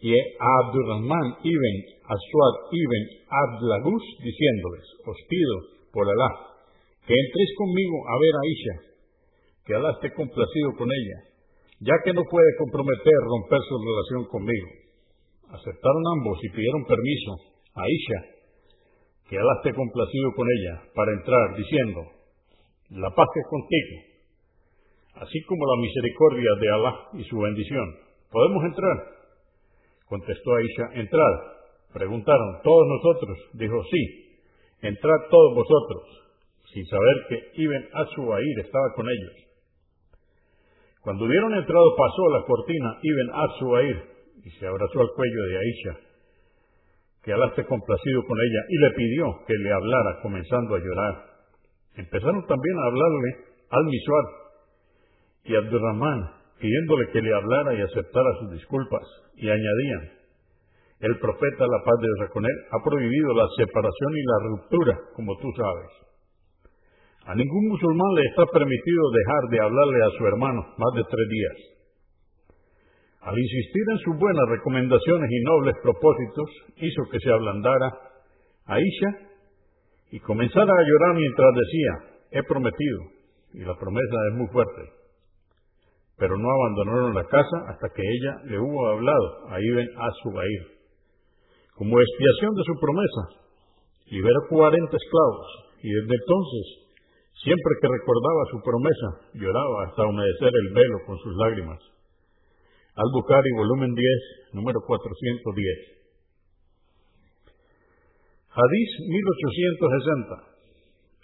y 0.00 0.14
a 0.14 0.22
Abdurrahman 0.64 1.36
ibn 1.44 1.74
Aswad 2.04 2.54
ibn 2.72 3.02
Abdlagus 3.28 4.04
diciéndoles, 4.22 4.86
os 5.04 5.16
pido 5.28 5.54
por 5.92 6.08
Alá 6.08 6.46
que 7.06 7.14
entréis 7.14 7.50
conmigo 7.56 7.96
a 8.08 8.14
ver 8.18 8.34
a 8.34 8.42
Aisha, 8.42 8.76
que 9.64 9.74
Alá 9.74 9.90
esté 9.94 10.12
complacido 10.14 10.74
con 10.76 10.90
ella, 10.90 11.18
ya 11.80 11.94
que 12.04 12.12
no 12.12 12.22
puede 12.28 12.50
comprometer 12.58 13.18
romper 13.22 13.60
su 13.68 13.78
relación 13.78 14.24
conmigo. 14.26 14.85
Aceptaron 15.48 16.02
ambos 16.18 16.38
y 16.42 16.48
pidieron 16.50 16.84
permiso 16.84 17.30
a 17.74 17.82
Aisha, 17.82 18.20
que 19.28 19.38
Alá 19.38 19.52
esté 19.58 19.74
complacido 19.74 20.32
con 20.34 20.46
ella, 20.46 20.82
para 20.94 21.12
entrar, 21.12 21.56
diciendo, 21.56 22.00
la 22.90 23.10
paz 23.10 23.28
es 23.34 23.46
contigo 23.50 24.16
así 25.20 25.42
como 25.44 25.64
la 25.66 25.80
misericordia 25.80 26.50
de 26.60 26.68
Alá 26.70 26.94
y 27.14 27.24
su 27.24 27.38
bendición. 27.38 27.86
¿Podemos 28.30 28.64
entrar? 28.64 28.96
Contestó 30.08 30.54
Aisha, 30.54 31.00
entrad. 31.00 31.34
Preguntaron, 31.92 32.60
¿todos 32.62 32.86
nosotros? 32.86 33.38
Dijo, 33.54 33.82
sí, 33.90 34.38
entrad 34.82 35.16
todos 35.30 35.54
vosotros, 35.54 36.02
sin 36.72 36.84
saber 36.86 37.16
que 37.28 37.62
Ibn 37.62 37.88
Asubair 37.94 38.60
estaba 38.60 38.92
con 38.94 39.06
ellos. 39.08 39.32
Cuando 41.00 41.24
hubieron 41.24 41.54
entrado 41.54 41.96
pasó 41.96 42.28
la 42.30 42.44
cortina 42.44 42.98
Ibn 43.00 43.30
Asubair 43.32 44.15
y 44.46 44.50
se 44.50 44.66
abrazó 44.66 45.00
al 45.00 45.10
cuello 45.16 45.42
de 45.42 45.58
Aisha, 45.58 45.98
que 47.24 47.32
Alá 47.32 47.48
esté 47.48 47.66
complacido 47.66 48.22
con 48.22 48.38
ella, 48.38 48.62
y 48.68 48.78
le 48.78 48.90
pidió 48.92 49.26
que 49.44 49.54
le 49.58 49.72
hablara, 49.72 50.22
comenzando 50.22 50.76
a 50.76 50.78
llorar. 50.78 51.14
Empezaron 51.96 52.46
también 52.46 52.78
a 52.78 52.86
hablarle 52.86 53.30
al 53.70 53.84
Misuar, 53.86 54.24
y 55.42 55.56
Abdurrahman, 55.56 56.30
pidiéndole 56.60 57.10
que 57.10 57.22
le 57.22 57.34
hablara 57.34 57.74
y 57.74 57.82
aceptara 57.82 58.38
sus 58.38 58.52
disculpas, 58.52 59.02
y 59.34 59.50
añadían, 59.50 60.14
el 61.00 61.18
profeta, 61.18 61.66
la 61.66 61.82
paz 61.82 61.98
de 62.00 62.06
Dios 62.06 62.30
con 62.30 62.44
él, 62.46 62.56
ha 62.70 62.78
prohibido 62.84 63.34
la 63.34 63.46
separación 63.58 64.12
y 64.14 64.22
la 64.22 64.38
ruptura, 64.48 64.94
como 65.16 65.36
tú 65.38 65.48
sabes. 65.58 65.90
A 67.26 67.34
ningún 67.34 67.68
musulmán 67.68 68.14
le 68.14 68.22
está 68.30 68.46
permitido 68.46 69.02
dejar 69.10 69.42
de 69.50 69.60
hablarle 69.60 70.04
a 70.04 70.10
su 70.16 70.26
hermano 70.26 70.62
más 70.78 70.94
de 70.94 71.02
tres 71.10 71.28
días. 71.28 71.75
Al 73.26 73.36
insistir 73.36 73.82
en 73.90 73.98
sus 73.98 74.16
buenas 74.18 74.46
recomendaciones 74.48 75.28
y 75.30 75.44
nobles 75.44 75.74
propósitos, 75.82 76.48
hizo 76.76 77.02
que 77.10 77.18
se 77.18 77.30
ablandara 77.30 77.90
Aisha 78.66 79.10
y 80.12 80.20
comenzara 80.20 80.70
a 80.70 80.86
llorar 80.86 81.16
mientras 81.16 81.50
decía, 81.54 81.92
he 82.30 82.42
prometido, 82.44 83.00
y 83.54 83.60
la 83.60 83.74
promesa 83.74 84.16
es 84.30 84.38
muy 84.38 84.46
fuerte 84.48 84.96
pero 86.16 86.36
no 86.36 86.48
abandonaron 86.48 87.14
la 87.14 87.24
casa 87.24 87.56
hasta 87.68 87.88
que 87.94 88.02
ella 88.02 88.32
le 88.44 88.58
hubo 88.58 88.88
hablado 88.88 89.48
a 89.50 89.60
Ibn 89.60 89.88
Azubair. 90.00 90.62
Como 91.76 92.00
expiación 92.00 92.54
de 92.54 92.64
su 92.64 92.74
promesa, 92.80 93.22
liberó 94.06 94.40
cuarenta 94.48 94.96
esclavos 94.96 95.48
y 95.82 95.92
desde 95.92 96.14
entonces, 96.16 96.64
siempre 97.44 97.72
que 97.82 97.88
recordaba 97.88 98.42
su 98.50 98.62
promesa, 98.64 99.08
lloraba 99.34 99.84
hasta 99.84 100.06
humedecer 100.06 100.52
el 100.56 100.72
velo 100.72 100.98
con 101.06 101.18
sus 101.18 101.36
lágrimas. 101.36 101.78
Al-Bukhari, 102.96 103.50
volumen 103.52 103.92
10, 103.92 104.56
número 104.56 104.80
410. 104.80 104.96
Hadís 108.56 108.90
1860. 109.04 110.56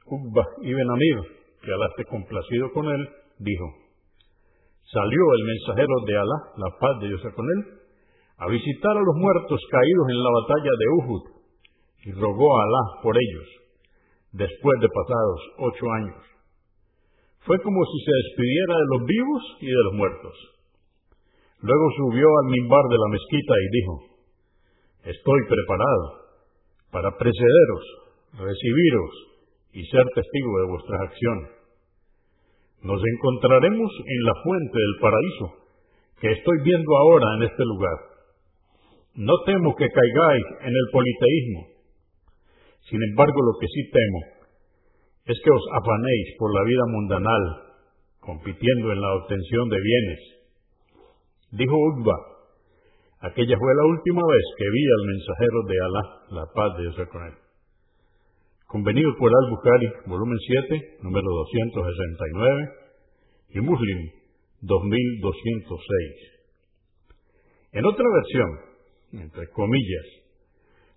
Uqba 0.04 0.44
ibn 0.68 0.90
Amir, 0.90 1.18
que 1.64 1.72
Alá 1.72 1.86
esté 1.96 2.04
complacido 2.12 2.68
con 2.76 2.92
él, 2.92 3.08
dijo, 3.38 3.66
salió 4.84 5.22
el 5.32 5.44
mensajero 5.48 5.94
de 6.04 6.14
Alá, 6.18 6.38
la 6.60 6.70
paz 6.76 7.00
de 7.00 7.08
Dios 7.08 7.22
con 7.32 7.46
él, 7.48 7.60
a 8.36 8.48
visitar 8.52 8.92
a 8.92 9.06
los 9.08 9.16
muertos 9.16 9.60
caídos 9.72 10.06
en 10.12 10.20
la 10.20 10.28
batalla 10.28 10.72
de 10.76 10.86
Uhud 11.00 11.24
y 12.04 12.12
rogó 12.12 12.52
a 12.52 12.64
Alá 12.64 12.84
por 13.02 13.16
ellos, 13.16 13.48
después 14.32 14.76
de 14.82 14.92
pasados 14.92 15.40
ocho 15.56 15.84
años. 16.04 16.20
Fue 17.48 17.56
como 17.62 17.80
si 17.80 17.98
se 18.04 18.12
despidiera 18.12 18.74
de 18.76 18.86
los 18.92 19.06
vivos 19.08 19.42
y 19.60 19.66
de 19.72 19.82
los 19.88 19.94
muertos. 19.94 20.52
Luego 21.62 21.86
subió 21.96 22.26
al 22.26 22.50
mimbar 22.50 22.84
de 22.90 22.98
la 22.98 23.08
mezquita 23.08 23.54
y 23.54 23.68
dijo, 23.70 23.94
Estoy 25.04 25.40
preparado 25.48 26.04
para 26.90 27.16
precederos, 27.16 27.84
recibiros 28.34 29.10
y 29.72 29.86
ser 29.86 30.04
testigo 30.14 30.50
de 30.58 30.66
vuestras 30.70 31.00
acciones. 31.06 31.50
Nos 32.82 32.98
encontraremos 32.98 33.90
en 34.06 34.20
la 34.26 34.34
fuente 34.42 34.78
del 34.78 34.96
paraíso 35.00 35.46
que 36.20 36.32
estoy 36.32 36.58
viendo 36.64 36.96
ahora 36.96 37.26
en 37.36 37.42
este 37.44 37.64
lugar. 37.64 37.98
No 39.14 39.34
temo 39.46 39.74
que 39.76 39.86
caigáis 39.86 40.46
en 40.62 40.74
el 40.74 40.86
politeísmo. 40.90 41.60
Sin 42.90 43.02
embargo, 43.02 43.38
lo 43.38 43.58
que 43.60 43.66
sí 43.66 43.90
temo 43.90 44.20
es 45.26 45.38
que 45.44 45.50
os 45.50 45.64
afanéis 45.78 46.26
por 46.38 46.54
la 46.54 46.64
vida 46.64 46.82
mundanal, 46.88 47.42
compitiendo 48.18 48.92
en 48.92 49.00
la 49.00 49.14
obtención 49.14 49.68
de 49.68 49.80
bienes. 49.80 50.41
Dijo 51.52 51.76
Udba, 51.76 52.16
Aquella 53.20 53.56
fue 53.56 53.74
la 53.76 53.84
última 53.86 54.22
vez 54.26 54.44
que 54.58 54.64
vi 54.64 54.84
al 54.98 55.06
mensajero 55.06 55.62
de 55.68 55.76
Alá, 55.78 56.02
la 56.30 56.46
paz 56.52 56.76
de 56.76 56.82
Dios 56.82 56.96
con 57.08 57.22
él. 57.22 57.34
Convenido 58.66 59.14
por 59.16 59.30
Al-Bukhari, 59.30 59.92
volumen 60.06 60.38
7, 60.40 60.98
número 61.02 61.28
269, 61.30 62.68
y 63.50 63.60
Muslim, 63.60 64.10
2206. 64.62 66.32
En 67.72 67.84
otra 67.84 68.06
versión, 68.10 68.50
entre 69.22 69.46
comillas, 69.50 70.06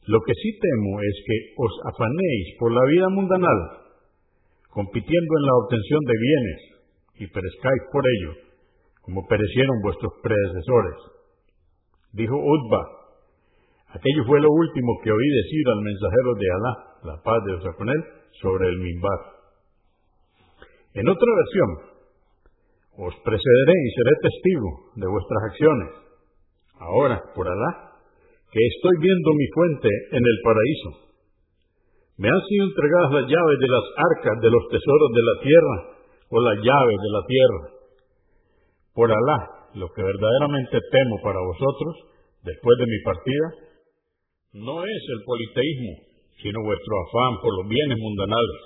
lo 0.08 0.22
que 0.22 0.34
sí 0.34 0.58
temo 0.58 1.02
es 1.02 1.24
que 1.28 1.54
os 1.58 1.74
afanéis 1.94 2.56
por 2.58 2.72
la 2.72 2.86
vida 2.90 3.10
mundanal, 3.10 3.60
compitiendo 4.70 5.38
en 5.38 5.46
la 5.46 5.56
obtención 5.62 6.00
de 6.00 6.14
bienes, 6.18 6.62
y 7.20 7.28
perezcáis 7.28 7.82
por 7.92 8.04
ello, 8.08 8.45
como 9.06 9.26
perecieron 9.28 9.82
vuestros 9.82 10.14
predecesores 10.22 11.16
Dijo 12.16 12.32
Utba, 12.32 12.80
aquello 13.92 14.24
fue 14.26 14.40
lo 14.40 14.48
último 14.50 14.88
que 15.04 15.12
oí 15.12 15.30
decir 15.44 15.68
al 15.68 15.82
mensajero 15.84 16.32
de 16.40 16.48
Alá, 16.48 16.74
la 17.12 17.16
paz 17.22 17.44
de 17.44 17.60
Dios 17.60 17.76
con 17.76 17.90
él, 17.90 18.02
sobre 18.40 18.70
el 18.70 18.78
mimbar. 18.80 19.20
En 20.96 21.10
otra 21.10 21.32
versión, 21.36 21.70
os 23.04 23.16
precederé 23.20 23.76
y 23.84 23.90
seré 24.00 24.14
testigo 24.24 24.70
de 24.96 25.08
vuestras 25.12 25.42
acciones. 25.52 25.90
Ahora, 26.80 27.20
por 27.36 27.50
Alá, 27.50 28.00
que 28.48 28.64
estoy 28.64 28.96
viendo 29.02 29.30
mi 29.36 29.48
fuente 29.52 29.90
en 30.16 30.24
el 30.24 30.38
paraíso. 30.40 30.90
Me 32.16 32.30
han 32.32 32.42
sido 32.48 32.64
entregadas 32.64 33.12
las 33.12 33.28
llaves 33.28 33.60
de 33.60 33.68
las 33.68 33.86
arcas 34.08 34.40
de 34.40 34.52
los 34.56 34.64
tesoros 34.72 35.12
de 35.12 35.24
la 35.28 35.36
tierra 35.44 35.78
o 36.32 36.40
las 36.40 36.58
llaves 36.64 36.96
de 36.96 37.12
la 37.12 37.24
tierra. 37.28 37.75
Por 38.96 39.12
Alá, 39.12 39.40
lo 39.76 39.92
que 39.92 40.02
verdaderamente 40.02 40.80
temo 40.80 41.16
para 41.20 41.40
vosotros, 41.44 42.16
después 42.48 42.76
de 42.80 42.88
mi 42.88 43.00
partida, 43.04 43.48
no 44.64 44.80
es 44.88 45.02
el 45.12 45.20
politeísmo, 45.28 46.00
sino 46.40 46.64
vuestro 46.64 46.94
afán 47.04 47.44
por 47.44 47.52
los 47.60 47.68
bienes 47.68 48.00
mundanales. 48.00 48.62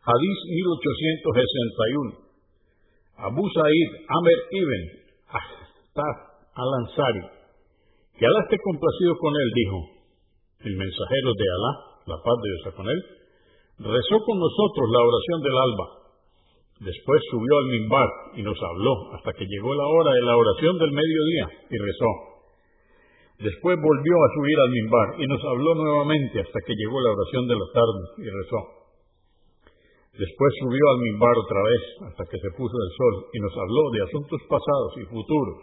Hadís 0.00 0.38
1861. 0.48 2.24
Abu 3.28 3.44
Sa'id 3.52 3.90
Amer 4.08 4.40
ibn 4.48 4.82
Ahtaf 5.28 6.16
al-Ansari, 6.56 7.20
que 8.16 8.24
Alá 8.24 8.40
esté 8.48 8.56
complacido 8.64 9.12
con 9.20 9.32
él, 9.36 9.48
dijo, 9.60 9.78
el 10.72 10.74
mensajero 10.76 11.30
de 11.36 11.46
Alá, 11.52 11.72
la 12.08 12.16
paz 12.16 12.36
de 12.40 12.48
Dios 12.48 12.74
con 12.74 12.88
él, 12.88 13.00
rezó 13.92 14.16
con 14.24 14.36
nosotros 14.40 14.88
la 14.88 15.00
oración 15.04 15.38
del 15.44 15.52
alba 15.52 16.03
Después 16.84 17.20
subió 17.32 17.52
al 17.64 17.68
mimbar 17.72 18.08
y 18.36 18.42
nos 18.44 18.60
habló 18.60 18.92
hasta 19.16 19.32
que 19.32 19.48
llegó 19.48 19.72
la 19.72 19.88
hora 19.88 20.12
de 20.12 20.20
la 20.20 20.36
oración 20.36 20.76
del 20.76 20.92
mediodía 20.92 21.46
y 21.72 21.76
rezó. 21.80 22.12
Después 23.40 23.80
volvió 23.80 24.14
a 24.20 24.32
subir 24.36 24.58
al 24.60 24.70
mimbar 24.70 25.08
y 25.16 25.24
nos 25.26 25.40
habló 25.48 25.74
nuevamente 25.80 26.44
hasta 26.44 26.60
que 26.60 26.76
llegó 26.76 27.00
la 27.00 27.16
oración 27.16 27.48
de 27.48 27.56
la 27.56 27.68
tarde 27.72 28.02
y 28.20 28.28
rezó. 28.28 28.60
Después 30.12 30.50
subió 30.60 30.84
al 30.92 31.00
mimbar 31.08 31.32
otra 31.32 31.60
vez 31.64 31.82
hasta 32.12 32.24
que 32.28 32.36
se 32.36 32.50
puso 32.52 32.76
el 32.76 32.90
sol 32.92 33.14
y 33.32 33.38
nos 33.40 33.54
habló 33.56 33.82
de 33.88 34.02
asuntos 34.04 34.40
pasados 34.44 34.92
y 35.00 35.08
futuros. 35.08 35.58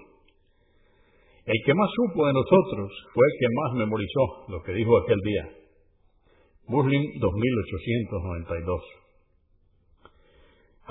El 1.46 1.60
que 1.66 1.74
más 1.78 1.90
supo 2.02 2.26
de 2.26 2.34
nosotros 2.34 2.90
fue 3.14 3.26
el 3.30 3.36
que 3.38 3.50
más 3.62 3.70
memorizó 3.78 4.24
lo 4.50 4.58
que 4.66 4.74
dijo 4.74 4.98
aquel 4.98 5.22
día. 5.22 5.46
Muslim 6.66 7.04
2892 7.22 9.01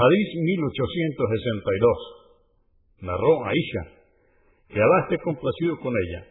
Hadís 0.00 0.32
1862. 0.32 3.04
Narró 3.04 3.44
Aisha, 3.44 3.84
que 4.68 4.80
Alá 4.80 5.00
esté 5.04 5.18
complacido 5.20 5.76
con 5.80 5.92
ella, 5.92 6.24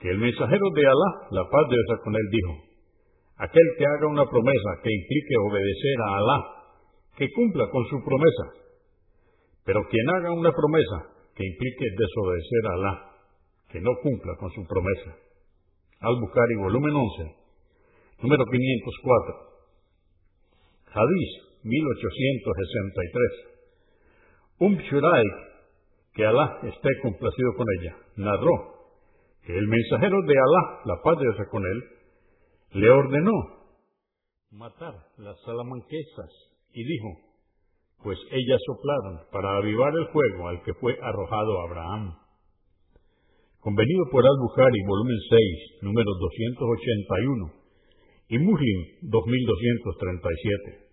que 0.00 0.10
el 0.10 0.18
mensajero 0.18 0.66
de 0.74 0.86
Alá, 0.86 1.10
la 1.30 1.44
paz 1.46 1.68
de 1.70 1.76
Dios 1.76 2.00
con 2.02 2.14
él, 2.14 2.28
dijo, 2.30 2.52
aquel 3.38 3.62
que 3.78 3.86
haga 3.86 4.06
una 4.10 4.26
promesa 4.26 4.82
que 4.82 4.90
implique 4.90 5.38
obedecer 5.38 5.96
a 6.02 6.16
Alá, 6.18 6.38
que 7.16 7.30
cumpla 7.30 7.70
con 7.70 7.86
su 7.86 8.02
promesa, 8.02 8.44
pero 9.64 9.86
quien 9.88 10.10
haga 10.16 10.32
una 10.32 10.50
promesa 10.50 11.06
que 11.34 11.46
implique 11.46 11.86
desobedecer 11.94 12.66
a 12.66 12.74
Alá, 12.74 13.14
que 13.70 13.80
no 13.80 13.94
cumpla 14.02 14.34
con 14.38 14.50
su 14.50 14.66
promesa. 14.66 15.14
Al-Bukhari, 16.00 16.56
volumen 16.56 16.94
11, 16.94 17.36
número 18.22 18.44
504. 18.44 19.34
Hadís 20.90 21.45
1863. 21.66 23.56
Um 24.58 24.78
que 26.14 26.24
Alá 26.24 26.60
esté 26.62 26.88
complacido 27.02 27.54
con 27.56 27.66
ella, 27.78 27.94
narró 28.16 28.76
que 29.44 29.52
el 29.56 29.68
mensajero 29.68 30.22
de 30.22 30.32
Alá, 30.32 30.80
la 30.86 31.02
paz 31.02 31.18
de 31.18 31.24
Dios 31.24 31.36
con 31.50 31.62
él, 31.66 31.84
le 32.72 32.90
ordenó 32.90 33.32
matar 34.50 34.94
las 35.18 35.36
salamanquesas 35.44 36.30
y 36.72 36.84
dijo, 36.84 37.08
pues 38.02 38.18
ellas 38.30 38.60
soplaron 38.66 39.20
para 39.30 39.56
avivar 39.58 39.92
el 39.94 40.08
fuego 40.08 40.48
al 40.48 40.62
que 40.62 40.72
fue 40.74 40.96
arrojado 41.02 41.60
Abraham. 41.60 42.14
Convenido 43.60 44.04
por 44.10 44.24
Al-Bukhari, 44.24 44.80
volumen 44.86 45.18
6, 45.28 45.82
número 45.82 46.10
281, 46.14 47.52
y 48.28 48.38
Muslim, 48.38 48.78
2237. 49.02 50.85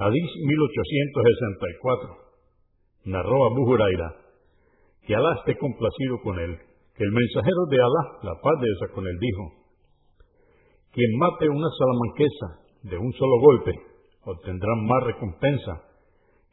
Hadís 0.00 0.30
1864. 0.32 2.08
Narró 3.04 3.36
Abu 3.52 3.68
Huraira, 3.68 4.16
que 5.04 5.14
Alá 5.14 5.34
esté 5.40 5.58
complacido 5.58 6.20
con 6.24 6.38
él, 6.38 6.56
que 6.96 7.04
el 7.04 7.12
mensajero 7.12 7.66
de 7.68 7.76
Alá, 7.76 8.02
la 8.22 8.34
paz 8.40 8.60
de 8.60 8.68
esa 8.72 8.94
con 8.94 9.06
él, 9.06 9.16
dijo, 9.20 9.44
quien 10.92 11.18
mate 11.18 11.48
una 11.50 11.68
salamanquesa 11.76 12.48
de 12.88 12.96
un 12.96 13.12
solo 13.12 13.40
golpe, 13.40 13.72
obtendrá 14.24 14.74
más 14.88 15.04
recompensa 15.04 15.82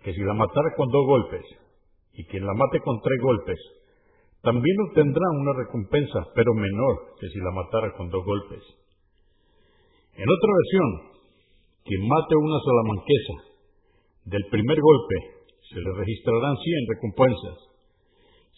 que 0.03 0.13
si 0.13 0.21
la 0.21 0.33
matara 0.33 0.75
con 0.75 0.89
dos 0.91 1.05
golpes, 1.05 1.45
y 2.13 2.25
quien 2.25 2.45
la 2.45 2.53
mate 2.53 2.81
con 2.81 2.99
tres 3.01 3.19
golpes, 3.21 3.59
también 4.41 4.75
obtendrá 4.89 5.23
una 5.39 5.53
recompensa, 5.55 6.19
pero 6.35 6.53
menor 6.53 7.15
que 7.19 7.27
si 7.29 7.39
la 7.39 7.51
matara 7.51 7.95
con 7.95 8.09
dos 8.09 8.25
golpes. 8.25 8.63
En 10.15 10.27
otra 10.27 10.51
versión, 10.51 11.16
quien 11.87 12.03
mate 12.03 12.35
una 12.35 12.59
salamanquesa 12.59 13.35
del 14.27 14.43
primer 14.51 14.75
golpe 14.75 15.15
se 15.71 15.79
le 15.79 15.91
registrarán 15.95 16.55
100 16.55 16.91
recompensas. 16.91 17.57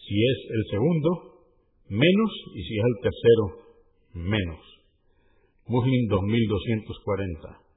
Si 0.02 0.14
es 0.18 0.38
el 0.50 0.62
segundo, 0.70 1.10
menos, 1.86 2.30
y 2.54 2.60
si 2.62 2.74
es 2.74 2.84
el 2.84 2.96
tercero, 3.06 3.44
menos. 4.14 4.62
Muslim 5.66 6.02
2240. 6.10 7.70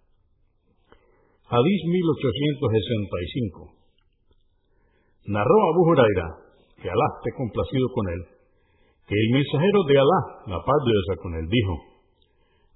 Hadís 1.54 1.82
1865. 1.86 3.74
Narró 5.30 5.58
Abu 5.70 5.82
Huraira, 5.94 6.28
que 6.82 6.90
Alá 6.90 7.08
esté 7.22 7.30
complacido 7.38 7.88
con 7.94 8.06
él, 8.10 8.22
que 9.06 9.14
el 9.14 9.30
mensajero 9.38 9.80
de 9.86 9.96
Alá, 10.02 10.22
la 10.48 10.60
paz 10.66 10.80
de 10.86 10.92
Dios 10.92 11.18
con 11.22 11.34
él, 11.36 11.46
dijo, 11.46 11.74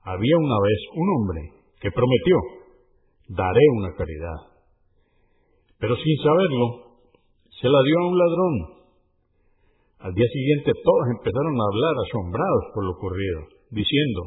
había 0.04 0.38
una 0.38 0.60
vez 0.62 0.80
un 0.94 1.08
hombre 1.10 1.42
que 1.82 1.92
prometió 1.92 2.57
daré 3.28 3.62
una 3.78 3.94
caridad. 3.96 4.58
Pero 5.80 5.96
sin 5.96 6.18
saberlo, 6.24 6.66
se 7.62 7.68
la 7.68 7.82
dio 7.84 7.98
a 8.00 8.08
un 8.08 8.18
ladrón. 8.18 8.56
Al 10.00 10.14
día 10.14 10.28
siguiente 10.32 10.72
todos 10.84 11.06
empezaron 11.18 11.56
a 11.58 11.68
hablar 11.70 11.96
asombrados 12.06 12.64
por 12.74 12.86
lo 12.86 12.92
ocurrido, 12.92 13.40
diciendo, 13.72 14.22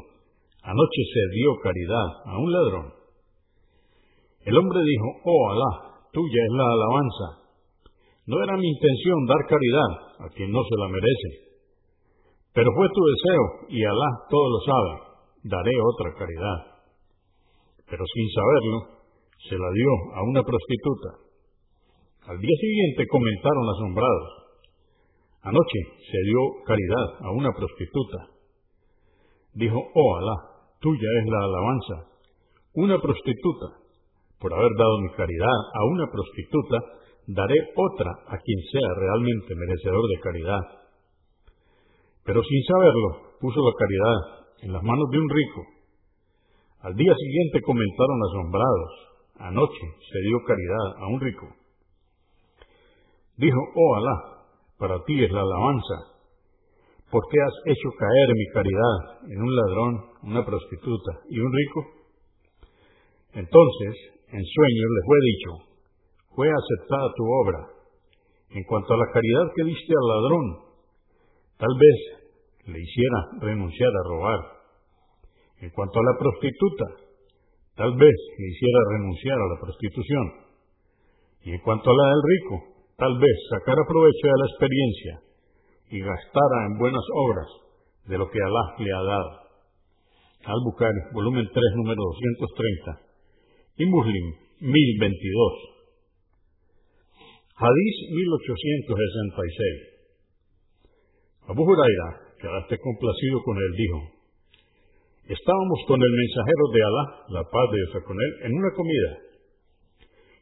anoche 0.62 1.02
se 1.14 1.22
dio 1.34 1.50
caridad 1.62 2.08
a 2.26 2.38
un 2.38 2.52
ladrón. 2.52 2.86
El 4.44 4.56
hombre 4.56 4.80
dijo, 4.82 5.06
oh 5.24 5.50
Alá, 5.50 5.72
tuya 6.12 6.40
es 6.42 6.52
la 6.56 6.64
alabanza. 6.64 7.26
No 8.26 8.36
era 8.42 8.56
mi 8.56 8.68
intención 8.68 9.26
dar 9.26 9.42
caridad 9.48 10.26
a 10.26 10.28
quien 10.34 10.50
no 10.50 10.60
se 10.64 10.76
la 10.76 10.88
merece. 10.88 11.30
Pero 12.52 12.70
fue 12.74 12.88
tu 12.88 13.02
deseo, 13.04 13.44
y 13.68 13.84
Alá 13.84 14.10
todo 14.28 14.46
lo 14.50 14.60
sabe, 14.60 14.92
daré 15.44 15.70
otra 15.94 16.18
caridad. 16.18 16.69
Pero 17.90 18.04
sin 18.06 18.26
saberlo, 18.30 19.00
se 19.48 19.58
la 19.58 19.70
dio 19.74 19.90
a 20.14 20.22
una 20.22 20.42
prostituta. 20.42 21.10
Al 22.30 22.38
día 22.38 22.56
siguiente 22.60 23.06
comentaron 23.10 23.66
asombrados. 23.74 24.28
Anoche 25.42 25.80
se 25.98 26.18
dio 26.22 26.40
caridad 26.64 27.26
a 27.26 27.30
una 27.32 27.50
prostituta. 27.50 28.18
Dijo, 29.54 29.74
oh 29.74 30.16
Alá, 30.16 30.36
tuya 30.78 31.08
es 31.18 31.26
la 31.26 31.40
alabanza. 31.42 31.96
Una 32.74 33.00
prostituta. 33.00 33.66
Por 34.38 34.54
haber 34.54 34.70
dado 34.78 35.00
mi 35.00 35.10
caridad 35.16 35.58
a 35.74 35.84
una 35.90 36.06
prostituta, 36.12 36.78
daré 37.26 37.58
otra 37.74 38.10
a 38.28 38.38
quien 38.38 38.60
sea 38.70 38.88
realmente 38.96 39.54
merecedor 39.56 40.06
de 40.08 40.20
caridad. 40.20 40.64
Pero 42.24 42.40
sin 42.42 42.62
saberlo, 42.64 43.36
puso 43.40 43.60
la 43.60 43.74
caridad 43.74 44.18
en 44.62 44.72
las 44.72 44.82
manos 44.82 45.10
de 45.10 45.18
un 45.18 45.28
rico. 45.28 45.79
Al 46.82 46.94
día 46.94 47.14
siguiente 47.14 47.60
comentaron 47.60 48.18
asombrados. 48.30 48.92
Anoche 49.38 49.86
se 50.12 50.20
dio 50.20 50.38
caridad 50.46 51.02
a 51.02 51.06
un 51.08 51.20
rico. 51.20 51.46
Dijo, 53.36 53.58
oh 53.74 53.96
Alá, 53.96 54.16
para 54.78 55.04
ti 55.04 55.24
es 55.24 55.30
la 55.30 55.40
alabanza. 55.40 56.10
¿Por 57.10 57.22
qué 57.30 57.38
has 57.40 57.54
hecho 57.66 57.88
caer 57.98 58.28
mi 58.34 58.46
caridad 58.54 58.96
en 59.28 59.42
un 59.42 59.56
ladrón, 59.56 60.04
una 60.22 60.44
prostituta 60.44 61.12
y 61.28 61.38
un 61.40 61.52
rico? 61.52 61.80
Entonces, 63.34 63.94
en 64.28 64.44
sueños 64.44 64.90
le 64.94 65.02
fue 65.06 65.18
dicho, 65.24 65.50
fue 66.34 66.48
aceptada 66.48 67.12
tu 67.16 67.24
obra. 67.24 67.66
En 68.50 68.64
cuanto 68.64 68.94
a 68.94 68.96
la 68.96 69.12
caridad 69.12 69.52
que 69.54 69.64
diste 69.64 69.92
al 69.92 70.08
ladrón, 70.08 70.46
tal 71.58 71.74
vez 71.78 72.20
le 72.66 72.80
hiciera 72.80 73.28
renunciar 73.40 73.90
a 73.90 74.08
robar. 74.08 74.59
En 75.60 75.68
cuanto 75.70 76.00
a 76.00 76.04
la 76.04 76.18
prostituta, 76.18 76.84
tal 77.76 77.94
vez 77.96 78.16
le 78.38 78.48
hiciera 78.48 78.80
renunciar 78.96 79.36
a 79.36 79.48
la 79.52 79.60
prostitución. 79.60 80.26
Y 81.44 81.52
en 81.52 81.60
cuanto 81.60 81.90
a 81.90 81.96
la 81.96 82.08
del 82.16 82.22
rico, 82.24 82.64
tal 82.96 83.18
vez 83.18 83.36
sacara 83.50 83.84
provecho 83.84 84.24
de 84.24 84.40
la 84.40 84.46
experiencia 84.48 85.20
y 85.90 86.00
gastara 86.00 86.64
en 86.66 86.78
buenas 86.78 87.04
obras 87.12 87.46
de 88.06 88.16
lo 88.16 88.30
que 88.30 88.40
Alá 88.40 88.74
le 88.78 88.90
ha 88.92 89.02
dado. 89.04 89.40
Al-Bukhari, 90.44 91.00
volumen 91.12 91.44
3, 91.44 91.54
número 91.76 92.00
230, 92.00 93.00
y 93.76 93.84
Muslim, 93.84 94.32
1022. 94.60 95.70
Hadís 97.60 97.96
1866. 98.16 99.92
Abu 101.48 101.64
Huraira, 101.64 102.20
que 102.40 102.48
esté 102.48 102.78
complacido 102.80 103.42
con 103.44 103.58
él, 103.58 103.72
dijo, 103.76 104.19
Estábamos 105.28 105.78
con 105.86 106.00
el 106.00 106.10
mensajero 106.10 106.64
de 106.72 106.80
Alá, 106.82 107.04
la 107.28 107.42
paz 107.44 107.66
de 107.70 107.76
Dios 107.76 108.04
con 108.04 108.16
él, 108.16 108.32
en 108.46 108.52
una 108.54 108.70
comida, 108.74 109.10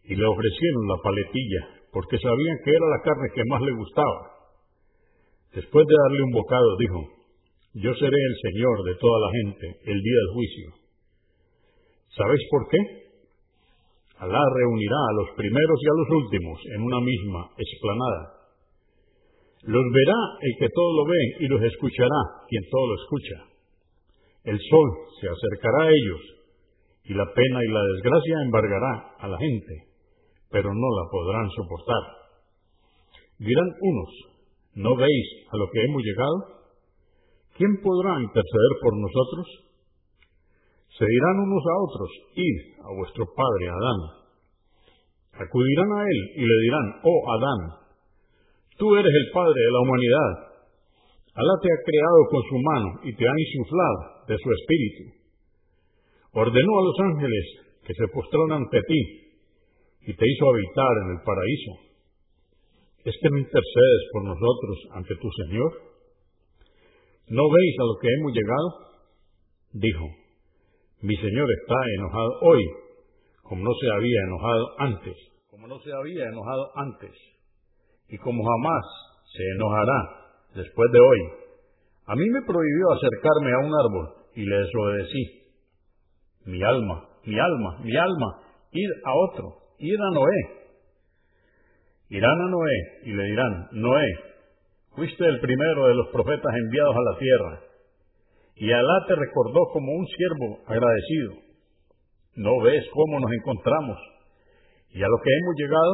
y 0.04 0.14
le 0.14 0.24
ofrecieron 0.24 0.88
la 0.88 1.02
paletilla 1.02 1.78
porque 1.92 2.18
sabían 2.18 2.58
que 2.64 2.70
era 2.70 2.86
la 2.88 3.02
carne 3.02 3.28
que 3.34 3.44
más 3.48 3.62
le 3.62 3.72
gustaba. 3.72 4.20
Después 5.54 5.86
de 5.86 5.94
darle 5.94 6.22
un 6.22 6.32
bocado, 6.32 6.76
dijo, 6.78 7.00
yo 7.74 7.94
seré 7.94 8.16
el 8.16 8.36
Señor 8.42 8.84
de 8.84 8.94
toda 8.96 9.18
la 9.20 9.30
gente 9.32 9.66
el 9.86 9.98
día 10.02 10.18
del 10.22 10.34
juicio. 10.34 10.68
¿Sabéis 12.16 12.42
por 12.50 12.68
qué? 12.68 12.80
Alá 14.18 14.40
reunirá 14.54 14.98
a 14.98 15.16
los 15.22 15.30
primeros 15.36 15.78
y 15.80 15.86
a 15.86 15.98
los 15.98 16.08
últimos 16.24 16.58
en 16.74 16.82
una 16.82 17.00
misma 17.00 17.50
explanada. 17.56 18.38
Los 19.62 19.84
verá 19.94 20.20
el 20.40 20.52
que 20.58 20.68
todo 20.74 20.96
lo 20.96 21.04
ve 21.04 21.22
y 21.40 21.48
los 21.48 21.62
escuchará 21.62 22.46
quien 22.48 22.62
todo 22.70 22.86
lo 22.88 22.94
escucha. 22.94 23.47
El 24.44 24.58
sol 24.58 24.90
se 25.20 25.28
acercará 25.28 25.84
a 25.84 25.90
ellos 25.90 26.20
y 27.04 27.14
la 27.14 27.24
pena 27.24 27.64
y 27.64 27.72
la 27.72 27.82
desgracia 27.94 28.42
embargará 28.44 29.16
a 29.18 29.28
la 29.28 29.38
gente 29.38 29.88
pero 30.50 30.72
no 30.72 30.88
la 30.96 31.04
podrán 31.10 31.48
soportar. 31.50 32.02
Dirán 33.38 33.68
unos, 33.80 34.10
¿no 34.74 34.96
veis 34.96 35.26
a 35.52 35.56
lo 35.56 35.66
que 35.70 35.84
hemos 35.84 36.02
llegado? 36.02 36.36
¿Quién 37.56 37.80
podrá 37.82 38.20
interceder 38.20 38.72
por 38.82 38.96
nosotros? 38.96 39.46
Se 40.98 41.04
dirán 41.04 41.36
unos 41.40 41.62
a 41.62 41.74
otros, 41.84 42.10
id 42.34 42.58
a 42.82 42.90
vuestro 42.96 43.24
padre 43.36 43.68
Adán. 43.68 44.00
Acudirán 45.46 45.92
a 45.92 46.02
él 46.02 46.20
y 46.34 46.42
le 46.42 46.56
dirán, 46.62 46.86
oh 47.04 47.20
Adán, 47.30 47.60
tú 48.78 48.96
eres 48.96 49.12
el 49.12 49.30
padre 49.32 49.60
de 49.60 49.72
la 49.72 49.80
humanidad. 49.80 50.47
Alá 51.38 51.54
te 51.62 51.70
ha 51.70 51.78
creado 51.86 52.20
con 52.34 52.42
su 52.50 52.56
mano 52.58 52.88
y 53.06 53.14
te 53.14 53.22
ha 53.22 53.34
insuflado 53.38 54.26
de 54.26 54.36
su 54.42 54.48
espíritu. 54.50 55.02
Ordenó 56.34 56.72
a 56.78 56.82
los 56.82 56.98
ángeles 57.14 57.46
que 57.86 57.94
se 57.94 58.08
postraran 58.10 58.66
ante 58.66 58.82
ti 58.82 59.02
y 60.02 60.16
te 60.18 60.24
hizo 60.26 60.50
habitar 60.50 60.94
en 61.06 61.10
el 61.14 61.22
paraíso. 61.22 61.72
¿Es 63.04 63.14
que 63.22 63.30
no 63.30 63.38
intercedes 63.38 64.02
por 64.12 64.24
nosotros 64.24 64.76
ante 64.98 65.14
tu 65.14 65.30
Señor? 65.46 65.70
¿No 67.28 67.42
veis 67.46 67.74
a 67.78 67.86
lo 67.86 67.94
que 68.02 68.08
hemos 68.18 68.32
llegado? 68.34 68.68
Dijo, 69.78 70.06
mi 71.02 71.14
Señor 71.14 71.46
está 71.54 71.78
enojado 71.98 72.32
hoy, 72.50 72.64
como 73.42 73.62
no 73.62 73.70
se 73.80 73.86
había 73.94 74.20
enojado 74.26 74.64
antes, 74.78 75.14
como 75.46 75.68
no 75.68 75.78
se 75.78 75.92
había 75.92 76.24
enojado 76.24 76.72
antes, 76.74 77.14
y 78.08 78.18
como 78.18 78.42
jamás 78.42 78.84
se 79.30 79.44
enojará 79.54 80.27
después 80.54 80.92
de 80.92 81.00
hoy. 81.00 81.18
A 82.06 82.14
mí 82.14 82.24
me 82.30 82.42
prohibió 82.42 82.92
acercarme 82.92 83.52
a 83.52 83.66
un 83.66 83.72
árbol 83.74 84.14
y 84.34 84.44
le 84.44 84.56
desobedecí. 84.56 85.22
Mi 86.46 86.62
alma, 86.62 87.08
mi 87.24 87.38
alma, 87.38 87.78
mi 87.82 87.96
alma, 87.96 88.40
ir 88.72 88.90
a 89.04 89.12
otro 89.14 89.68
ir 89.78 89.98
a 90.00 90.10
Noé. 90.10 90.40
Irán 92.10 92.40
a 92.40 92.48
Noé 92.50 92.78
y 93.04 93.12
le 93.12 93.22
dirán, 93.24 93.68
Noé, 93.72 94.06
fuiste 94.94 95.24
el 95.26 95.40
primero 95.40 95.86
de 95.86 95.94
los 95.94 96.08
profetas 96.08 96.54
enviados 96.64 96.96
a 96.96 97.12
la 97.12 97.18
tierra, 97.18 97.60
y 98.56 98.72
Alá 98.72 99.04
te 99.06 99.14
recordó 99.14 99.60
como 99.72 99.92
un 99.92 100.06
siervo 100.06 100.58
agradecido. 100.66 101.32
¿No 102.36 102.60
ves 102.62 102.84
cómo 102.92 103.20
nos 103.20 103.30
encontramos? 103.30 103.98
Y 104.90 105.02
a 105.02 105.06
lo 105.06 105.16
que 105.22 105.30
hemos 105.30 105.54
llegado, 105.58 105.92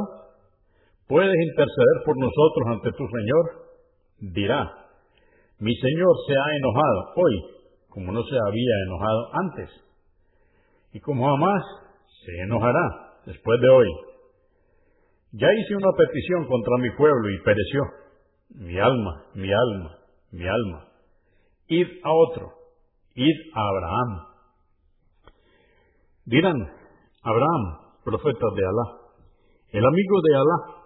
¿puedes 1.08 1.34
interceder 1.34 1.96
por 2.06 2.16
nosotros 2.16 2.66
ante 2.68 2.90
tu 2.92 3.04
Señor? 3.06 3.63
Dirá, 4.20 4.70
mi 5.58 5.74
Señor 5.74 6.14
se 6.26 6.34
ha 6.34 6.56
enojado 6.56 7.12
hoy, 7.16 7.42
como 7.88 8.12
no 8.12 8.22
se 8.22 8.36
había 8.48 8.74
enojado 8.86 9.30
antes, 9.32 9.70
y 10.92 11.00
como 11.00 11.26
jamás 11.26 11.62
se 12.24 12.42
enojará 12.42 13.20
después 13.26 13.60
de 13.60 13.68
hoy. 13.68 13.88
Ya 15.32 15.48
hice 15.52 15.74
una 15.74 15.90
petición 15.96 16.46
contra 16.46 16.76
mi 16.78 16.90
pueblo 16.96 17.30
y 17.30 17.42
pereció. 17.42 17.82
Mi 18.50 18.78
alma, 18.78 19.24
mi 19.34 19.52
alma, 19.52 19.98
mi 20.30 20.46
alma. 20.46 20.88
Id 21.66 21.88
a 22.04 22.12
otro, 22.12 22.52
id 23.14 23.36
a 23.54 23.68
Abraham. 23.68 24.34
Dirán, 26.26 26.56
Abraham, 27.22 27.62
profeta 28.04 28.46
de 28.54 28.62
Alá, 28.64 29.04
el 29.72 29.84
amigo 29.84 30.20
de 30.22 30.34
Alá, 30.36 30.83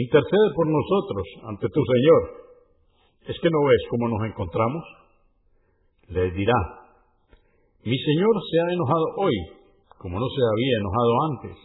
intercede 0.00 0.48
por 0.54 0.66
nosotros 0.66 1.26
ante 1.48 1.66
tu 1.68 1.80
Señor. 1.80 2.22
¿Es 3.26 3.36
que 3.40 3.48
no 3.50 3.64
ves 3.64 3.82
cómo 3.90 4.08
nos 4.08 4.26
encontramos? 4.26 4.84
Le 6.08 6.30
dirá, 6.32 6.58
mi 7.84 7.96
Señor 7.96 8.34
se 8.50 8.60
ha 8.60 8.74
enojado 8.74 9.04
hoy 9.16 9.64
como 10.04 10.20
no 10.20 10.26
se 10.28 10.42
había 10.52 10.76
enojado 10.80 11.12
antes, 11.32 11.56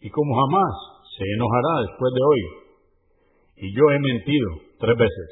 y 0.00 0.08
como 0.08 0.34
jamás 0.34 0.74
se 1.14 1.24
enojará 1.28 1.72
después 1.84 2.10
de 2.14 2.22
hoy. 2.24 2.40
Y 3.56 3.76
yo 3.76 3.90
he 3.90 3.98
mentido 3.98 4.48
tres 4.80 4.96
veces. 4.96 5.28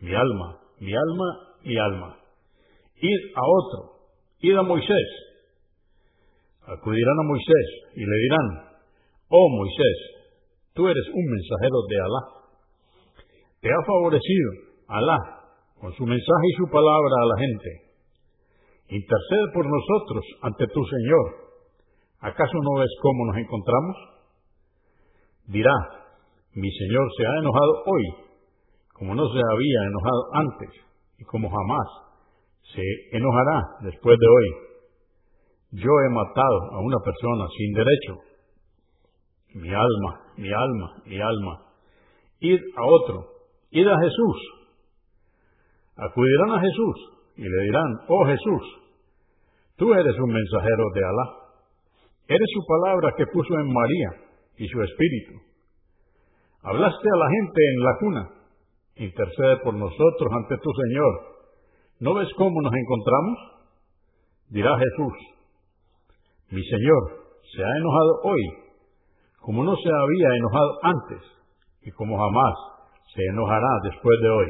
Mi 0.00 0.14
alma, 0.14 0.60
mi 0.80 0.92
alma, 0.92 1.28
mi 1.64 1.78
alma. 1.78 2.16
Id 3.00 3.20
a 3.34 3.40
otro, 3.40 3.80
id 4.40 4.54
a 4.54 4.62
Moisés. 4.64 5.08
Acudirán 6.66 7.20
a 7.20 7.26
Moisés 7.26 7.66
y 7.94 8.00
le 8.00 8.16
dirán, 8.20 8.76
oh 9.30 9.48
Moisés, 9.48 10.15
tú 10.76 10.86
eres 10.86 11.06
un 11.08 11.24
mensajero 11.24 11.78
de 11.88 11.96
Alá. 11.96 12.22
Te 13.60 13.68
ha 13.72 13.80
favorecido 13.82 14.48
Alá 14.86 15.18
con 15.80 15.92
su 15.96 16.04
mensaje 16.04 16.46
y 16.52 16.56
su 16.60 16.70
palabra 16.70 17.14
a 17.18 17.26
la 17.26 17.36
gente. 17.40 17.70
Intercede 18.88 19.46
por 19.52 19.66
nosotros 19.66 20.24
ante 20.42 20.66
tu 20.68 20.84
Señor 20.84 21.46
¿Acaso 22.20 22.58
no 22.62 22.80
ves 22.80 22.90
cómo 23.02 23.26
nos 23.26 23.36
encontramos? 23.36 23.96
Dirá, 25.46 25.72
mi 26.54 26.70
Señor 26.70 27.06
se 27.16 27.26
ha 27.26 27.38
enojado 27.38 27.72
hoy, 27.86 28.04
como 28.94 29.14
no 29.14 29.22
se 29.28 29.38
había 29.38 29.80
enojado 29.86 30.22
antes, 30.32 30.70
y 31.18 31.24
como 31.24 31.48
jamás 31.48 31.86
se 32.74 33.16
enojará 33.16 33.62
después 33.82 34.16
de 34.18 34.26
hoy. 34.26 34.48
Yo 35.72 35.90
he 35.90 36.10
matado 36.10 36.58
a 36.72 36.80
una 36.80 36.96
persona 37.04 37.46
sin 37.56 37.72
derecho. 37.74 38.14
Mi 39.54 39.68
alma, 39.68 40.20
mi 40.36 40.52
alma, 40.52 41.02
mi 41.04 41.20
alma. 41.20 41.60
Id 42.40 42.60
a 42.76 42.84
otro, 42.84 43.26
id 43.70 43.86
a 43.86 43.98
Jesús. 44.00 44.38
Acudirán 45.96 46.50
a 46.52 46.60
Jesús 46.60 46.96
y 47.36 47.42
le 47.42 47.62
dirán, 47.64 48.00
oh 48.08 48.26
Jesús, 48.26 48.62
tú 49.76 49.94
eres 49.94 50.18
un 50.18 50.32
mensajero 50.32 50.84
de 50.94 51.00
Alá. 51.04 51.46
Eres 52.28 52.48
su 52.52 52.66
palabra 52.66 53.14
que 53.16 53.26
puso 53.26 53.54
en 53.54 53.72
María 53.72 54.10
y 54.58 54.66
su 54.68 54.82
espíritu. 54.82 55.32
Hablaste 56.62 57.08
a 57.12 57.18
la 57.18 57.30
gente 57.30 57.60
en 57.68 57.84
la 57.84 57.96
cuna. 58.00 58.30
Intercede 58.96 59.56
por 59.62 59.74
nosotros 59.74 60.32
ante 60.32 60.56
tu 60.58 60.70
Señor. 60.72 61.36
¿No 62.00 62.14
ves 62.14 62.28
cómo 62.36 62.60
nos 62.60 62.72
encontramos? 62.74 63.38
Dirá 64.48 64.70
Jesús, 64.78 65.12
mi 66.50 66.62
Señor 66.62 67.26
se 67.54 67.62
ha 67.62 67.76
enojado 67.78 68.20
hoy, 68.24 68.40
como 69.46 69.62
no 69.62 69.76
se 69.76 69.88
había 69.88 70.36
enojado 70.38 70.78
antes, 70.82 71.22
y 71.82 71.92
como 71.92 72.18
jamás 72.18 72.54
se 73.14 73.22
enojará 73.30 73.68
después 73.84 74.20
de 74.20 74.28
hoy. 74.28 74.46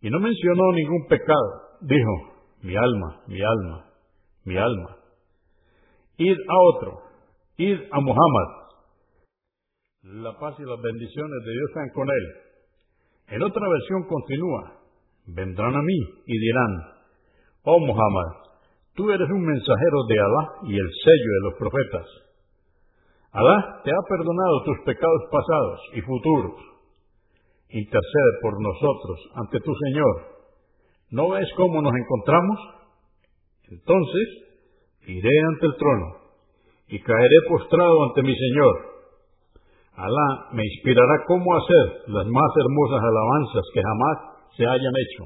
Y 0.00 0.08
no 0.08 0.18
mencionó 0.20 0.72
ningún 0.72 1.06
pecado, 1.06 1.76
dijo, 1.82 2.10
mi 2.62 2.74
alma, 2.74 3.20
mi 3.26 3.42
alma, 3.42 3.84
mi 4.46 4.56
alma. 4.56 4.96
Id 6.16 6.38
a 6.48 6.56
otro, 6.74 6.98
id 7.58 7.78
a 7.92 8.00
Muhammad. 8.00 8.48
La 10.24 10.38
paz 10.38 10.54
y 10.58 10.62
las 10.62 10.80
bendiciones 10.80 11.44
de 11.44 11.52
Dios 11.52 11.70
sean 11.74 11.90
con 11.90 12.08
él. 12.08 12.26
En 13.28 13.42
otra 13.42 13.68
versión 13.68 14.04
continúa, 14.08 14.72
vendrán 15.26 15.76
a 15.76 15.82
mí 15.82 15.98
y 16.24 16.38
dirán, 16.38 16.70
oh 17.64 17.78
Muhammad, 17.80 18.48
Tú 18.98 19.08
eres 19.12 19.30
un 19.30 19.46
mensajero 19.46 19.98
de 20.08 20.18
Alá 20.18 20.48
y 20.64 20.74
el 20.74 20.90
sello 20.90 21.30
de 21.30 21.40
los 21.44 21.54
profetas. 21.54 22.27
Alá 23.38 23.82
te 23.84 23.90
ha 23.92 24.02
perdonado 24.08 24.64
tus 24.64 24.78
pecados 24.84 25.22
pasados 25.30 25.80
y 25.94 26.00
futuros. 26.00 26.58
Intercede 27.70 28.32
por 28.42 28.60
nosotros 28.60 29.18
ante 29.36 29.60
tu 29.60 29.72
Señor. 29.86 30.14
¿No 31.10 31.28
ves 31.30 31.46
cómo 31.56 31.80
nos 31.80 31.92
encontramos? 31.94 32.58
Entonces 33.70 34.26
iré 35.06 35.30
ante 35.54 35.66
el 35.66 35.76
trono 35.76 36.06
y 36.88 36.98
caeré 37.00 37.38
postrado 37.48 38.08
ante 38.08 38.22
mi 38.24 38.34
Señor. 38.34 38.74
Alá 39.94 40.48
me 40.52 40.64
inspirará 40.64 41.22
cómo 41.28 41.54
hacer 41.54 42.08
las 42.08 42.26
más 42.26 42.50
hermosas 42.58 43.02
alabanzas 43.06 43.64
que 43.72 43.82
jamás 43.82 44.18
se 44.56 44.66
hayan 44.66 44.94
hecho. 44.98 45.24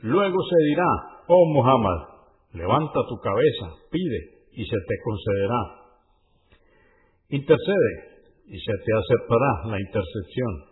Luego 0.00 0.38
se 0.48 0.64
dirá, 0.64 0.88
Oh 1.26 1.44
Muhammad, 1.52 1.98
levanta 2.54 3.00
tu 3.06 3.20
cabeza, 3.20 3.66
pide 3.90 4.48
y 4.52 4.64
se 4.64 4.76
te 4.88 4.94
concederá. 5.04 5.87
Intercede 7.30 7.92
y 8.46 8.58
se 8.58 8.72
te 8.72 8.92
aceptará 8.96 9.66
la 9.66 9.78
intercesión. 9.78 10.64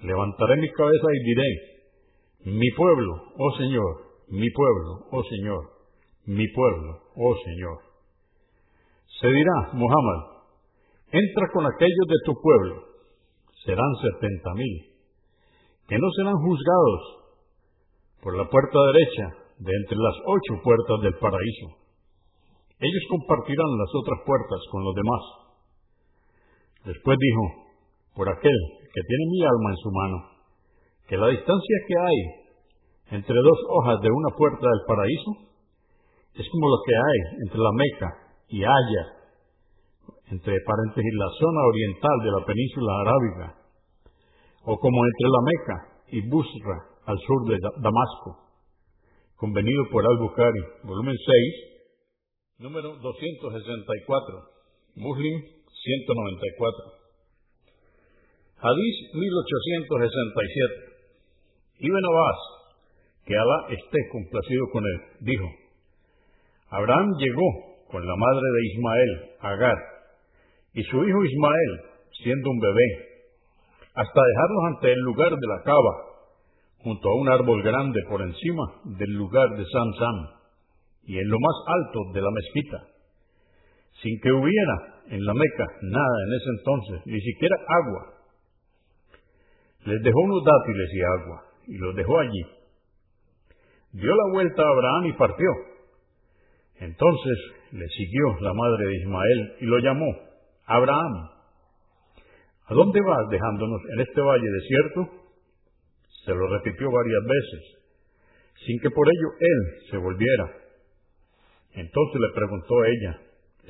Levantaré 0.00 0.56
mi 0.56 0.68
cabeza 0.70 1.06
y 1.12 1.24
diré, 1.24 2.56
mi 2.58 2.70
pueblo, 2.76 3.14
oh 3.38 3.56
Señor, 3.56 4.10
mi 4.30 4.50
pueblo, 4.50 5.06
oh 5.12 5.22
Señor, 5.22 5.62
mi 6.26 6.48
pueblo, 6.48 7.02
oh 7.14 7.36
Señor. 7.44 7.78
Se 9.20 9.28
dirá, 9.28 9.70
Muhammad, 9.74 10.42
entra 11.12 11.46
con 11.52 11.64
aquellos 11.66 12.06
de 12.08 12.16
tu 12.24 12.34
pueblo, 12.40 12.74
serán 13.64 13.94
setenta 14.02 14.54
mil, 14.54 14.90
que 15.86 15.98
no 15.98 16.10
serán 16.16 16.34
juzgados 16.34 17.00
por 18.22 18.36
la 18.36 18.48
puerta 18.48 18.78
derecha, 18.92 19.40
de 19.60 19.72
entre 19.76 19.96
las 19.96 20.14
ocho 20.26 20.62
puertas 20.64 21.00
del 21.02 21.14
paraíso. 21.20 21.66
Ellos 22.80 23.04
compartirán 23.10 23.78
las 23.78 23.90
otras 23.94 24.18
puertas 24.24 24.60
con 24.72 24.84
los 24.84 24.94
demás. 24.94 25.20
Después 26.84 27.16
dijo, 27.18 27.44
por 28.14 28.28
aquel 28.28 28.58
que 28.80 29.02
tiene 29.06 29.24
mi 29.30 29.42
alma 29.44 29.70
en 29.70 29.76
su 29.76 29.90
mano, 29.90 30.18
que 31.08 31.16
la 31.16 31.28
distancia 31.28 31.76
que 31.86 31.94
hay 31.98 33.20
entre 33.20 33.34
dos 33.34 33.58
hojas 33.68 34.00
de 34.00 34.10
una 34.10 34.30
puerta 34.36 34.66
del 34.66 34.82
paraíso 34.86 35.30
es 36.34 36.46
como 36.50 36.68
lo 36.68 36.78
que 36.86 36.94
hay 36.94 37.18
entre 37.44 37.58
la 37.58 37.72
Meca 37.72 38.10
y 38.48 38.62
Haya, 38.62 39.04
entre 40.30 40.54
paréntesis 40.64 41.14
la 41.14 41.30
zona 41.38 41.60
oriental 41.66 42.16
de 42.22 42.30
la 42.30 42.46
península 42.46 42.92
arábiga, 43.00 43.54
o 44.64 44.76
como 44.78 44.98
entre 45.04 45.28
la 45.28 45.42
Meca 45.44 45.76
y 46.12 46.28
Busra 46.28 46.76
al 47.06 47.18
sur 47.18 47.48
de 47.48 47.58
Damasco 47.82 48.50
convenido 49.40 49.88
por 49.90 50.04
Al-Bukhari, 50.04 50.60
volumen 50.84 51.16
6, 51.16 52.58
número 52.58 52.94
264, 53.00 54.44
Muslim 54.96 55.59
194. 55.82 57.00
Hadís 58.60 58.96
1867. 59.14 60.90
Ibn 61.80 62.04
Abbas, 62.04 62.40
que 63.24 63.34
Alá 63.34 63.58
esté 63.70 63.98
complacido 64.12 64.68
con 64.72 64.84
él, 64.84 65.00
dijo, 65.20 65.48
Abraham 66.68 67.16
llegó 67.16 67.86
con 67.90 68.06
la 68.06 68.16
madre 68.16 68.46
de 68.52 68.66
Ismael, 68.66 69.30
Agar, 69.40 69.78
y 70.74 70.82
su 70.84 70.96
hijo 71.04 71.24
Ismael, 71.24 71.80
siendo 72.22 72.50
un 72.50 72.58
bebé, 72.60 73.10
hasta 73.94 74.20
dejarlos 74.20 74.64
ante 74.74 74.92
el 74.92 75.00
lugar 75.00 75.30
de 75.30 75.46
la 75.46 75.62
cava, 75.64 76.10
junto 76.82 77.08
a 77.08 77.14
un 77.14 77.28
árbol 77.28 77.62
grande 77.62 78.00
por 78.08 78.22
encima 78.22 78.64
del 78.84 79.10
lugar 79.12 79.48
de 79.56 79.64
Sam 79.64 79.92
Sam 79.98 80.40
y 81.04 81.18
en 81.18 81.28
lo 81.28 81.36
más 81.38 81.56
alto 81.66 82.00
de 82.14 82.20
la 82.20 82.30
mezquita, 82.30 82.86
sin 84.02 84.20
que 84.20 84.32
hubiera 84.32 84.89
en 85.08 85.24
la 85.24 85.34
Meca 85.34 85.66
nada 85.82 86.16
en 86.26 86.32
ese 86.34 86.50
entonces, 86.58 87.06
ni 87.06 87.20
siquiera 87.20 87.56
agua. 87.68 88.14
Les 89.84 90.02
dejó 90.02 90.20
unos 90.20 90.44
dátiles 90.44 90.90
y 90.92 91.00
agua 91.02 91.44
y 91.66 91.78
los 91.78 91.96
dejó 91.96 92.18
allí. 92.18 92.42
Dio 93.92 94.14
la 94.14 94.32
vuelta 94.32 94.62
a 94.62 94.68
Abraham 94.68 95.06
y 95.06 95.12
partió. 95.14 95.48
Entonces 96.80 97.38
le 97.72 97.86
siguió 97.88 98.40
la 98.40 98.52
madre 98.54 98.86
de 98.86 98.96
Ismael 98.96 99.56
y 99.60 99.66
lo 99.66 99.78
llamó, 99.78 100.06
Abraham, 100.66 101.30
¿a 102.66 102.74
dónde 102.74 103.00
vas 103.00 103.28
dejándonos 103.30 103.80
en 103.92 104.00
este 104.00 104.20
valle 104.20 104.50
desierto? 104.50 105.08
Se 106.24 106.34
lo 106.34 106.46
repitió 106.48 106.90
varias 106.90 107.22
veces, 107.24 107.80
sin 108.66 108.78
que 108.80 108.90
por 108.90 109.08
ello 109.08 109.28
él 109.40 109.90
se 109.90 109.96
volviera. 109.96 110.44
Entonces 111.72 112.20
le 112.20 112.34
preguntó 112.34 112.84
ella, 112.84 113.20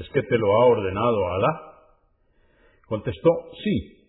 ¿es 0.00 0.08
que 0.08 0.22
te 0.22 0.38
lo 0.38 0.46
ha 0.46 0.66
ordenado 0.66 1.32
Alá? 1.32 1.70
Contestó, 2.86 3.30
sí. 3.62 4.08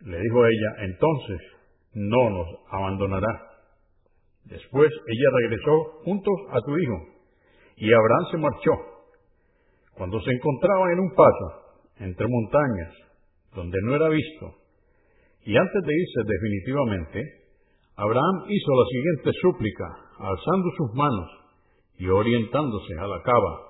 Le 0.00 0.20
dijo 0.20 0.46
ella, 0.46 0.84
entonces 0.84 1.40
no 1.94 2.30
nos 2.30 2.46
abandonará. 2.70 3.50
Después 4.44 4.90
ella 5.06 5.28
regresó 5.42 6.02
juntos 6.04 6.34
a 6.50 6.60
su 6.60 6.78
hijo, 6.78 6.98
y 7.76 7.92
Abraham 7.92 8.26
se 8.30 8.38
marchó. 8.38 8.72
Cuando 9.94 10.20
se 10.20 10.30
encontraba 10.30 10.92
en 10.92 11.00
un 11.00 11.14
paso, 11.14 11.80
entre 11.98 12.26
montañas, 12.28 12.94
donde 13.54 13.78
no 13.82 13.96
era 13.96 14.08
visto, 14.08 14.54
y 15.44 15.56
antes 15.56 15.82
de 15.82 15.94
irse 15.94 16.32
definitivamente, 16.32 17.22
Abraham 17.96 18.44
hizo 18.48 18.70
la 18.72 18.86
siguiente 18.88 19.30
súplica, 19.42 19.84
alzando 20.18 20.68
sus 20.76 20.94
manos 20.94 21.30
y 21.98 22.06
orientándose 22.08 22.94
a 22.98 23.06
la 23.06 23.22
cava. 23.22 23.69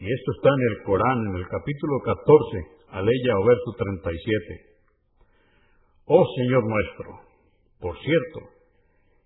Y 0.00 0.06
esto 0.06 0.30
está 0.36 0.48
en 0.48 0.62
el 0.70 0.84
Corán, 0.84 1.18
en 1.26 1.34
el 1.42 1.48
capítulo 1.48 1.98
14, 2.04 2.22
aleya 2.90 3.34
o 3.34 3.44
verso 3.44 3.70
37. 3.76 4.68
Oh 6.06 6.24
Señor 6.36 6.62
nuestro, 6.62 7.20
por 7.80 7.98
cierto, 7.98 8.40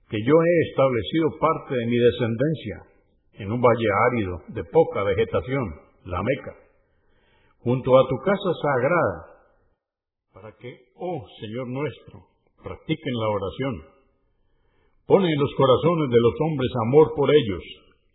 que 0.08 0.16
yo 0.24 0.32
he 0.32 0.68
establecido 0.70 1.28
parte 1.38 1.74
de 1.76 1.86
mi 1.86 1.96
descendencia 1.96 2.76
en 3.34 3.52
un 3.52 3.60
valle 3.60 3.88
árido 4.12 4.32
de 4.48 4.64
poca 4.64 5.02
vegetación, 5.04 5.64
la 6.04 6.22
Meca, 6.22 6.56
junto 7.60 7.98
a 7.98 8.08
tu 8.08 8.16
casa 8.24 8.50
sagrada, 8.62 9.18
para 10.32 10.56
que, 10.56 10.72
oh 10.96 11.22
Señor 11.40 11.68
nuestro, 11.68 12.32
practiquen 12.64 13.14
la 13.20 13.28
oración. 13.28 13.74
Pone 15.06 15.30
en 15.30 15.38
los 15.38 15.54
corazones 15.54 16.08
de 16.08 16.20
los 16.20 16.34
hombres 16.40 16.70
amor 16.86 17.12
por 17.14 17.28
ellos 17.28 17.62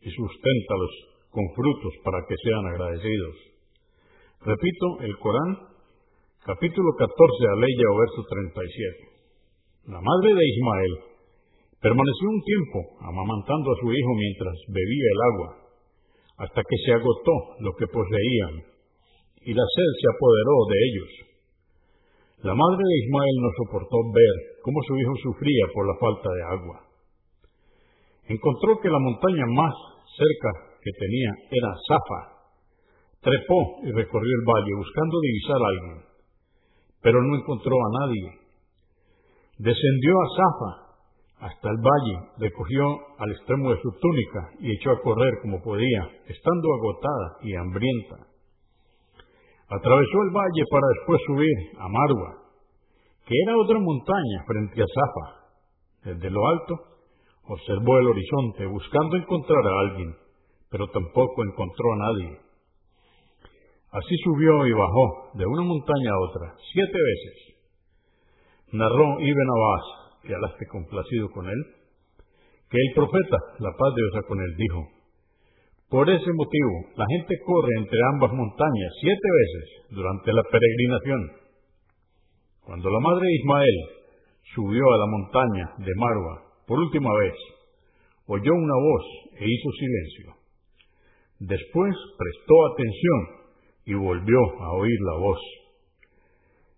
y 0.02 0.10
susténtalos 0.10 1.17
con 1.38 1.54
frutos 1.54 1.94
para 2.02 2.18
que 2.26 2.34
sean 2.34 2.66
agradecidos. 2.66 3.36
Repito, 4.42 4.86
el 5.06 5.14
Corán, 5.22 5.70
capítulo 6.42 6.90
14, 6.98 7.14
aleya 7.54 7.86
o 7.94 7.98
verso 8.02 8.22
37. 8.26 9.94
La 9.94 10.02
madre 10.02 10.34
de 10.34 10.42
Ismael 10.50 10.94
permaneció 11.78 12.26
un 12.34 12.42
tiempo 12.42 12.78
amamantando 13.06 13.70
a 13.70 13.80
su 13.86 13.88
hijo 13.94 14.12
mientras 14.18 14.56
bebía 14.74 15.08
el 15.14 15.22
agua, 15.30 15.50
hasta 16.42 16.58
que 16.58 16.78
se 16.82 16.98
agotó 16.98 17.36
lo 17.62 17.72
que 17.78 17.86
poseían, 17.86 18.74
y 19.46 19.54
la 19.54 19.68
sed 19.78 19.90
se 19.94 20.08
apoderó 20.10 20.56
de 20.74 20.78
ellos. 20.90 21.12
La 22.50 22.56
madre 22.58 22.82
de 22.82 22.98
Ismael 23.06 23.38
no 23.46 23.50
soportó 23.62 23.98
ver 24.10 24.36
cómo 24.66 24.82
su 24.90 24.98
hijo 24.98 25.14
sufría 25.22 25.66
por 25.70 25.86
la 25.86 26.02
falta 26.02 26.30
de 26.34 26.44
agua. 26.50 26.78
Encontró 28.26 28.82
que 28.82 28.90
la 28.90 28.98
montaña 28.98 29.46
más 29.54 29.74
cerca 30.18 30.67
que 30.82 30.92
tenía 31.00 31.32
era 31.52 31.70
Zafa. 31.88 32.22
Trepó 33.22 33.60
y 33.84 33.92
recorrió 33.92 34.34
el 34.40 34.46
valle 34.46 34.74
buscando 34.78 35.20
divisar 35.20 35.58
a 35.58 35.68
alguien, 35.68 36.06
pero 37.02 37.22
no 37.22 37.36
encontró 37.36 37.76
a 37.76 38.00
nadie. 38.00 38.48
Descendió 39.58 40.14
a 40.22 40.28
Zafa 40.38 40.88
hasta 41.40 41.70
el 41.70 41.78
valle, 41.78 42.18
recogió 42.40 42.84
al 43.20 43.32
extremo 43.32 43.70
de 43.72 43.82
su 43.82 43.92
túnica 44.00 44.50
y 44.60 44.72
echó 44.72 44.92
a 44.92 45.02
correr 45.02 45.34
como 45.42 45.62
podía, 45.62 46.10
estando 46.28 46.68
agotada 46.74 47.38
y 47.42 47.56
hambrienta. 47.56 48.16
Atravesó 49.70 50.18
el 50.24 50.32
valle 50.32 50.64
para 50.72 50.88
después 50.96 51.22
subir 51.28 51.58
a 51.78 51.88
Marwa, 51.90 52.48
que 53.26 53.36
era 53.46 53.58
otra 53.58 53.80
montaña 53.80 54.46
frente 54.48 54.82
a 54.82 54.86
Zafa. 54.88 55.38
Desde 56.06 56.30
lo 56.32 56.48
alto 56.48 56.76
observó 57.50 57.98
el 58.00 58.08
horizonte 58.08 58.66
buscando 58.66 59.18
encontrar 59.18 59.66
a 59.68 59.80
alguien, 59.80 60.16
pero 60.70 60.88
tampoco 60.88 61.44
encontró 61.44 61.94
a 61.94 61.98
nadie. 61.98 62.40
Así 63.92 64.16
subió 64.24 64.68
y 64.68 64.74
bajó 64.74 65.32
de 65.34 65.46
una 65.46 65.64
montaña 65.64 66.12
a 66.12 66.20
otra, 66.30 66.56
siete 66.74 66.98
veces. 66.98 67.58
Narró 68.74 69.20
Ibn 69.20 69.50
Abbas, 69.50 69.86
que 70.24 70.36
Alá 70.36 70.50
esté 70.50 70.68
complacido 70.68 71.32
con 71.32 71.48
él, 71.48 71.66
que 72.70 72.78
el 72.78 72.94
profeta, 72.96 73.38
la 73.60 73.72
paz 73.72 73.96
de 73.96 74.02
Dios 74.02 74.26
con 74.28 74.40
él, 74.42 74.56
dijo, 74.58 74.98
por 75.90 76.10
ese 76.10 76.34
motivo, 76.34 76.74
la 76.98 77.06
gente 77.08 77.34
corre 77.46 77.72
entre 77.78 77.98
ambas 78.14 78.34
montañas 78.34 78.92
siete 79.00 79.30
veces 79.40 79.96
durante 79.96 80.34
la 80.34 80.44
peregrinación. 80.52 81.32
Cuando 82.66 82.90
la 82.90 83.00
madre 83.00 83.26
Ismael 83.40 83.78
subió 84.54 84.84
a 84.84 84.98
la 84.98 85.06
montaña 85.08 85.76
de 85.78 85.96
Marwa 85.96 86.44
por 86.68 86.80
última 86.80 87.10
vez, 87.14 87.34
oyó 88.28 88.54
una 88.54 88.76
voz 88.76 89.06
e 89.40 89.46
hizo 89.48 89.72
silencio. 89.80 90.47
Después 91.40 91.96
prestó 92.18 92.54
atención 92.74 93.38
y 93.86 93.94
volvió 93.94 94.40
a 94.60 94.74
oír 94.74 94.98
la 95.02 95.20
voz. 95.20 95.40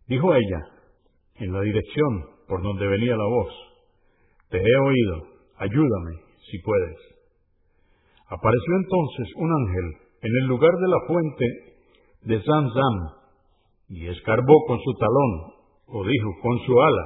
Dijo 0.08 0.34
ella, 0.34 0.62
en 1.36 1.54
la 1.54 1.62
dirección 1.62 2.26
por 2.48 2.62
donde 2.62 2.88
venía 2.88 3.16
la 3.16 3.26
voz, 3.26 3.54
Te 4.50 4.58
he 4.58 4.78
oído, 4.78 5.28
ayúdame 5.58 6.12
si 6.50 6.58
puedes. 6.60 6.98
Apareció 8.28 8.76
entonces 8.76 9.28
un 9.38 9.52
ángel 9.52 9.86
en 10.22 10.32
el 10.42 10.48
lugar 10.48 10.74
de 10.74 10.88
la 10.88 11.08
fuente 11.08 11.46
de 12.24 12.42
Zamzam 12.44 12.98
y 13.90 14.08
escarbó 14.08 14.66
con 14.68 14.80
su 14.80 14.94
talón, 15.00 15.54
o 15.88 16.04
dijo, 16.04 16.30
con 16.42 16.60
su 16.66 16.82
ala, 16.82 17.06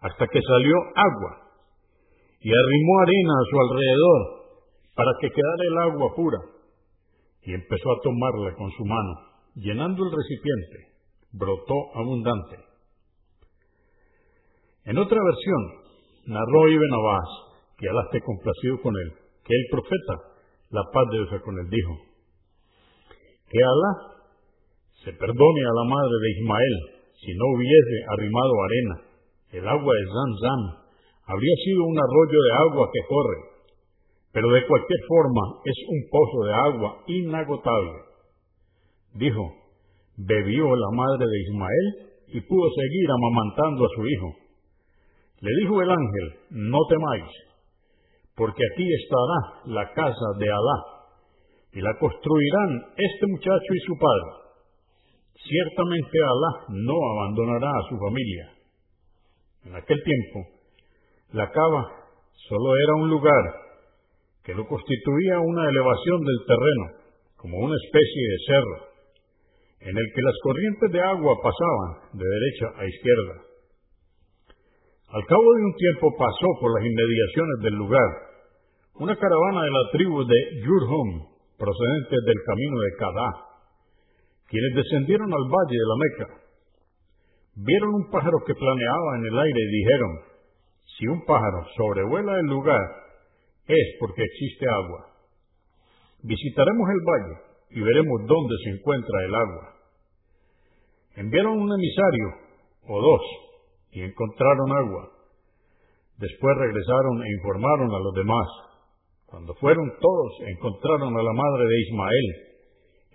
hasta 0.00 0.26
que 0.26 0.40
salió 0.42 0.74
agua 0.94 1.48
y 2.40 2.50
arrimó 2.50 3.00
arena 3.00 3.32
a 3.32 3.46
su 3.50 3.60
alrededor 3.60 4.20
para 4.94 5.10
que 5.20 5.30
quedara 5.30 5.64
el 5.66 5.92
agua 5.92 6.14
pura 6.14 6.57
y 7.42 7.54
empezó 7.54 7.92
a 7.92 8.00
tomarla 8.02 8.54
con 8.56 8.70
su 8.72 8.84
mano, 8.84 9.12
llenando 9.54 10.04
el 10.04 10.12
recipiente, 10.12 10.98
brotó 11.32 11.74
abundante. 11.94 12.56
En 14.84 14.98
otra 14.98 15.18
versión, 15.22 15.62
narró 16.26 16.68
Ibn 16.68 16.94
Abbas, 16.94 17.28
que 17.78 17.88
Alá 17.88 18.02
esté 18.04 18.20
complacido 18.22 18.80
con 18.82 18.94
él, 18.96 19.12
que 19.44 19.54
el 19.54 19.66
profeta, 19.70 20.14
la 20.70 20.82
paz 20.92 21.04
de 21.10 21.18
Dios 21.18 21.42
con 21.42 21.58
él, 21.58 21.68
dijo, 21.70 21.94
que 23.48 23.58
Alá 23.58 24.18
se 25.04 25.12
perdone 25.12 25.62
a 25.64 25.72
la 25.72 25.84
madre 25.88 26.16
de 26.20 26.30
Ismael 26.40 26.98
si 27.20 27.34
no 27.34 27.44
hubiese 27.54 27.96
arrimado 28.12 28.52
arena. 28.62 28.96
El 29.52 29.68
agua 29.68 29.92
de 29.94 30.04
Zam 30.06 30.62
habría 31.26 31.56
sido 31.64 31.84
un 31.84 31.98
arroyo 31.98 32.38
de 32.42 32.52
agua 32.68 32.90
que 32.92 33.00
corre, 33.08 33.38
pero 34.32 34.50
de 34.50 34.66
cualquier 34.66 35.00
forma 35.08 35.60
es 35.64 35.76
un 35.88 36.10
pozo 36.10 36.44
de 36.44 36.54
agua 36.54 37.02
inagotable. 37.06 37.92
Dijo, 39.14 39.52
bebió 40.16 40.76
la 40.76 40.90
madre 40.92 41.26
de 41.26 41.40
Ismael 41.48 41.86
y 42.28 42.40
pudo 42.42 42.68
seguir 42.70 43.08
amamantando 43.10 43.84
a 43.84 43.88
su 43.94 44.06
hijo. 44.06 44.34
Le 45.40 45.50
dijo 45.62 45.80
el 45.80 45.90
ángel, 45.90 46.26
no 46.50 46.78
temáis, 46.88 47.30
porque 48.34 48.62
aquí 48.72 48.86
estará 48.92 49.62
la 49.66 49.92
casa 49.94 50.26
de 50.38 50.46
Alá, 50.46 50.78
y 51.72 51.80
la 51.80 51.96
construirán 51.98 52.92
este 52.96 53.26
muchacho 53.28 53.74
y 53.74 53.80
su 53.86 53.94
padre. 53.98 54.48
Ciertamente 55.42 56.18
Alá 56.24 56.64
no 56.68 56.94
abandonará 57.12 57.70
a 57.70 57.88
su 57.88 57.96
familia. 57.96 58.52
En 59.64 59.76
aquel 59.76 60.02
tiempo, 60.02 60.50
la 61.32 61.50
cava 61.50 61.86
solo 62.48 62.76
era 62.76 62.94
un 63.02 63.10
lugar 63.10 63.67
que 64.48 64.56
lo 64.56 64.64
constituía 64.64 65.44
una 65.44 65.68
elevación 65.68 66.24
del 66.24 66.40
terreno, 66.48 66.84
como 67.36 67.52
una 67.68 67.76
especie 67.84 68.24
de 68.32 68.38
cerro, 68.48 68.76
en 69.84 69.92
el 69.92 70.06
que 70.08 70.22
las 70.24 70.36
corrientes 70.42 70.88
de 70.88 71.00
agua 71.04 71.36
pasaban 71.44 72.16
de 72.16 72.24
derecha 72.24 72.66
a 72.80 72.82
izquierda. 72.88 73.34
Al 75.12 75.24
cabo 75.28 75.48
de 75.52 75.62
un 75.68 75.74
tiempo 75.76 76.16
pasó 76.16 76.48
por 76.64 76.72
las 76.72 76.80
inmediaciones 76.80 77.56
del 77.60 77.74
lugar 77.76 78.08
una 79.04 79.14
caravana 79.20 79.64
de 79.68 79.70
la 79.70 79.84
tribu 79.92 80.24
de 80.24 80.40
Yurhum, 80.64 81.28
procedentes 81.60 82.20
del 82.24 82.40
camino 82.48 82.76
de 82.80 82.96
Kadá, 82.96 83.30
quienes 84.48 84.72
descendieron 84.80 85.28
al 85.28 85.44
valle 85.44 85.76
de 85.76 85.88
la 85.92 85.96
Meca. 86.00 86.28
Vieron 87.68 88.00
un 88.00 88.10
pájaro 88.10 88.38
que 88.46 88.54
planeaba 88.54 89.10
en 89.20 89.26
el 89.28 89.38
aire 89.44 89.60
y 89.60 89.76
dijeron, 89.76 90.12
si 90.96 91.06
un 91.06 91.20
pájaro 91.26 91.68
sobrevuela 91.76 92.32
el 92.40 92.46
lugar, 92.46 93.07
es 93.68 93.86
porque 94.00 94.22
existe 94.24 94.66
agua. 94.66 95.12
Visitaremos 96.22 96.88
el 96.88 97.02
valle 97.04 97.36
y 97.70 97.80
veremos 97.80 98.20
dónde 98.26 98.54
se 98.64 98.70
encuentra 98.70 99.24
el 99.24 99.34
agua. 99.34 99.74
Enviaron 101.16 101.60
un 101.60 101.70
emisario 101.72 102.26
o 102.88 103.00
dos 103.00 103.22
y 103.92 104.02
encontraron 104.02 104.72
agua. 104.72 105.12
Después 106.16 106.56
regresaron 106.56 107.22
e 107.22 107.30
informaron 107.30 107.94
a 107.94 107.98
los 108.00 108.14
demás. 108.14 108.48
Cuando 109.26 109.54
fueron 109.54 109.92
todos, 110.00 110.32
encontraron 110.48 111.14
a 111.14 111.22
la 111.22 111.32
madre 111.32 111.68
de 111.68 111.80
Ismael 111.80 112.28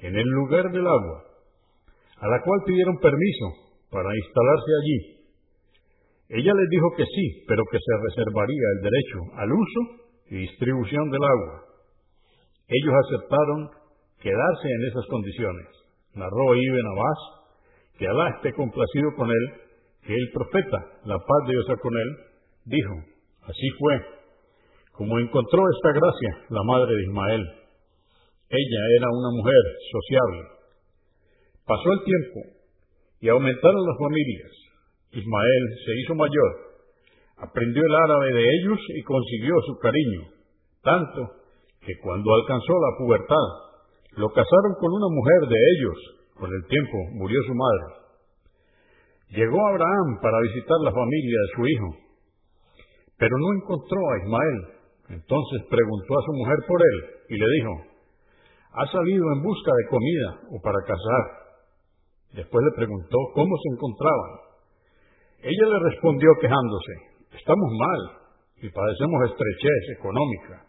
en 0.03 0.15
el 0.15 0.27
lugar 0.27 0.71
del 0.71 0.85
agua, 0.85 1.23
a 2.17 2.27
la 2.27 2.41
cual 2.43 2.59
pidieron 2.65 2.97
permiso 2.99 3.45
para 3.89 4.15
instalarse 4.15 4.71
allí. 4.81 4.99
Ella 6.29 6.53
les 6.53 6.69
dijo 6.69 6.87
que 6.95 7.05
sí, 7.05 7.43
pero 7.47 7.63
que 7.71 7.77
se 7.77 7.93
reservaría 7.97 8.67
el 8.77 8.81
derecho 8.83 9.19
al 9.37 9.51
uso 9.51 10.02
y 10.29 10.35
distribución 10.35 11.09
del 11.09 11.23
agua. 11.23 11.63
Ellos 12.67 12.93
aceptaron 13.05 13.69
quedarse 14.21 14.67
en 14.67 14.87
esas 14.89 15.05
condiciones. 15.07 15.67
Narró 16.15 16.55
Ibn 16.55 16.87
Abbas 16.87 17.19
que 17.97 18.07
Alá 18.07 18.29
esté 18.35 18.53
complacido 18.53 19.13
con 19.15 19.29
él, 19.29 19.53
que 20.05 20.13
el 20.13 20.31
profeta, 20.33 20.77
la 21.05 21.17
paz 21.17 21.47
de 21.47 21.53
Dios 21.53 21.79
con 21.79 21.93
él, 21.93 22.17
dijo, 22.65 22.93
así 23.47 23.69
fue 23.77 24.23
como 24.93 25.17
encontró 25.17 25.63
esta 25.69 25.89
gracia 25.89 26.45
la 26.49 26.63
madre 26.63 26.95
de 26.95 27.03
Ismael. 27.03 27.41
Ella 28.49 28.81
era 28.97 29.07
una 29.09 29.31
mujer 29.33 29.63
sociable. 29.91 30.41
Pasó 31.65 31.91
el 31.93 32.03
tiempo 32.05 32.39
y 33.21 33.29
aumentaron 33.29 33.87
las 33.87 33.97
familias. 33.97 34.51
Ismael 35.11 35.63
se 35.85 35.91
hizo 35.99 36.13
mayor, 36.15 36.72
aprendió 37.47 37.81
el 37.83 37.95
árabe 37.95 38.33
de 38.33 38.43
ellos 38.43 38.79
y 38.95 39.03
consiguió 39.03 39.55
su 39.67 39.77
cariño, 39.79 40.21
tanto 40.81 41.21
que 41.81 41.93
cuando 42.01 42.33
alcanzó 42.33 42.73
la 42.73 42.97
pubertad, 42.97 43.47
lo 44.17 44.29
casaron 44.29 44.73
con 44.79 44.91
una 44.93 45.09
mujer 45.09 45.49
de 45.49 45.59
ellos. 45.59 45.97
Con 46.33 46.49
el 46.51 46.65
tiempo 46.65 46.97
murió 47.13 47.39
su 47.45 47.53
madre. 47.53 47.85
Llegó 49.29 49.67
Abraham 49.67 50.19
para 50.21 50.41
visitar 50.41 50.77
la 50.83 50.91
familia 50.91 51.37
de 51.39 51.55
su 51.55 51.61
hijo, 51.67 51.89
pero 53.17 53.37
no 53.37 53.53
encontró 53.53 53.99
a 54.09 54.17
Ismael 54.17 54.73
entonces 55.09 55.67
preguntó 55.69 56.11
a 56.17 56.25
su 56.25 56.33
mujer 56.33 56.57
por 56.67 56.79
él 56.79 56.97
y 57.29 57.35
le 57.37 57.45
dijo, 57.59 57.73
¿ha 58.71 58.85
salido 58.87 59.25
en 59.33 59.43
busca 59.43 59.71
de 59.75 59.89
comida 59.89 60.29
o 60.49 60.61
para 60.61 60.79
cazar? 60.87 61.23
Después 62.33 62.65
le 62.65 62.77
preguntó 62.77 63.17
cómo 63.35 63.53
se 63.61 63.69
encontraban. 63.75 64.31
Ella 65.43 65.65
le 65.69 65.79
respondió 65.91 66.29
quejándose, 66.39 66.93
estamos 67.35 67.69
mal 67.77 68.01
y 68.61 68.69
padecemos 68.69 69.19
estrechez 69.31 69.97
económica. 69.99 70.65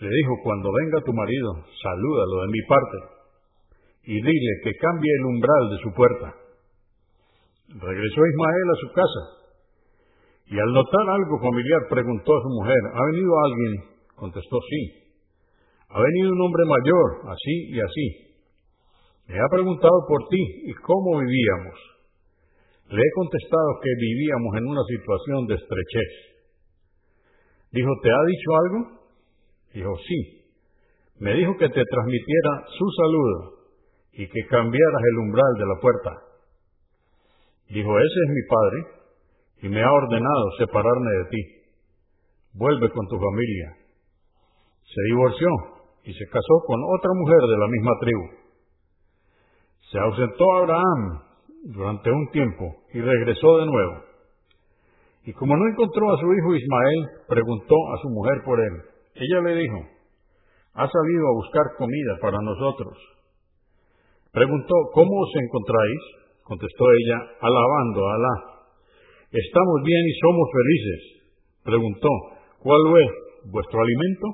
Le 0.00 0.08
dijo, 0.08 0.32
cuando 0.42 0.70
venga 0.72 1.04
tu 1.04 1.12
marido, 1.12 1.50
salúdalo 1.82 2.42
de 2.42 2.48
mi 2.48 2.62
parte 2.68 2.98
y 4.04 4.14
dile 4.14 4.52
que 4.64 4.72
cambie 4.74 5.12
el 5.18 5.24
umbral 5.26 5.70
de 5.70 5.78
su 5.82 5.92
puerta. 5.94 6.34
Regresó 7.68 8.20
Ismael 8.24 8.68
a 8.72 8.80
su 8.80 8.88
casa 8.94 9.22
y 10.46 10.58
al 10.58 10.72
notar 10.72 11.04
algo 11.10 11.38
familiar 11.40 11.80
preguntó 11.90 12.36
a 12.36 12.42
su 12.42 12.48
mujer, 12.48 12.82
¿ha 12.94 13.04
venido 13.12 13.32
alguien? 13.44 13.72
Contestó 14.14 14.56
sí. 14.70 15.12
Ha 15.90 16.00
venido 16.00 16.32
un 16.32 16.40
hombre 16.40 16.64
mayor, 16.64 17.32
así 17.32 17.54
y 17.68 17.80
así. 17.80 18.28
Me 19.28 19.38
ha 19.38 19.48
preguntado 19.50 20.06
por 20.08 20.26
ti 20.28 20.42
y 20.64 20.74
cómo 20.74 21.18
vivíamos. 21.20 21.97
Le 22.88 23.02
he 23.02 23.10
contestado 23.14 23.68
que 23.82 23.90
vivíamos 24.00 24.56
en 24.56 24.64
una 24.66 24.82
situación 24.88 25.46
de 25.46 25.54
estrechez. 25.54 26.10
Dijo, 27.70 27.90
¿te 28.02 28.08
ha 28.08 28.24
dicho 28.24 28.50
algo? 28.64 28.78
Dijo, 29.74 29.96
sí. 30.08 30.38
Me 31.20 31.34
dijo 31.34 31.52
que 31.58 31.68
te 31.68 31.84
transmitiera 31.84 32.64
su 32.78 32.86
saludo 32.96 33.58
y 34.12 34.26
que 34.26 34.46
cambiaras 34.48 35.02
el 35.12 35.18
umbral 35.18 35.52
de 35.58 35.66
la 35.66 35.80
puerta. 35.80 36.10
Dijo, 37.68 37.98
ese 37.98 38.18
es 38.24 38.30
mi 38.30 38.42
padre 38.48 38.98
y 39.60 39.68
me 39.68 39.82
ha 39.82 39.92
ordenado 39.92 40.44
separarme 40.56 41.10
de 41.10 41.24
ti. 41.30 41.42
Vuelve 42.54 42.88
con 42.90 43.06
tu 43.08 43.18
familia. 43.18 43.76
Se 44.82 45.02
divorció 45.12 45.48
y 46.04 46.14
se 46.14 46.24
casó 46.26 46.54
con 46.66 46.80
otra 46.82 47.10
mujer 47.14 47.40
de 47.50 47.58
la 47.58 47.68
misma 47.68 47.92
tribu. 48.00 48.24
Se 49.90 49.98
ausentó 49.98 50.44
Abraham 50.56 51.27
durante 51.64 52.10
un 52.10 52.30
tiempo 52.30 52.64
y 52.92 53.00
regresó 53.00 53.58
de 53.58 53.66
nuevo. 53.66 53.94
Y 55.24 55.32
como 55.32 55.56
no 55.56 55.68
encontró 55.68 56.10
a 56.12 56.20
su 56.20 56.26
hijo 56.32 56.54
Ismael, 56.54 57.08
preguntó 57.28 57.74
a 57.94 57.98
su 58.00 58.08
mujer 58.08 58.42
por 58.44 58.60
él. 58.60 58.74
Ella 59.14 59.40
le 59.42 59.60
dijo, 59.60 59.78
ha 60.74 60.88
salido 60.88 61.26
a 61.28 61.36
buscar 61.36 61.64
comida 61.76 62.18
para 62.20 62.38
nosotros. 62.40 62.96
Preguntó, 64.32 64.74
¿cómo 64.94 65.20
os 65.20 65.32
encontráis? 65.34 66.00
Contestó 66.44 66.84
ella, 66.84 67.18
alabando 67.40 68.08
a 68.08 68.14
Alá. 68.14 68.34
Estamos 69.32 69.82
bien 69.84 70.04
y 70.06 70.18
somos 70.20 70.48
felices. 70.52 71.00
Preguntó, 71.64 72.08
¿cuál 72.60 72.80
es 73.02 73.52
vuestro 73.52 73.80
alimento? 73.80 74.26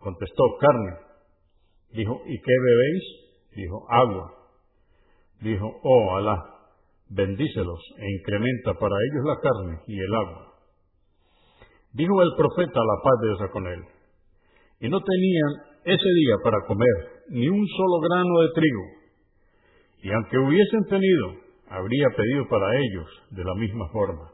Contestó, 0.00 0.42
carne. 0.60 0.92
Dijo, 1.92 2.20
¿y 2.26 2.36
qué 2.40 2.52
bebéis? 2.64 3.04
Dijo, 3.54 3.86
agua 3.88 4.43
dijo, 5.44 5.68
oh 5.82 6.16
Alá, 6.16 6.42
bendícelos 7.10 7.80
e 7.98 8.04
incrementa 8.18 8.74
para 8.80 8.96
ellos 8.96 9.24
la 9.26 9.36
carne 9.40 9.80
y 9.86 10.00
el 10.00 10.14
agua. 10.14 10.54
Dijo 11.92 12.22
el 12.22 12.30
profeta, 12.36 12.80
la 12.80 13.02
paz 13.04 13.20
de 13.20 13.28
Dios 13.28 13.50
con 13.52 13.66
él, 13.66 13.82
y 14.80 14.88
no 14.88 15.00
tenían 15.00 15.50
ese 15.84 16.08
día 16.08 16.36
para 16.42 16.58
comer 16.66 16.96
ni 17.28 17.48
un 17.48 17.66
solo 17.68 18.00
grano 18.00 18.40
de 18.40 18.48
trigo, 18.54 18.84
y 20.02 20.10
aunque 20.10 20.38
hubiesen 20.38 20.84
tenido, 20.88 21.26
habría 21.68 22.08
pedido 22.16 22.48
para 22.48 22.76
ellos 22.76 23.06
de 23.30 23.44
la 23.44 23.54
misma 23.54 23.88
forma. 23.90 24.30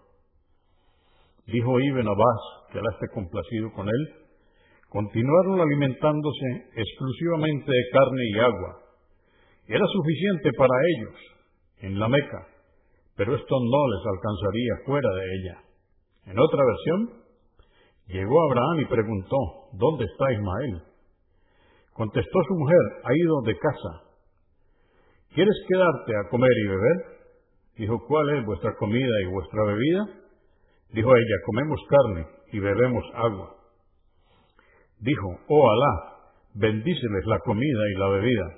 Dijo 1.47 1.81
Ibn 1.81 2.07
Abbas, 2.07 2.43
que 2.73 2.79
Alá 2.79 2.91
esté 2.93 3.09
complacido 3.13 3.73
con 3.73 3.87
él, 3.87 4.03
continuaron 4.89 5.61
alimentándose 5.61 6.47
exclusivamente 6.75 7.71
de 7.71 7.91
carne 7.93 8.23
y 8.35 8.39
agua, 8.39 8.90
era 9.71 9.87
suficiente 9.87 10.51
para 10.59 10.75
ellos 10.97 11.15
en 11.83 11.99
la 11.99 12.09
Meca, 12.09 12.47
pero 13.15 13.37
esto 13.37 13.55
no 13.55 13.89
les 13.95 14.05
alcanzaría 14.05 14.75
fuera 14.85 15.09
de 15.15 15.25
ella. 15.25 15.57
En 16.27 16.39
otra 16.41 16.59
versión, 16.65 17.23
llegó 18.09 18.43
Abraham 18.51 18.81
y 18.81 18.85
preguntó, 18.87 19.37
¿dónde 19.75 20.07
está 20.07 20.33
Ismael? 20.33 20.83
Contestó 21.93 22.39
su 22.49 22.55
mujer, 22.55 22.81
ha 23.05 23.15
ido 23.15 23.43
de 23.43 23.59
casa. 23.59 24.11
¿Quieres 25.35 25.55
quedarte 25.69 26.17
a 26.17 26.29
comer 26.31 26.51
y 26.65 26.69
beber? 26.69 26.97
Dijo, 27.77 28.05
¿cuál 28.09 28.39
es 28.39 28.47
vuestra 28.47 28.75
comida 28.75 29.23
y 29.23 29.27
vuestra 29.27 29.65
bebida? 29.65 30.07
Dijo 30.93 31.15
ella, 31.15 31.37
comemos 31.47 31.81
carne 31.89 32.27
y 32.53 32.59
bebemos 32.59 33.05
agua. 33.15 33.55
Dijo, 34.99 35.29
oh 35.49 35.71
Alá, 35.71 36.17
bendíceles 36.55 37.25
la 37.27 37.39
comida 37.39 37.83
y 37.95 37.99
la 37.99 38.09
bebida. 38.09 38.57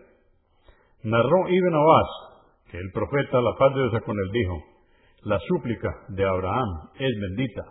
Narró 1.05 1.49
Ibn 1.49 1.75
Abbas 1.75 2.09
que 2.71 2.79
el 2.79 2.91
profeta, 2.93 3.41
la 3.41 3.55
paz 3.59 3.75
de 3.75 3.81
Dios 3.81 4.03
con 4.05 4.17
él, 4.17 4.31
dijo, 4.33 4.59
la 5.25 5.39
súplica 5.41 5.89
de 6.09 6.25
Abraham 6.25 6.91
es 6.99 7.13
bendita. 7.21 7.65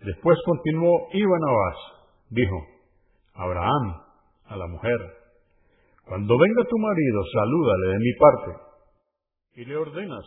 Después 0.00 0.38
continuó 0.44 1.08
Ibn 1.12 1.48
Abbas, 1.48 1.76
dijo, 2.30 2.56
Abraham, 3.34 4.00
a 4.46 4.56
la 4.56 4.66
mujer, 4.66 4.98
cuando 6.06 6.36
venga 6.38 6.68
tu 6.68 6.78
marido, 6.78 7.22
salúdale 7.32 7.86
de 7.88 7.98
mi 7.98 8.12
parte 8.18 8.64
y 9.56 9.64
le 9.64 9.76
ordenas 9.76 10.24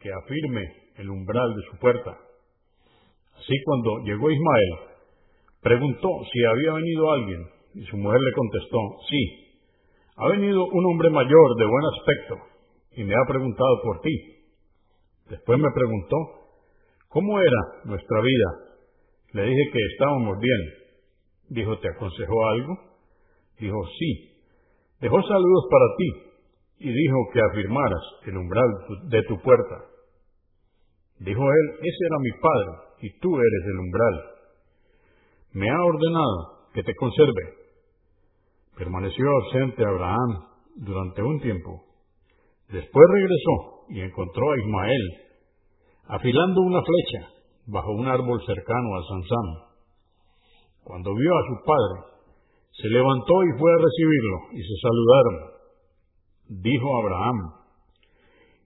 que 0.00 0.10
afirme 0.10 0.62
el 0.96 1.10
umbral 1.10 1.54
de 1.54 1.62
su 1.70 1.78
puerta. 1.78 2.16
Así 3.36 3.54
cuando 3.64 3.98
llegó 4.04 4.30
Ismael, 4.30 4.98
preguntó 5.60 6.08
si 6.32 6.44
había 6.44 6.72
venido 6.72 7.12
alguien 7.12 7.46
y 7.74 7.84
su 7.84 7.96
mujer 7.96 8.20
le 8.20 8.32
contestó, 8.32 8.78
sí, 9.10 9.47
ha 10.18 10.28
venido 10.28 10.66
un 10.66 10.86
hombre 10.86 11.10
mayor 11.10 11.56
de 11.56 11.64
buen 11.64 11.84
aspecto 11.94 12.34
y 12.96 13.04
me 13.04 13.14
ha 13.14 13.28
preguntado 13.28 13.80
por 13.84 14.00
ti. 14.00 14.10
Después 15.30 15.58
me 15.60 15.70
preguntó 15.72 16.16
cómo 17.08 17.40
era 17.40 17.84
nuestra 17.84 18.20
vida. 18.20 18.46
Le 19.32 19.42
dije 19.44 19.70
que 19.72 19.78
estábamos 19.92 20.38
bien. 20.40 20.60
Dijo, 21.50 21.78
¿te 21.78 21.88
aconsejó 21.88 22.46
algo? 22.48 22.74
Dijo, 23.60 23.76
sí. 23.96 24.42
Dejó 25.00 25.22
saludos 25.22 25.64
para 25.70 25.84
ti 25.96 26.28
y 26.80 26.92
dijo 26.92 27.16
que 27.32 27.40
afirmaras 27.52 28.02
el 28.26 28.36
umbral 28.38 28.68
de 29.04 29.22
tu 29.22 29.40
puerta. 29.40 29.84
Dijo 31.20 31.42
él, 31.42 31.78
ese 31.78 32.06
era 32.06 32.18
mi 32.18 32.30
padre 32.40 32.70
y 33.02 33.20
tú 33.20 33.36
eres 33.36 33.64
el 33.66 33.78
umbral. 33.78 34.24
Me 35.52 35.70
ha 35.70 35.84
ordenado 35.84 36.70
que 36.74 36.82
te 36.82 36.94
conserve 36.96 37.57
Permaneció 38.78 39.24
ausente 39.28 39.84
Abraham 39.84 40.44
durante 40.76 41.20
un 41.20 41.40
tiempo. 41.40 41.82
Después 42.68 43.06
regresó 43.12 43.84
y 43.88 44.00
encontró 44.00 44.52
a 44.52 44.58
Ismael 44.58 45.02
afilando 46.06 46.60
una 46.62 46.80
flecha 46.80 47.28
bajo 47.66 47.90
un 47.90 48.06
árbol 48.06 48.40
cercano 48.46 48.96
a 48.96 49.02
Sansán. 49.08 49.68
Cuando 50.84 51.12
vio 51.12 51.30
a 51.36 51.42
su 51.42 51.64
padre, 51.66 52.18
se 52.80 52.88
levantó 52.88 53.42
y 53.42 53.58
fue 53.58 53.72
a 53.72 53.82
recibirlo 53.82 54.38
y 54.52 54.62
se 54.62 54.76
saludaron. 54.80 56.62
Dijo 56.62 56.86
Abraham, 57.02 57.36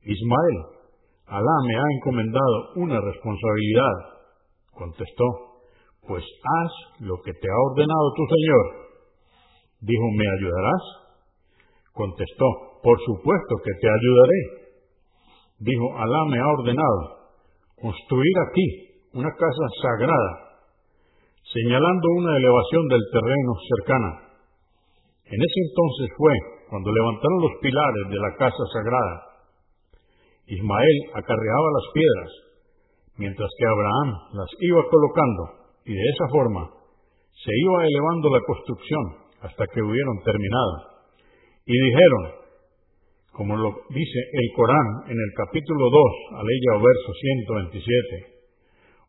Ismael, 0.05 0.83
Alá 1.27 1.57
me 1.67 1.75
ha 1.75 1.97
encomendado 1.97 2.73
una 2.77 3.01
responsabilidad. 3.01 3.95
Contestó, 4.73 5.25
pues 6.07 6.23
haz 6.23 7.01
lo 7.01 7.17
que 7.25 7.33
te 7.33 7.49
ha 7.49 7.71
ordenado 7.71 8.13
tu 8.15 8.27
Señor 8.27 8.92
Dijo, 9.83 10.07
¿me 10.15 10.27
ayudarás? 10.39 10.83
Contestó, 11.93 12.47
por 12.83 12.99
supuesto 13.03 13.53
que 13.67 13.75
te 13.83 13.89
ayudaré. 13.91 14.41
Dijo, 15.59 15.91
Alá 15.99 16.25
me 16.31 16.39
ha 16.39 16.47
ordenado 16.47 17.23
construir 17.83 18.35
aquí 18.47 18.67
una 19.15 19.31
casa 19.35 19.67
sagrada, 19.83 20.63
señalando 21.43 22.07
una 22.15 22.37
elevación 22.39 22.87
del 22.95 23.03
terreno 23.11 23.53
cercana. 23.75 24.11
En 25.27 25.39
ese 25.43 25.59
entonces 25.67 26.15
fue 26.17 26.35
cuando 26.71 26.89
levantaron 26.93 27.41
los 27.43 27.59
pilares 27.61 28.05
de 28.07 28.19
la 28.23 28.33
casa 28.39 28.65
sagrada. 28.73 29.17
Ismael 30.47 30.99
acarreaba 31.11 31.69
las 31.75 31.87
piedras, 31.93 32.31
mientras 33.19 33.51
que 33.59 33.67
Abraham 33.67 34.11
las 34.39 34.51
iba 34.63 34.83
colocando, 34.87 35.43
y 35.87 35.93
de 35.93 36.07
esa 36.07 36.27
forma 36.31 36.71
se 37.35 37.51
iba 37.51 37.87
elevando 37.87 38.31
la 38.31 38.41
construcción 38.47 39.22
hasta 39.43 39.67
que 39.67 39.83
hubieron 39.83 40.23
terminado. 40.25 40.75
Y 41.67 41.73
dijeron, 41.73 42.43
como 43.33 43.57
lo 43.57 43.71
dice 43.91 44.21
el 44.33 44.47
Corán 44.55 45.11
en 45.11 45.19
el 45.19 45.33
capítulo 45.37 45.91
2, 45.91 46.39
aleya 46.39 46.71
o 46.77 46.83
verso 46.83 47.11
127, 47.13 48.33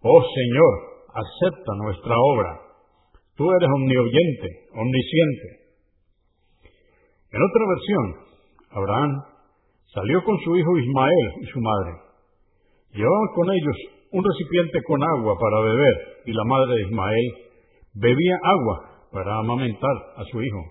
Oh 0.02 0.22
Señor, 0.22 0.74
acepta 1.14 1.72
nuestra 1.84 2.16
obra. 2.18 2.60
Tú 3.36 3.50
eres 3.50 3.70
omnioyente, 3.70 4.48
omnisciente. 4.74 5.48
En 7.32 7.42
otra 7.42 7.64
versión, 7.68 8.06
Abraham 8.72 9.24
salió 9.94 10.24
con 10.24 10.38
su 10.40 10.56
hijo 10.56 10.78
Ismael 10.78 11.28
y 11.42 11.46
su 11.48 11.60
madre. 11.62 11.92
Llevaban 12.94 13.30
con 13.36 13.52
ellos 13.52 13.78
un 14.12 14.24
recipiente 14.24 14.80
con 14.86 15.02
agua 15.04 15.36
para 15.40 15.62
beber 15.62 15.96
y 16.26 16.34
la 16.34 16.44
madre 16.44 16.76
de 16.76 16.82
Ismael 16.84 17.34
bebía 17.96 18.38
agua 18.44 18.93
para 19.14 19.38
amamentar 19.38 19.96
a 20.18 20.24
su 20.26 20.42
hijo. 20.42 20.64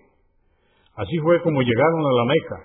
Así 0.96 1.16
fue 1.22 1.40
como 1.42 1.62
llegaron 1.62 2.00
a 2.00 2.12
la 2.12 2.24
Meca. 2.26 2.58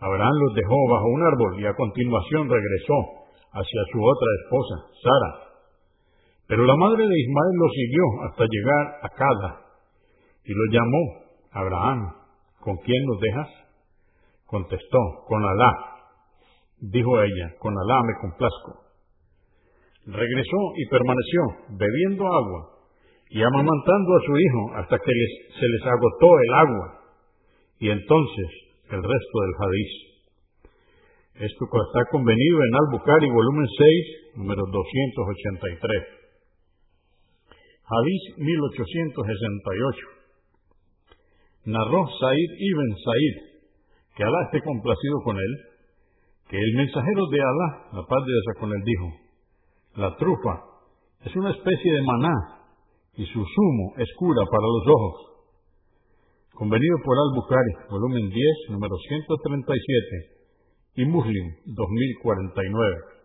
Abraham 0.00 0.32
los 0.32 0.54
dejó 0.54 0.76
bajo 0.90 1.06
un 1.06 1.22
árbol 1.22 1.60
y 1.60 1.66
a 1.66 1.74
continuación 1.74 2.48
regresó 2.48 2.94
hacia 3.52 3.82
su 3.92 4.02
otra 4.02 4.28
esposa, 4.42 4.74
Sara. 5.02 5.50
Pero 6.48 6.64
la 6.64 6.74
madre 6.76 7.06
de 7.06 7.20
Ismael 7.20 7.54
lo 7.60 7.68
siguió 7.68 8.04
hasta 8.24 8.44
llegar 8.48 8.86
a 9.02 9.08
Cada 9.10 9.60
y 10.44 10.52
lo 10.52 10.72
llamó 10.72 11.02
Abraham. 11.52 12.14
¿Con 12.60 12.76
quién 12.78 13.04
nos 13.06 13.20
dejas? 13.20 13.48
Contestó, 14.46 14.98
con 15.28 15.44
Alá. 15.44 15.72
Dijo 16.80 17.20
ella, 17.20 17.54
con 17.58 17.74
Alá 17.78 18.00
me 18.02 18.20
complazco. 18.20 18.80
Regresó 20.06 20.58
y 20.76 20.88
permaneció 20.88 21.40
bebiendo 21.78 22.26
agua 22.26 22.69
y 23.30 23.42
amamantando 23.42 24.10
a 24.16 24.24
su 24.26 24.36
hijo 24.36 24.62
hasta 24.74 24.98
que 24.98 25.12
se 25.54 25.66
les 25.66 25.82
agotó 25.86 26.28
el 26.34 26.54
agua. 26.54 26.86
Y 27.78 27.88
entonces 27.90 28.48
el 28.90 29.02
resto 29.02 29.36
del 29.40 29.54
hadís. 29.62 29.92
Esto 31.46 31.64
está 31.64 32.04
convenido 32.10 32.58
en 32.58 32.74
Al-Bukhari, 32.74 33.30
volumen 33.30 33.66
6, 33.78 34.36
número 34.36 34.62
283. 34.66 36.02
Hadís 37.86 38.22
1868. 38.36 39.98
Narró 41.66 42.08
Said 42.18 42.50
ibn 42.58 42.96
Said, 42.98 43.34
que 44.16 44.24
Alá 44.24 44.42
esté 44.46 44.60
complacido 44.60 45.22
con 45.22 45.36
él, 45.36 45.52
que 46.48 46.58
el 46.58 46.74
mensajero 46.74 47.26
de 47.30 47.40
Alá, 47.40 47.68
la 47.92 48.02
paz 48.02 48.26
de 48.26 48.32
Dios 48.32 48.58
con 48.58 48.72
él, 48.72 48.82
dijo, 48.84 49.06
la 49.94 50.16
trufa 50.16 50.64
es 51.24 51.36
una 51.36 51.52
especie 51.52 51.92
de 51.92 52.02
maná 52.02 52.59
y 53.20 53.26
su 53.26 53.44
zumo 53.44 53.92
es 53.98 54.08
cura 54.16 54.42
para 54.50 54.64
los 54.64 54.84
ojos. 54.88 55.16
Convenido 56.54 56.96
por 57.04 57.18
Al-Bukhari, 57.18 57.72
volumen 57.90 58.30
10, 58.30 58.70
número 58.70 58.96
137, 58.96 60.40
y 60.96 61.04
Muslim, 61.04 61.46
2049. 61.66 63.19